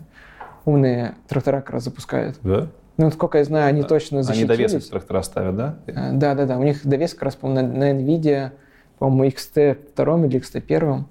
[0.65, 2.39] умные трактора как раз запускают.
[2.43, 2.67] Да?
[2.97, 3.89] Ну, насколько я знаю, они да.
[3.89, 4.51] точно защитились.
[4.51, 5.77] Они довесок трактора ставят, да?
[5.87, 6.59] Да, да, да.
[6.59, 8.53] У них довес как раз, по-моему, на, на NVIDIA,
[8.99, 11.05] по-моему, XT2 или XT1.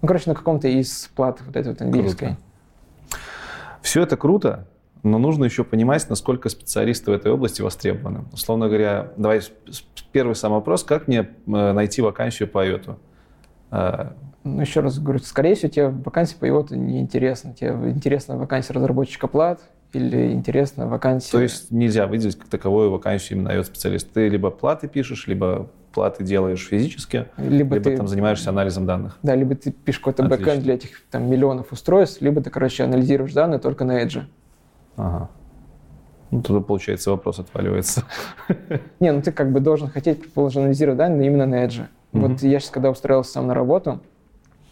[0.00, 2.34] Ну, короче, на каком-то из плат вот этой вот NVIDIA.
[3.82, 4.66] Все это круто,
[5.02, 8.24] но нужно еще понимать, насколько специалисты в этой области востребованы.
[8.32, 9.40] Условно говоря, давай
[10.12, 12.96] первый сам вопрос, как мне найти вакансию по IOT?
[14.44, 17.54] ну, еще раз говорю, скорее всего, тебе вакансия по его не интересна.
[17.54, 19.60] Тебе интересна вакансия разработчика плат
[19.92, 21.32] или интересна вакансия...
[21.32, 24.10] То есть нельзя выделить как таковую вакансию именно специалист.
[24.12, 29.18] Ты либо платы пишешь, либо платы делаешь физически, либо, либо ты там занимаешься анализом данных.
[29.22, 33.32] Да, либо ты пишешь какой-то бэкэнд для этих там миллионов устройств, либо ты, короче, анализируешь
[33.32, 34.22] данные только на Edge.
[34.98, 35.30] Ага.
[36.30, 38.04] Ну, туда, получается, вопрос отваливается.
[39.00, 41.86] Не, ну ты как бы должен хотеть, предположим, анализировать данные именно на Edge.
[42.12, 44.00] Вот я сейчас, когда устроился сам на работу,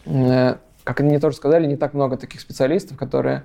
[0.07, 3.43] Э, как они мне тоже сказали, не так много таких специалистов, которые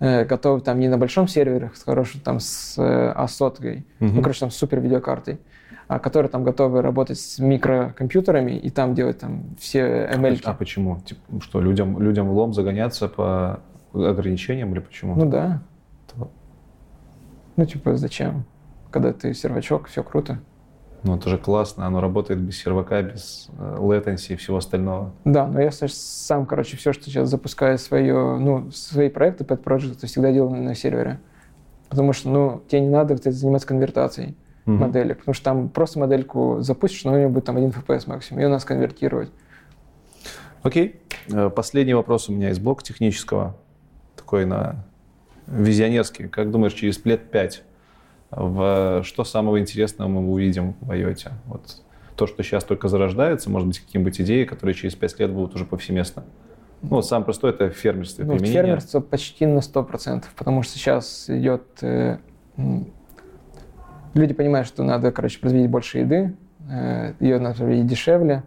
[0.00, 4.10] э, готовы там не на большом сервере, с хорошей там с э, А-соткой, угу.
[4.14, 5.38] ну, короче, там с супер видеокартой,
[5.86, 10.40] а которые там готовы работать с микрокомпьютерами и там делать там все ML.
[10.44, 11.00] А, а почему?
[11.00, 13.60] Типа, что людям, людям в лом загоняться по
[13.92, 15.14] ограничениям или почему?
[15.14, 15.62] Ну да.
[17.56, 18.44] Ну, типа, зачем?
[18.90, 20.40] Когда ты сервачок, все круто.
[21.02, 25.12] Ну, это же классно, оно работает без сервака, без э, latency и всего остального.
[25.24, 30.06] Да, но я сам, короче, все, что сейчас запускаю свое, ну, свои проекты, pet project,
[30.06, 31.18] всегда делаю на сервере.
[31.88, 34.36] Потому что, ну, тебе не надо заниматься конвертацией
[34.66, 34.70] mm-hmm.
[34.70, 38.42] моделек, потому что там просто модельку запустишь, но у нее будет там 1 FPS максимум,
[38.42, 39.30] ее надо сконвертировать.
[40.62, 41.00] Окей.
[41.32, 43.56] Э, последний вопрос у меня из блока технического,
[44.16, 44.84] такой на
[45.46, 46.28] визионерский.
[46.28, 47.62] Как думаешь, через лет пять
[48.30, 51.30] в что самого интересного мы увидим в IoT?
[51.46, 51.82] Вот
[52.20, 55.64] то, что сейчас только зарождается, может быть, какие-нибудь идеи, которые через 5 лет будут уже
[55.64, 56.24] повсеместно.
[56.82, 58.62] Ну, самое простое– это фермерство, ну, применение.
[58.62, 61.62] Фермерство почти на 100%, потому что сейчас идет…
[61.80, 62.18] Э,
[64.12, 66.36] люди понимают, что надо, короче, производить больше еды,
[66.70, 68.42] э, ее надо производить дешевле,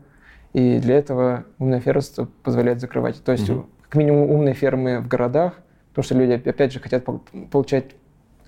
[0.54, 3.24] и для этого умное фермерство позволяет закрывать.
[3.24, 3.66] То есть, угу.
[3.82, 5.54] как минимум, умные фермы в городах,
[5.94, 7.06] потому что люди, опять же, хотят
[7.52, 7.92] получать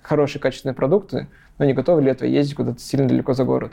[0.02, 1.28] хорошие качественные продукты,
[1.58, 3.72] но не готовы для этого ездить куда-то сильно далеко за город.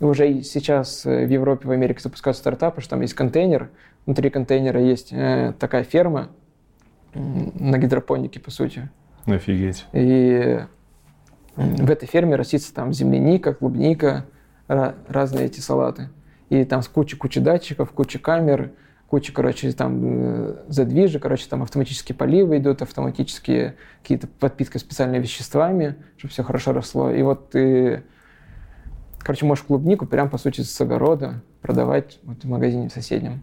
[0.00, 3.70] Уже сейчас э, в Европе, в Америке запускают стартапы, что там есть контейнер,
[4.04, 6.30] внутри контейнера есть э, такая ферма
[7.14, 8.90] на гидропонике, по сути.
[9.24, 9.86] Офигеть.
[9.92, 10.60] И
[11.56, 14.26] в этой ферме растится там земляника, клубника,
[14.68, 16.10] разные эти салаты.
[16.50, 18.72] И там с кучей-кучей датчиков, куча камер,
[19.08, 25.96] куча, короче, там э, задвижек, короче, там автоматические поливы идут, автоматические какие-то подпитка специальными веществами,
[26.16, 27.10] чтобы все хорошо росло.
[27.10, 28.02] И вот ты,
[29.20, 33.42] короче, можешь клубнику прям, по сути, с огорода продавать вот в магазине в соседнем.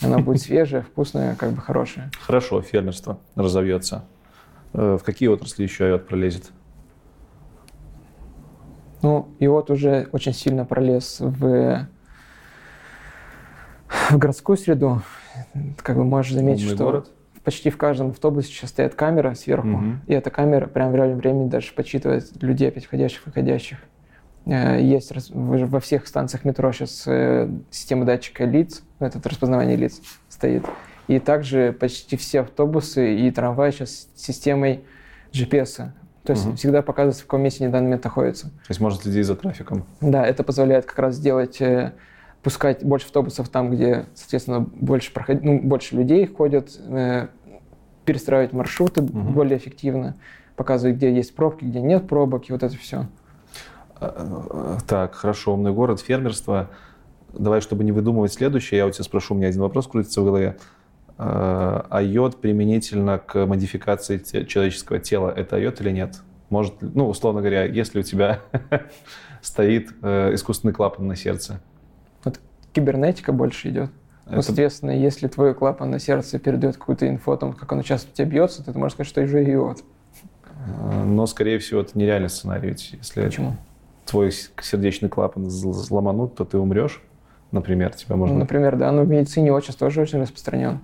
[0.00, 2.10] Она будет свежая, вкусная, как бы хорошая.
[2.20, 4.04] Хорошо, фермерство разовьется.
[4.74, 6.50] Э, в какие отрасли еще IOT пролезет?
[9.00, 11.88] Ну, и вот уже очень сильно пролез в
[13.88, 15.02] в городскую среду,
[15.82, 17.10] как бы можешь заметить, Умный что город.
[17.44, 19.84] почти в каждом автобусе сейчас стоит камера сверху, угу.
[20.06, 23.78] и эта камера прямо в реальном времени даже подсчитывает людей, опять входящих, выходящих.
[24.46, 30.64] Э, есть во всех станциях метро сейчас э, система датчика лиц, это распознавание лиц стоит.
[31.06, 34.84] И также почти все автобусы и трамваи сейчас с системой
[35.32, 35.90] GPS.
[36.24, 36.56] То есть угу.
[36.56, 38.48] всегда показывается, в каком месте они в данный момент находятся.
[38.48, 39.86] То есть можно следить за трафиком.
[40.02, 41.92] Да, это позволяет как раз сделать э,
[42.48, 45.42] пускать больше автобусов там, где, соответственно, больше, проход...
[45.42, 47.26] ну, больше людей ходят, э,
[48.06, 49.18] перестраивать маршруты угу.
[49.18, 50.16] более эффективно,
[50.56, 53.04] показывать, где есть пробки, где нет пробок, и вот это все.
[54.00, 56.70] А, так, хорошо, умный город, фермерство.
[57.34, 60.24] Давай, чтобы не выдумывать следующее, я у тебя спрошу, у меня один вопрос крутится в
[60.24, 60.56] голове.
[61.18, 66.22] А, айод применительно к модификации человеческого тела, это айод или нет?
[66.48, 68.40] Может, ну, условно говоря, если у тебя
[69.42, 71.60] стоит э, искусственный клапан на сердце,
[72.78, 73.90] кибернетика больше идет.
[74.24, 74.36] Ну, Это...
[74.36, 78.10] Ну, соответственно, если твой клапан на сердце передает какую-то инфу о том, как оно часто
[78.10, 79.82] у тебя бьется, то ты можешь сказать, что уже идиот.
[80.66, 82.68] А, но, скорее всего, это нереальный сценарий.
[82.68, 83.56] Ведь если Почему?
[84.04, 87.02] твой сердечный клапан взломанут, то ты умрешь,
[87.52, 88.34] например, тебя можно...
[88.34, 90.80] Ну, например, да, но в медицине сейчас тоже очень распространен.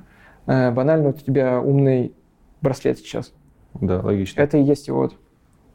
[0.47, 2.13] Э, банально, вот у тебя умный
[2.61, 3.33] браслет сейчас.
[3.75, 4.41] Да, логично.
[4.41, 5.17] Это и есть вот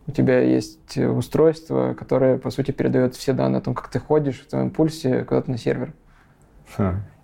[0.09, 4.41] у тебя есть устройство, которое, по сути, передает все данные о том, как ты ходишь
[4.41, 5.93] в твоем пульсе куда-то на сервер.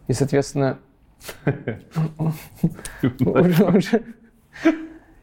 [0.07, 0.79] И, соответственно...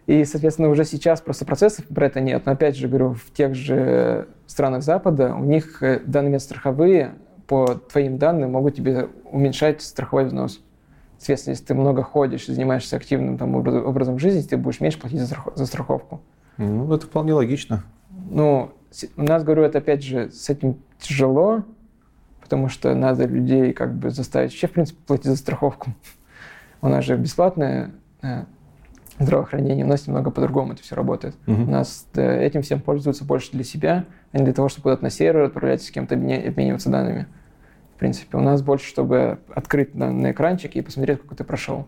[0.06, 2.44] И, соответственно, уже сейчас просто процессов про это нет.
[2.44, 7.14] Но, опять же, говорю, в тех же странах Запада у них э, данные страховые
[7.46, 10.60] по твоим данным могут тебе уменьшать страховой взнос.
[11.18, 15.20] Соответственно, если ты много ходишь и занимаешься активным там, образом жизни, ты будешь меньше платить
[15.20, 16.20] за страховку.
[16.56, 17.84] Ну, это вполне логично.
[18.28, 18.72] Ну,
[19.16, 21.62] у нас, говорю, это опять же с этим тяжело,
[22.52, 25.94] потому что надо людей как бы заставить вообще, в принципе, платить за страховку.
[26.82, 28.44] У нас же бесплатное э,
[29.18, 31.34] здравоохранение, у нас немного по-другому это все работает.
[31.46, 31.62] Угу.
[31.62, 35.02] У нас э, этим всем пользуются больше для себя, а не для того, чтобы куда-то
[35.02, 37.26] на сервер отправлять, с кем-то обмениваться данными.
[37.96, 41.86] В принципе, у нас больше, чтобы открыть на, на экранчике и посмотреть, как ты прошел.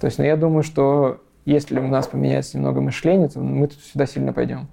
[0.00, 3.78] То есть, ну, я думаю, что если у нас поменяется немного мышление, то мы тут
[3.80, 4.68] сюда сильно пойдем.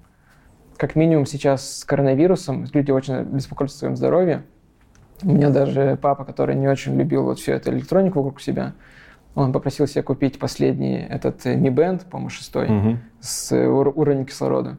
[0.76, 4.42] Как минимум сейчас с коронавирусом люди очень беспокоятся о своем здоровье.
[5.22, 8.74] У меня даже папа, который не очень любил вот всю эту электронику вокруг себя,
[9.34, 12.98] он попросил себе купить последний этот Mi Band, по-моему, шестой, угу.
[13.20, 14.78] с уровнем кислорода.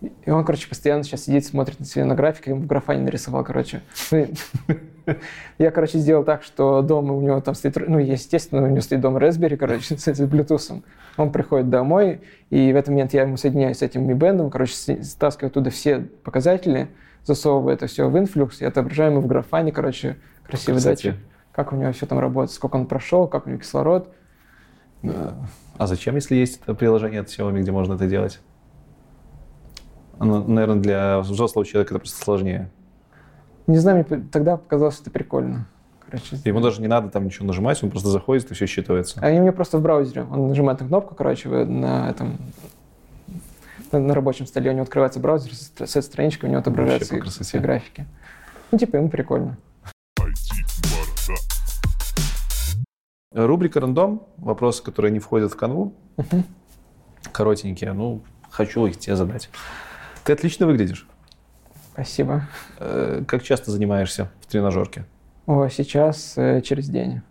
[0.00, 3.44] И он, короче, постоянно сейчас сидит, смотрит на себя на график, ему в графане нарисовал,
[3.44, 3.82] короче.
[5.58, 9.00] Я, короче, сделал так, что дома у него там стоит, ну, естественно, у него стоит
[9.00, 10.82] дом Raspberry, короче, с этим Bluetooth.
[11.16, 12.20] Он приходит домой,
[12.50, 16.00] и в этот момент я ему соединяюсь с этим Mi Band, короче, стаскиваю оттуда все
[16.24, 16.88] показатели,
[17.24, 21.14] засовываю это все в инфлюкс и отображаю ему в графане, короче, красивый датчик.
[21.52, 24.12] Как у него все там работает, сколько он прошел, как у него кислород.
[25.02, 28.40] А зачем, если есть приложение от Xiaomi, где можно это делать?
[30.18, 32.70] Ну, наверное, для взрослого человека это просто сложнее.
[33.66, 35.66] Не знаю, мне тогда показалось, что это прикольно.
[36.04, 39.18] Короче, Ему даже не надо там ничего нажимать, он просто заходит, и все считывается.
[39.20, 40.22] А у меня просто в браузере.
[40.22, 42.38] Он нажимает на кнопку, короче, на этом
[43.92, 48.06] на, рабочем столе у него открывается браузер с, этой страничкой, у него отображаются все графики.
[48.70, 49.56] Ну, типа, ему прикольно.
[53.32, 54.22] Рубрика «Рандом».
[54.38, 55.92] Вопросы, которые не входят в канву.
[56.16, 56.44] Мгм.
[57.32, 57.92] Коротенькие.
[57.92, 59.50] Ну, хочу их тебе задать.
[60.24, 61.06] Ты отлично выглядишь.
[61.96, 62.42] Спасибо.
[62.78, 65.06] Э, Как часто занимаешься в тренажерке?
[65.46, 67.22] О, сейчас э, через день.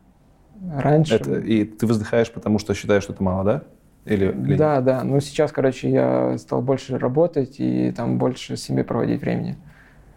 [0.75, 1.13] Раньше...
[1.13, 3.63] Это, и ты воздыхаешь, потому что считаешь, что это мало, да?
[4.05, 4.57] Или, или нет?
[4.57, 5.03] Да, да.
[5.03, 9.55] Ну, сейчас, короче, я стал больше работать и там больше с семьей проводить времени.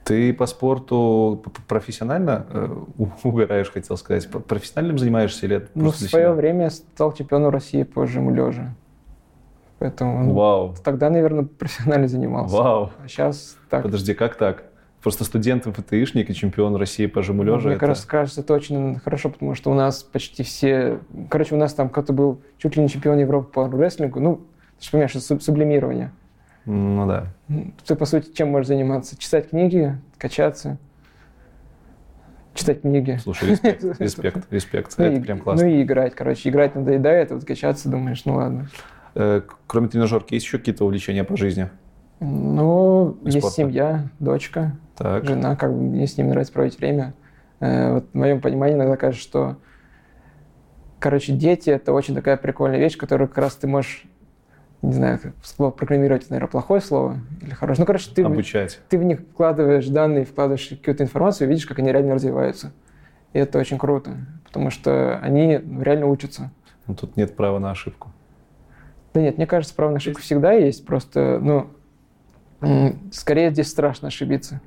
[0.04, 2.76] Ты по спорту профессионально э,
[3.24, 4.30] угораешь, хотел сказать?
[4.30, 6.32] Профессиональным занимаешься или это Ну, в свое себя?
[6.32, 8.74] время стал чемпионом России по жиму лежа.
[9.78, 12.56] Поэтому ну, Вау, тогда, наверное, профессионально занимался.
[12.56, 12.90] вау.
[13.04, 13.82] А сейчас так.
[13.84, 14.64] Подожди, как так?
[15.02, 17.68] Просто студент МФТИшник и чемпион России по жиму Ну, лежа.
[17.68, 20.98] Мне это- кажется, кажется, это очень хорошо, потому что у нас почти все...
[21.30, 24.18] Короче, у нас там кто-то был чуть ли не чемпион Европы по рестлингу.
[24.18, 24.40] Ну,
[24.78, 26.10] ты же понимаешь, это суб- сублимирование.
[26.66, 27.26] Ну да.
[27.86, 29.16] Ты, по сути, чем можешь заниматься?
[29.16, 30.76] Читать книги, качаться,
[32.54, 33.18] читать книги.
[33.22, 34.94] Слушай, респект, респект, респект.
[34.98, 35.64] Ну, Это и, прям классно.
[35.66, 36.48] ну и играть, короче.
[36.48, 38.68] Играть надоедает, а вот качаться думаешь, ну ладно.
[39.18, 41.68] Э, Кроме тренажерки, есть еще какие-то увлечения по жизни?
[42.20, 43.56] Ну, И есть спорта.
[43.56, 45.24] семья, дочка, Так.
[45.26, 47.14] жена, как бы мне с ними нравится проводить время.
[47.60, 49.56] Э, Вот в моем понимании иногда кажется, что,
[51.00, 54.04] короче, дети— это очень такая прикольная вещь, которую как раз ты можешь,
[54.82, 57.82] не знаю, как слово программировать, наверное, плохое слово или хорошее.
[57.82, 58.78] Ну, короче, ты, в- Обучать.
[58.88, 62.72] ты в них вкладываешь данные, вкладываешь какую-то информацию, и видишь, как они реально развиваются.
[63.32, 64.12] И это очень круто,
[64.44, 66.50] потому что они ну, реально учатся.
[66.86, 68.10] Ну, Тут нет права на ошибку.
[69.18, 71.66] Да нет, мне кажется, право на ошибку всегда есть, просто, ну,
[73.10, 74.60] скорее здесь страшно ошибиться.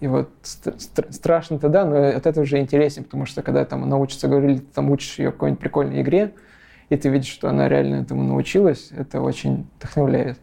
[0.00, 3.84] И вот ст- стр- страшно-то да, но от этого уже интереснее, потому что когда там
[3.84, 6.34] она учится говорить, ты там учишь ее какой-нибудь прикольной игре,
[6.88, 10.40] и ты видишь, что она реально этому научилась, это очень вдохновляет.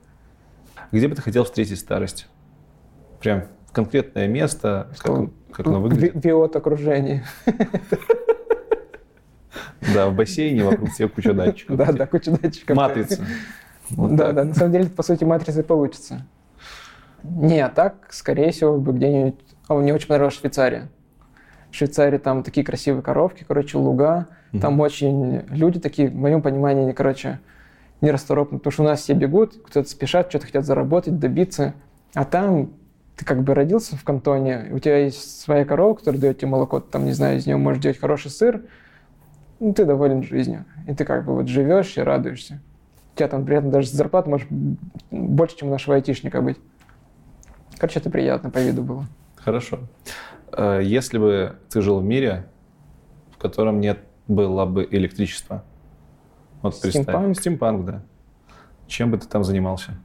[0.94, 2.28] Где бы ты хотел встретить старость?
[3.20, 5.32] Прям конкретное место, как, Что?
[5.52, 6.16] как оно выглядит?
[6.16, 7.26] Ви- Виот окружение.
[9.94, 11.78] Да, в бассейне вокруг тебя куча датчиков.
[11.78, 12.76] Да, да, куча датчиков.
[12.76, 13.26] Матрица.
[13.90, 14.36] Вот да, так.
[14.36, 16.26] да, на самом деле, по сути, матрица получится.
[17.24, 19.36] Не, а так, скорее всего, бы где-нибудь...
[19.68, 20.90] А мне очень понравилась Швейцария.
[21.72, 24.28] В Швейцарии там такие красивые коровки, короче, луга.
[24.62, 25.44] Там очень...
[25.50, 27.40] Люди такие, в моем понимании, они, короче,
[28.02, 28.58] нерасторопны.
[28.58, 31.74] Потому что у нас все бегут, кто-то спешат, что-то хотят заработать, добиться.
[32.14, 32.72] А там
[33.20, 36.80] ты как бы родился в кантоне, у тебя есть своя корова, которая дает тебе молоко,
[36.80, 38.62] ты там, не знаю, из нее можешь делать хороший сыр,
[39.60, 40.66] ну, ты доволен жизнью.
[40.88, 42.62] И ты как бы вот живешь и радуешься.
[43.14, 44.48] У тебя там при этом даже зарплата может
[45.12, 46.58] больше, чем у нашего айтишника быть.
[47.78, 49.06] Короче, это приятно по виду было.
[49.36, 49.80] Хорошо.
[50.52, 52.46] Э, Если бы ты жил в мире,
[53.32, 55.64] в котором нет было бы электричества,
[56.62, 57.04] вот представь.
[57.04, 57.38] Стимпанк?
[57.38, 58.02] Стимпанк, да.
[58.88, 59.98] Чем бы ты там занимался?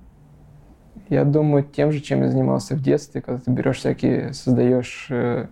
[1.09, 5.49] Я думаю, тем же, чем я занимался в детстве, когда ты берешь всякие, создаешь э,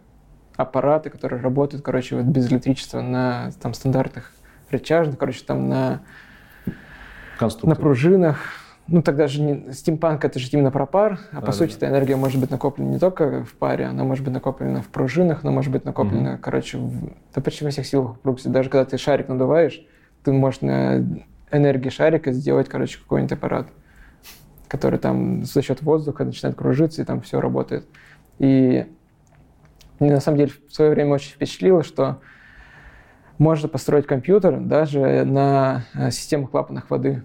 [0.56, 4.32] аппараты, которые работают, короче, вот без электричества на там стандартных
[4.70, 6.00] рычажных, короче, там на,
[7.62, 8.38] на пружинах.
[8.88, 11.76] Ну, тогда же не, стимпанк это же именно про пар, а по Да, сути да,
[11.76, 15.44] эта энергия может быть накоплена не только в паре, она может быть накоплена в пружинах,
[15.44, 16.38] она может быть накоплена, Мгм.
[16.38, 18.42] короче, в, да почти во всех силах вокруг.
[18.42, 19.80] Даже когда ты шарик надуваешь,
[20.24, 20.96] ты можешь на
[21.52, 23.68] энергии шарика сделать, короче, какой-нибудь аппарат,
[24.68, 27.86] который там за счет воздуха начинает кружиться, и там все работает.
[28.38, 28.86] И
[30.02, 32.20] мне на самом деле в свое время очень впечатлило, что
[33.38, 37.22] можно построить компьютер даже на э, системах клапанах воды.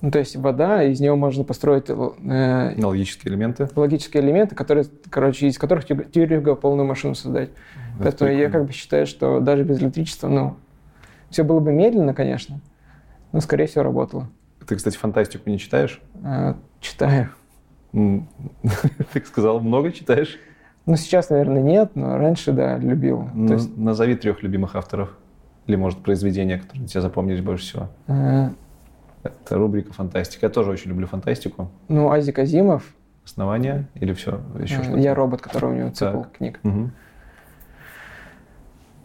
[0.00, 3.68] Ну, то есть вода, из нее можно построить э, Логические элементы.
[3.76, 7.50] логические элементы, которые, короче, из которых тю- теорию-полную машину создать.
[7.98, 8.52] Это Поэтому я прикольно.
[8.58, 10.56] как бы считаю, что даже без электричества, ну,
[11.30, 12.60] все было бы медленно, конечно,
[13.32, 14.28] но, скорее всего, работало.
[14.66, 16.00] Ты, кстати, фантастику не читаешь?
[16.24, 17.30] Э, читаю.
[17.92, 20.38] Ты сказал, много читаешь?
[20.86, 23.28] Ну, сейчас, наверное, нет, но раньше, да, любил.
[23.34, 25.16] Ну, То есть, Назови трех любимых авторов.
[25.66, 27.88] Или, может, произведения, которые тебе запомнились больше всего.
[28.06, 28.50] э,
[29.24, 30.46] Это рубрика «Фантастика».
[30.46, 31.70] Я тоже очень люблю фантастику.
[31.88, 32.84] ну, Азик Азимов,
[33.24, 34.40] Основание или все?
[34.60, 34.98] Еще э, что-то?
[34.98, 36.32] я робот, который у него цикл Так.
[36.36, 36.60] книг.
[36.62, 36.92] Мгм.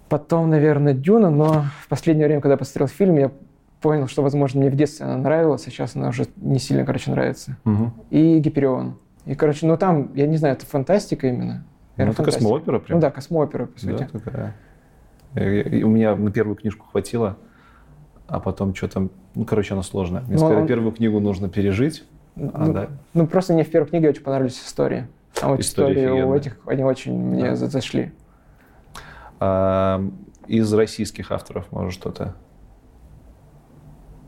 [0.10, 3.32] Потом, наверное, Дюна, но в последнее время, когда я посмотрел фильм, я
[3.82, 7.10] понял, что, возможно, мне в детстве она нравилась, а сейчас она уже не сильно, короче,
[7.10, 7.58] нравится.
[7.64, 7.94] Мгм.
[8.12, 8.98] И Гиперион.
[9.26, 11.64] И, короче, ну там, я не знаю, это фантастика именно.
[12.08, 12.98] Ну, это космоопера прям.
[12.98, 14.08] Ну да, космоопера, по Да, сути.
[14.12, 14.56] такая.
[15.36, 17.38] Я- я- У меня на первую книжку хватило,
[18.28, 19.10] а потом что там...
[19.36, 20.22] Ну, короче, она сложная.
[20.22, 22.04] Мне Ну, сказали, он- первую книгу нужно пережить,
[22.36, 22.88] А, ну, да?
[23.14, 25.08] ну, просто мне в первой книге очень понравились истории.
[25.42, 26.38] А вот Истории истории у офигенные.
[26.40, 27.56] этих, они очень мне Да.
[27.56, 28.12] за- зашли.
[29.40, 30.04] А,
[30.48, 32.36] из российских авторов, может, что-то?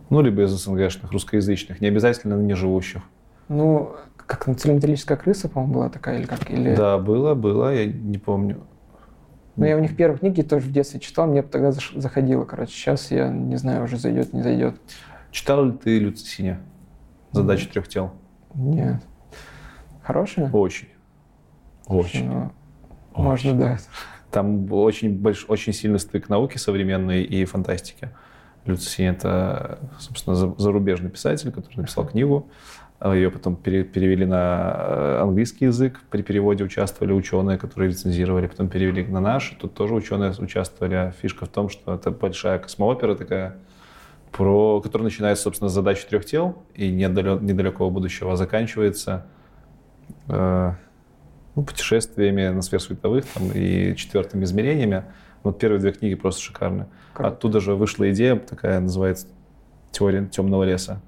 [0.09, 3.01] Ну, либо из СНГшных, русскоязычных, не обязательно не живущих.
[3.49, 6.49] Ну, как там, цилиндрическая крыса, по-моему, была такая, или как?
[6.49, 6.75] Или...
[6.75, 8.63] Да, было, было, я не помню.
[9.55, 12.71] Ну, я у них первые книги тоже в детстве читал, мне тогда заходило, короче.
[12.71, 14.81] Сейчас я не знаю, уже зайдет, не зайдет.
[15.31, 16.59] Читал ли ты Люцисиня?
[17.31, 18.13] Задача трех тел.
[18.55, 19.03] Нет.
[20.01, 20.49] Хорошая?
[20.51, 20.89] Очень.
[21.87, 22.29] Очень.
[22.29, 22.51] Ну,
[23.15, 23.77] можно, да.
[24.31, 25.45] Там очень, больш...
[25.47, 28.09] очень сильный стык науки современной и фантастики.
[28.65, 32.47] Люцисин— это, собственно, за- зарубежный писатель, который написал книгу.
[32.82, 35.99] А Ее потом пере- перевели на э, английский язык.
[36.09, 38.47] При переводе участвовали ученые, которые рецензировали.
[38.47, 39.49] Потом перевели на наш.
[39.59, 40.93] Тут тоже ученые участвовали.
[40.95, 43.57] А Фишка в том, что это большая космоопера такая,
[44.31, 49.25] про, которая начинается, собственно, с задачи трех тел и недалё- недалекого будущего, а заканчивается
[50.29, 50.71] э,
[51.55, 55.03] ну, путешествиями на сверхсветовых там, и четвертыми измерениями.
[55.43, 56.85] Вот первые две книги просто шикарны.
[57.13, 57.29] Круто.
[57.29, 59.27] Оттуда же вышла идея такая, называется
[59.91, 61.01] «Теория темного леса».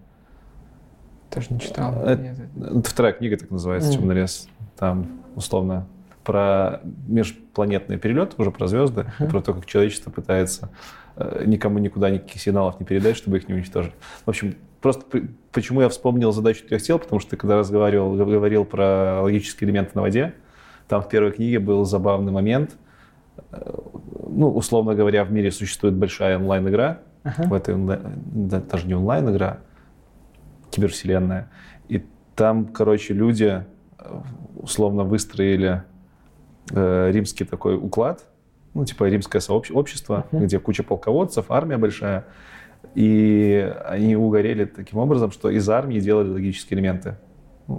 [1.36, 1.94] Тоже не читал.
[2.06, 2.34] Э.
[2.78, 4.00] Это вторая книга так называется Мгм.
[4.00, 4.48] «Темный лес».
[4.78, 5.86] Там, условно,
[6.24, 9.30] про межпланетные перелеты, уже про звезды, Мгм.
[9.30, 10.70] про то, как человечество пытается
[11.18, 13.94] э, никому никуда никаких сигналов не передать, чтобы их не уничтожить.
[14.26, 15.06] В общем, просто
[15.54, 19.92] почему я вспомнил задачу трех тел, потому что ты когда разговаривал, говорил про логические элементы
[19.96, 20.34] на воде,
[20.90, 22.76] там в первой книге был забавный момент.
[23.52, 23.72] Э,
[24.28, 27.44] Ну, условно говоря, в мире существует большая онлайн-игра, Ага.
[27.48, 29.60] в этой онлайн- да, даже не онлайн-игра,
[30.76, 31.50] кибервселенная.
[31.88, 32.04] И
[32.36, 33.64] там, короче, люди
[33.98, 34.22] э,
[34.58, 35.84] условно выстроили
[36.72, 38.26] э, римский такой уклад,
[38.74, 40.46] ну, типа римское общество, Мгм.
[40.46, 42.26] где куча полководцев, армия большая.
[42.94, 47.16] И они угорели таким образом, что из армии делали логические элементы.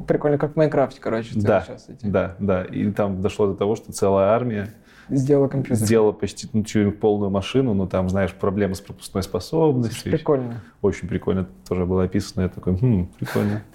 [0.09, 1.31] Прикольно, как в Майнкрафте, короче.
[1.39, 2.65] Да, сейчас эти- Да, да.
[2.65, 4.75] И там дошло до того, что целая армия
[5.09, 5.85] Сделал компьютер.
[5.85, 10.11] сделала почти ну, чуть полную машину, но там, знаешь, проблемы с пропускной способностью.
[10.13, 10.61] Прикольно.
[10.83, 12.43] Очень прикольно тоже было описано.
[12.43, 13.63] Я такой, хм, прикольно.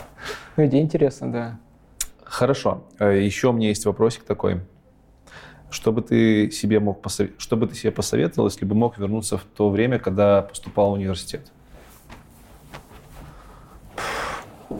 [0.57, 1.59] Ну, идея интересная, да.
[2.23, 2.83] Хорошо.
[2.99, 4.59] Э, Еще у меня есть вопросик такой.
[5.69, 9.37] Что бы ты себе мог посове- что бы ты себе посоветовал, если бы мог вернуться
[9.37, 11.51] в то время, когда поступал в университет?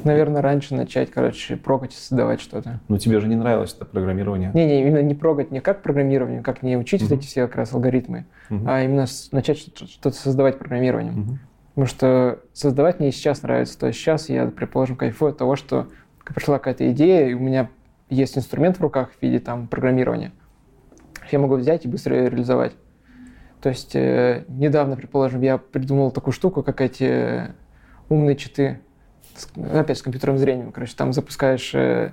[0.06, 2.80] Наверное, раньше начать, короче, прогать и создавать что-то.
[2.88, 4.52] Ну, тебе же не нравилось это программирование.
[4.54, 7.20] Не-не, именно не прогать не как программирование, как не учить вот Мгм.
[7.20, 8.68] эти все как раз алгоритмы, Мгм.
[8.70, 11.14] а именно начать что- что-то создавать программированием.
[11.20, 11.40] Мгм.
[11.74, 13.80] Потому что создавать мне сейчас нравится.
[13.80, 15.88] То есть сейчас я, предположим, кайфую от того, что
[16.26, 17.70] пришла какая-то идея, и у меня
[18.10, 20.32] есть инструмент в руках в виде там программирования.
[21.32, 22.74] Я могу взять и быстро ее реализовать.
[23.62, 27.52] То есть э, недавно, предположим, я придумал такую штуку, как эти
[28.10, 28.80] умные читы,
[29.36, 30.72] с- опять с компьютерным зрением.
[30.72, 32.12] Короче, там запускаешь, э,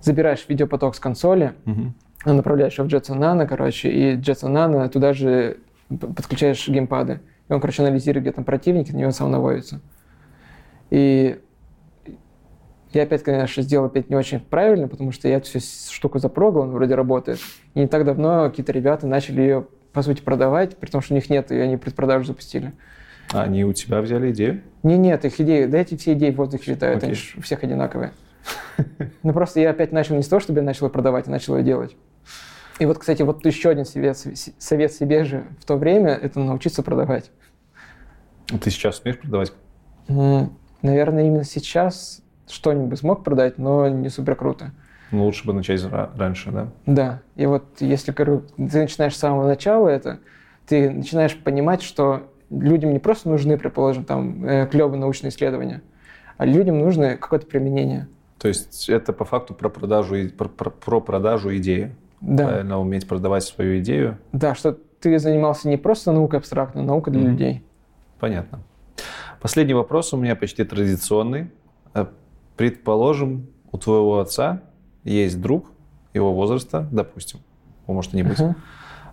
[0.00, 1.94] забираешь видеопоток с консоли, Мгм.
[2.24, 5.58] направляешь его в Jetson Nano, короче, и Jetson Nano туда же
[5.88, 7.20] подключаешь геймпады.
[7.48, 9.80] И он, короче, анализирует, где там противники, на него сам наводится.
[10.90, 11.40] И
[12.92, 15.60] я опять, конечно, сделал опять не очень правильно, потому что я эту всю
[15.92, 17.40] штуку запрогал, он вроде работает.
[17.74, 21.16] И не так давно какие-то ребята начали ее, по сути, продавать, при том, что у
[21.16, 22.72] них нет, и они предпродажу запустили.
[23.34, 24.62] А они у тебя взяли идею?
[24.82, 27.08] Не, нет, их идеи, да эти все идеи в воздухе летают, Окей.
[27.10, 28.12] они ж у всех одинаковые.
[29.22, 31.56] Ну просто я опять начал не с того, чтобы я начал ее продавать, а начал
[31.56, 31.96] ее делать.
[32.78, 34.16] И вот, кстати, вот еще один совет,
[34.58, 37.30] совет себе же в то время, это научиться продавать.
[38.46, 39.52] Ты сейчас умеешь продавать?
[40.82, 44.72] Наверное, именно сейчас что-нибудь смог продать, но не супер круто.
[45.10, 46.68] Ну, лучше бы начать ра- раньше, да?
[46.86, 50.18] Да, и вот если говорю, ты начинаешь с самого начала это,
[50.66, 52.28] ты начинаешь понимать, что
[52.60, 55.82] людям не просто нужны, предположим, там э, клевые научные исследования,
[56.36, 58.08] а людям нужно какое-то применение.
[58.38, 61.94] То есть это по факту про продажу, про, про- про продажу идеи.
[62.20, 64.18] Да, Правильно уметь продавать свою идею.
[64.32, 67.30] да, что ты занимался не просто наукой абстрактной, а наукой для Мгм.
[67.32, 67.62] людей.
[68.18, 68.60] Понятно.
[69.42, 71.50] Последний вопрос у меня почти традиционный.
[71.94, 72.06] Э,
[72.56, 74.62] Предположим, у твоего отца
[75.02, 75.66] есть друг
[76.14, 77.40] его возраста, допустим,
[77.82, 78.54] его может и не быть, Ага.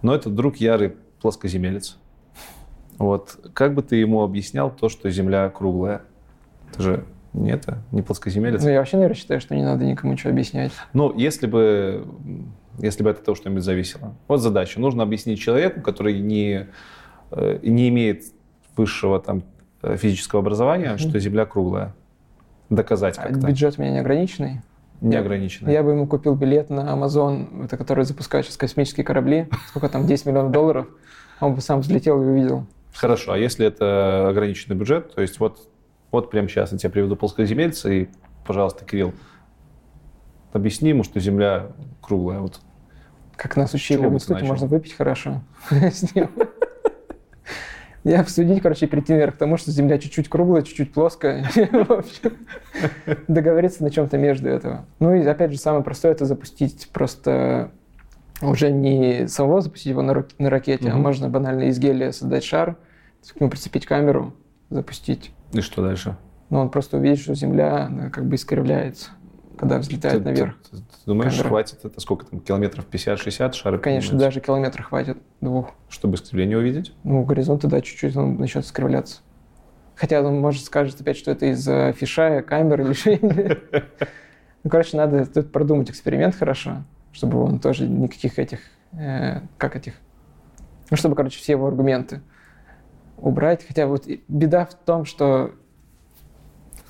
[0.03, 1.97] но этот друг ярый плоскоземелец.
[2.97, 6.01] Вот как бы ты ему объяснял то, что Земля круглая?
[6.75, 8.61] Ты же не это, не плоскоземелец.
[8.63, 10.71] Ну, я вообще, наверное, считаю, что не надо никому ничего объяснять.
[10.93, 12.05] Ну, если бы,
[12.79, 14.13] если бы от этого что-нибудь зависело.
[14.27, 14.79] Вот задача.
[14.79, 16.67] Нужно объяснить человеку, который не,
[17.31, 18.23] э, не имеет
[18.75, 19.43] высшего там
[19.81, 20.97] э, физического образования, Мгм.
[20.97, 21.93] что Земля круглая.
[22.69, 23.47] Доказать А как-то.
[23.47, 24.61] бюджет у меня неограниченный.
[25.01, 25.69] Неограниченно.
[25.69, 29.47] Я бы ему купил билет на Amazon, это который запускает сейчас космические корабли.
[29.69, 30.87] Сколько там, 10 миллионов долларов.
[31.39, 32.65] Он бы сам взлетел и увидел.
[32.93, 35.69] Хорошо, а если это ограниченный бюджет, то есть вот,
[36.11, 38.07] вот прямо сейчас я тебе приведу плоскоземельца, и
[38.45, 39.13] пожалуйста, Кирилл,
[40.53, 42.39] объясни ему, что Земля круглая.
[42.39, 42.59] Вот.
[43.35, 46.29] Как нас учили в институте, можно выпить хорошо с ним.
[48.03, 51.43] И обсудить, короче, прийти наверх к тому, что Земля чуть-чуть круглая, чуть-чуть плоская.
[51.71, 52.37] В общем,
[53.27, 54.85] договориться на чем-то между этого.
[54.99, 57.71] Ну и опять же, самое простое это запустить просто
[58.41, 61.01] уже не самого запустить его на, на ракете, а Мгм.
[61.01, 62.77] можно банально из гелия создать шар,
[63.35, 64.33] к нему прицепить камеру,
[64.69, 65.31] запустить.
[65.53, 66.17] И что дальше?
[66.49, 69.11] Но он просто увидит, что Земля она как бы искривляется,
[69.57, 70.55] когда взлетает Ты- наверх.
[70.69, 71.47] Ты, ты думаешь, Камера.
[71.49, 73.77] хватит это сколько там, километров 50-60 шары?
[73.79, 75.71] Конечно, даже километра хватит, двух.
[75.89, 76.93] Чтобы искривление увидеть?
[77.03, 79.19] Ну, горизонт тогда чуть-чуть он начнет искривляться.
[79.95, 83.57] Хотя он, может, скажет опять, что это из-за фишая, камеры или что-нибудь.
[84.63, 88.59] Ну, короче, надо тут продумать эксперимент хорошо, чтобы он тоже никаких этих,
[88.93, 89.93] э, как этих,
[90.89, 92.21] ну, чтобы, короче, все его аргументы
[93.17, 93.65] убрать.
[93.65, 95.51] Хотя вот беда в том, что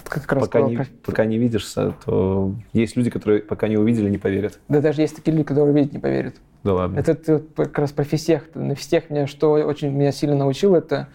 [0.04, 4.10] как раз Пока не, про- пока не видишь, то есть люди, которые пока не увидели,
[4.10, 4.60] не поверят.
[4.68, 6.36] Да даже есть такие люди, которые увидеть не поверят.
[6.64, 7.00] Да ладно.
[7.00, 8.44] Это ты как раз про физтех.
[8.54, 11.08] На физтех меня что очень меня сильно научил, это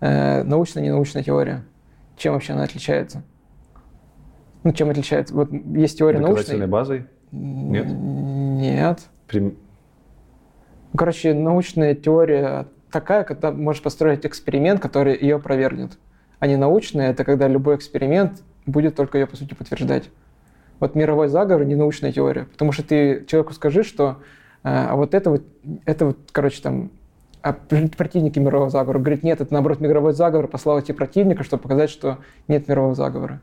[0.00, 1.64] э, научная и ненаучная теория.
[2.16, 3.22] Чем вообще она отличается?
[4.62, 5.34] Ну, чем отличается?
[5.34, 6.66] Вот есть теория научная.
[6.66, 7.06] базой?
[7.32, 7.86] Нет?
[7.88, 9.00] Нет.
[9.26, 9.56] Прим-
[10.96, 15.98] короче, научная теория такая, когда можешь построить эксперимент, который ее опровергнет.
[16.38, 20.10] А не научная– это когда любой эксперимент будет только ее, по сути, подтверждать.
[20.80, 22.44] Вот мировой заговор– не научная теория.
[22.44, 24.18] Потому что ты человеку скажи, что
[24.62, 25.42] э, а вот это вот,
[25.86, 26.90] это вот, короче, там,
[27.42, 28.98] а противники мирового заговора.
[28.98, 33.40] Говорит, нет, это, наоборот, мировой заговор послал эти противника, чтобы показать, что нет мирового заговора.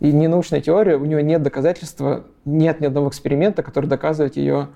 [0.00, 4.68] И не научная теория, у нее нет доказательства, нет ни одного эксперимента, который доказывает ее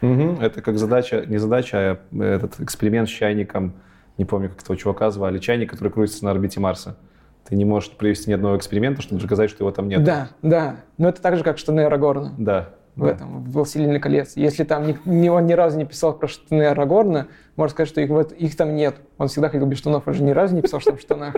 [0.00, 0.40] Мгм.
[0.40, 3.74] Это как задача, не задача, а этот эксперимент с чайником,
[4.18, 6.96] не помню, как этого чувака звали, чайник, который крутится на орбите Марса.
[7.48, 10.02] Ты не можешь провести ни одного эксперимента, чтобы доказать, что его там нет.
[10.02, 10.76] Да, да.
[10.98, 12.70] Но это так же, как штаны Арагорна Да.
[12.96, 13.10] в да.
[13.12, 14.32] этом, в «Властелине колец».
[14.36, 18.00] Если там ни, ни- он ни разу не писал про штаны Арагорна, можно сказать, что
[18.00, 18.96] их, вот, их там нет.
[19.18, 21.36] Он всегда ходил без штанов, он же ни разу не писал, что там в штанах.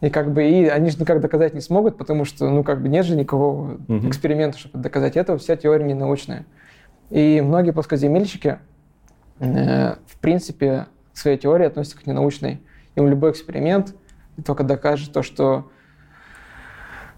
[0.00, 2.88] И как бы и они же никак доказать не смогут, потому что, ну, как бы
[2.88, 4.08] нет же никакого Мгм.
[4.08, 5.36] эксперимента, чтобы доказать это.
[5.38, 6.46] Вся теория не научная.
[7.10, 8.58] И многие плоскоземельщики,
[9.40, 12.60] э, в принципе, к своей теории относятся как ненаучной.
[12.94, 13.94] Им любой эксперимент
[14.44, 15.70] только докажет то, что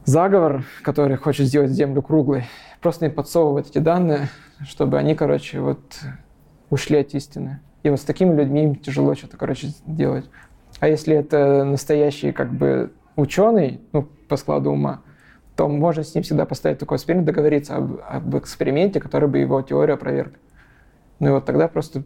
[0.04, 2.44] заговор, который хочет сделать Землю круглой,
[2.80, 4.28] просто им подсовывает эти данные,
[4.66, 6.00] чтобы они, короче, вот
[6.70, 7.60] ушли от истины.
[7.82, 10.26] И вот с такими людьми им тяжело что-то, короче, делать.
[10.80, 15.02] А если это настоящий, как бы, ученый, ну, по складу ума,
[15.56, 19.60] то можно с ним всегда поставить такой эксперимент, договориться об, об эксперименте, который бы его
[19.60, 20.32] теорию опроверг.
[21.18, 22.02] Ну и вот тогда просто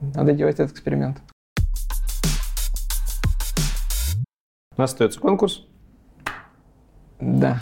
[0.00, 1.18] надо делать этот эксперимент.
[4.76, 5.64] У нас остается конкурс.
[7.18, 7.60] Да.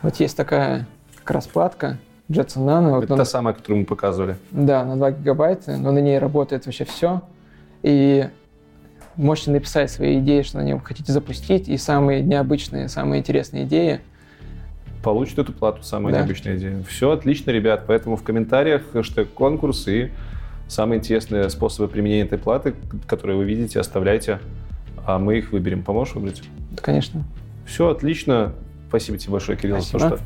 [0.00, 0.86] Вот есть такая
[1.18, 1.98] как раз платка
[2.30, 2.90] Jetson Nano.
[2.94, 4.36] Вот Это он- та самая, которую мы показывали.
[4.52, 7.20] Да, на 2 гигабайта, но на ней работает вообще все.
[7.82, 8.28] И
[9.16, 14.00] можете написать свои идеи, что на нем хотите запустить, и самые необычные, самые интересные идеи.
[15.02, 16.20] Получит эту плату, самая Да.
[16.20, 16.82] необычная идея.
[16.88, 17.84] Все отлично, ребят.
[17.86, 20.10] Поэтому в комментариях хэштег конкурс и
[20.68, 22.74] самые интересные способы применения этой платы,
[23.06, 24.38] которые вы видите, оставляйте,
[25.04, 25.82] а мы их выберем.
[25.82, 26.42] Поможешь выбрать?
[26.70, 27.24] Да, конечно.
[27.66, 28.52] Все отлично.
[28.88, 30.16] Спасибо тебе большое, Кирилл, за то, Спасибо.
[30.18, 30.24] что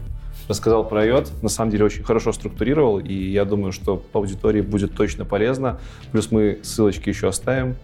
[0.48, 1.42] рассказал про IoT.
[1.42, 5.78] На самом деле очень хорошо структурировал, и я думаю, что по аудитории будет точно полезно.
[6.12, 7.76] Плюс мы ссылочки еще оставим.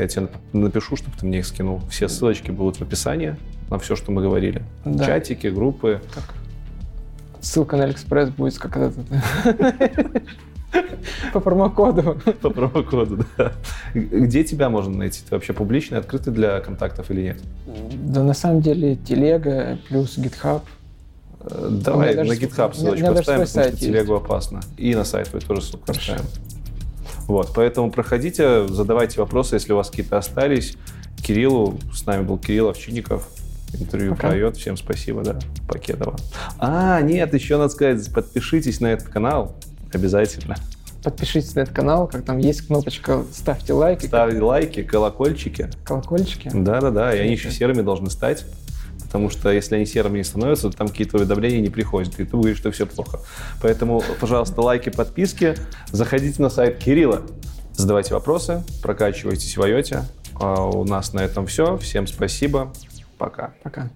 [0.00, 1.82] Я тебе нап- напишу, чтобы ты мне их скинул.
[1.90, 3.36] Все ссылочки будут в описании
[3.68, 4.62] на все, что мы говорили.
[4.84, 5.04] Да.
[5.04, 6.00] Чатики, группы.
[7.42, 8.94] Ссылка на Алиэкспресс будет как этот...
[11.32, 12.18] По промокоду.
[12.40, 13.52] По промокоду, да.
[13.92, 15.20] Где тебя можно найти?
[15.28, 17.40] Ты вообще публичный, открытый для контактов или нет?
[17.92, 20.62] Да на самом деле телега плюс GitHub.
[21.40, 24.60] Э, Давай на GitHub ссылочку оставим, потому что телегу опасно.
[24.78, 26.22] И на сайт твой тоже ссылку оставим.
[27.30, 30.74] Вот, поэтому проходите, задавайте вопросы, если у вас какие-то остались.
[31.22, 33.28] Кириллу, с нами был Кирилл Овчинников.
[33.72, 34.34] Интервью Пока.
[34.36, 34.54] IOT.
[34.54, 35.38] Всем спасибо, да.
[35.68, 36.16] Покедова.
[36.58, 39.54] А, нет, еще надо сказать, подпишитесь на этот канал.
[39.92, 40.56] Обязательно.
[41.04, 45.70] Подпишитесь на этот канал, как там есть кнопочка «Ставьте лайки», Ставьте лайки, колокольчики.
[45.84, 46.50] колокольчики.
[46.52, 48.44] Да-да-да, и они еще серыми должны стать.
[49.10, 52.14] Потому что если они серыми не становятся, то там какие-то уведомления не приходят.
[52.20, 53.18] И ты говоришь, что все плохо.
[53.60, 55.56] Поэтому, пожалуйста, лайки, подписки.
[55.90, 57.22] Заходите на сайт Кирилла.
[57.72, 60.02] Задавайте вопросы, прокачивайтесь в IOT.
[60.34, 61.76] А у нас на этом все.
[61.78, 62.72] Всем спасибо.
[63.18, 63.52] Пока.
[63.64, 63.90] Пока.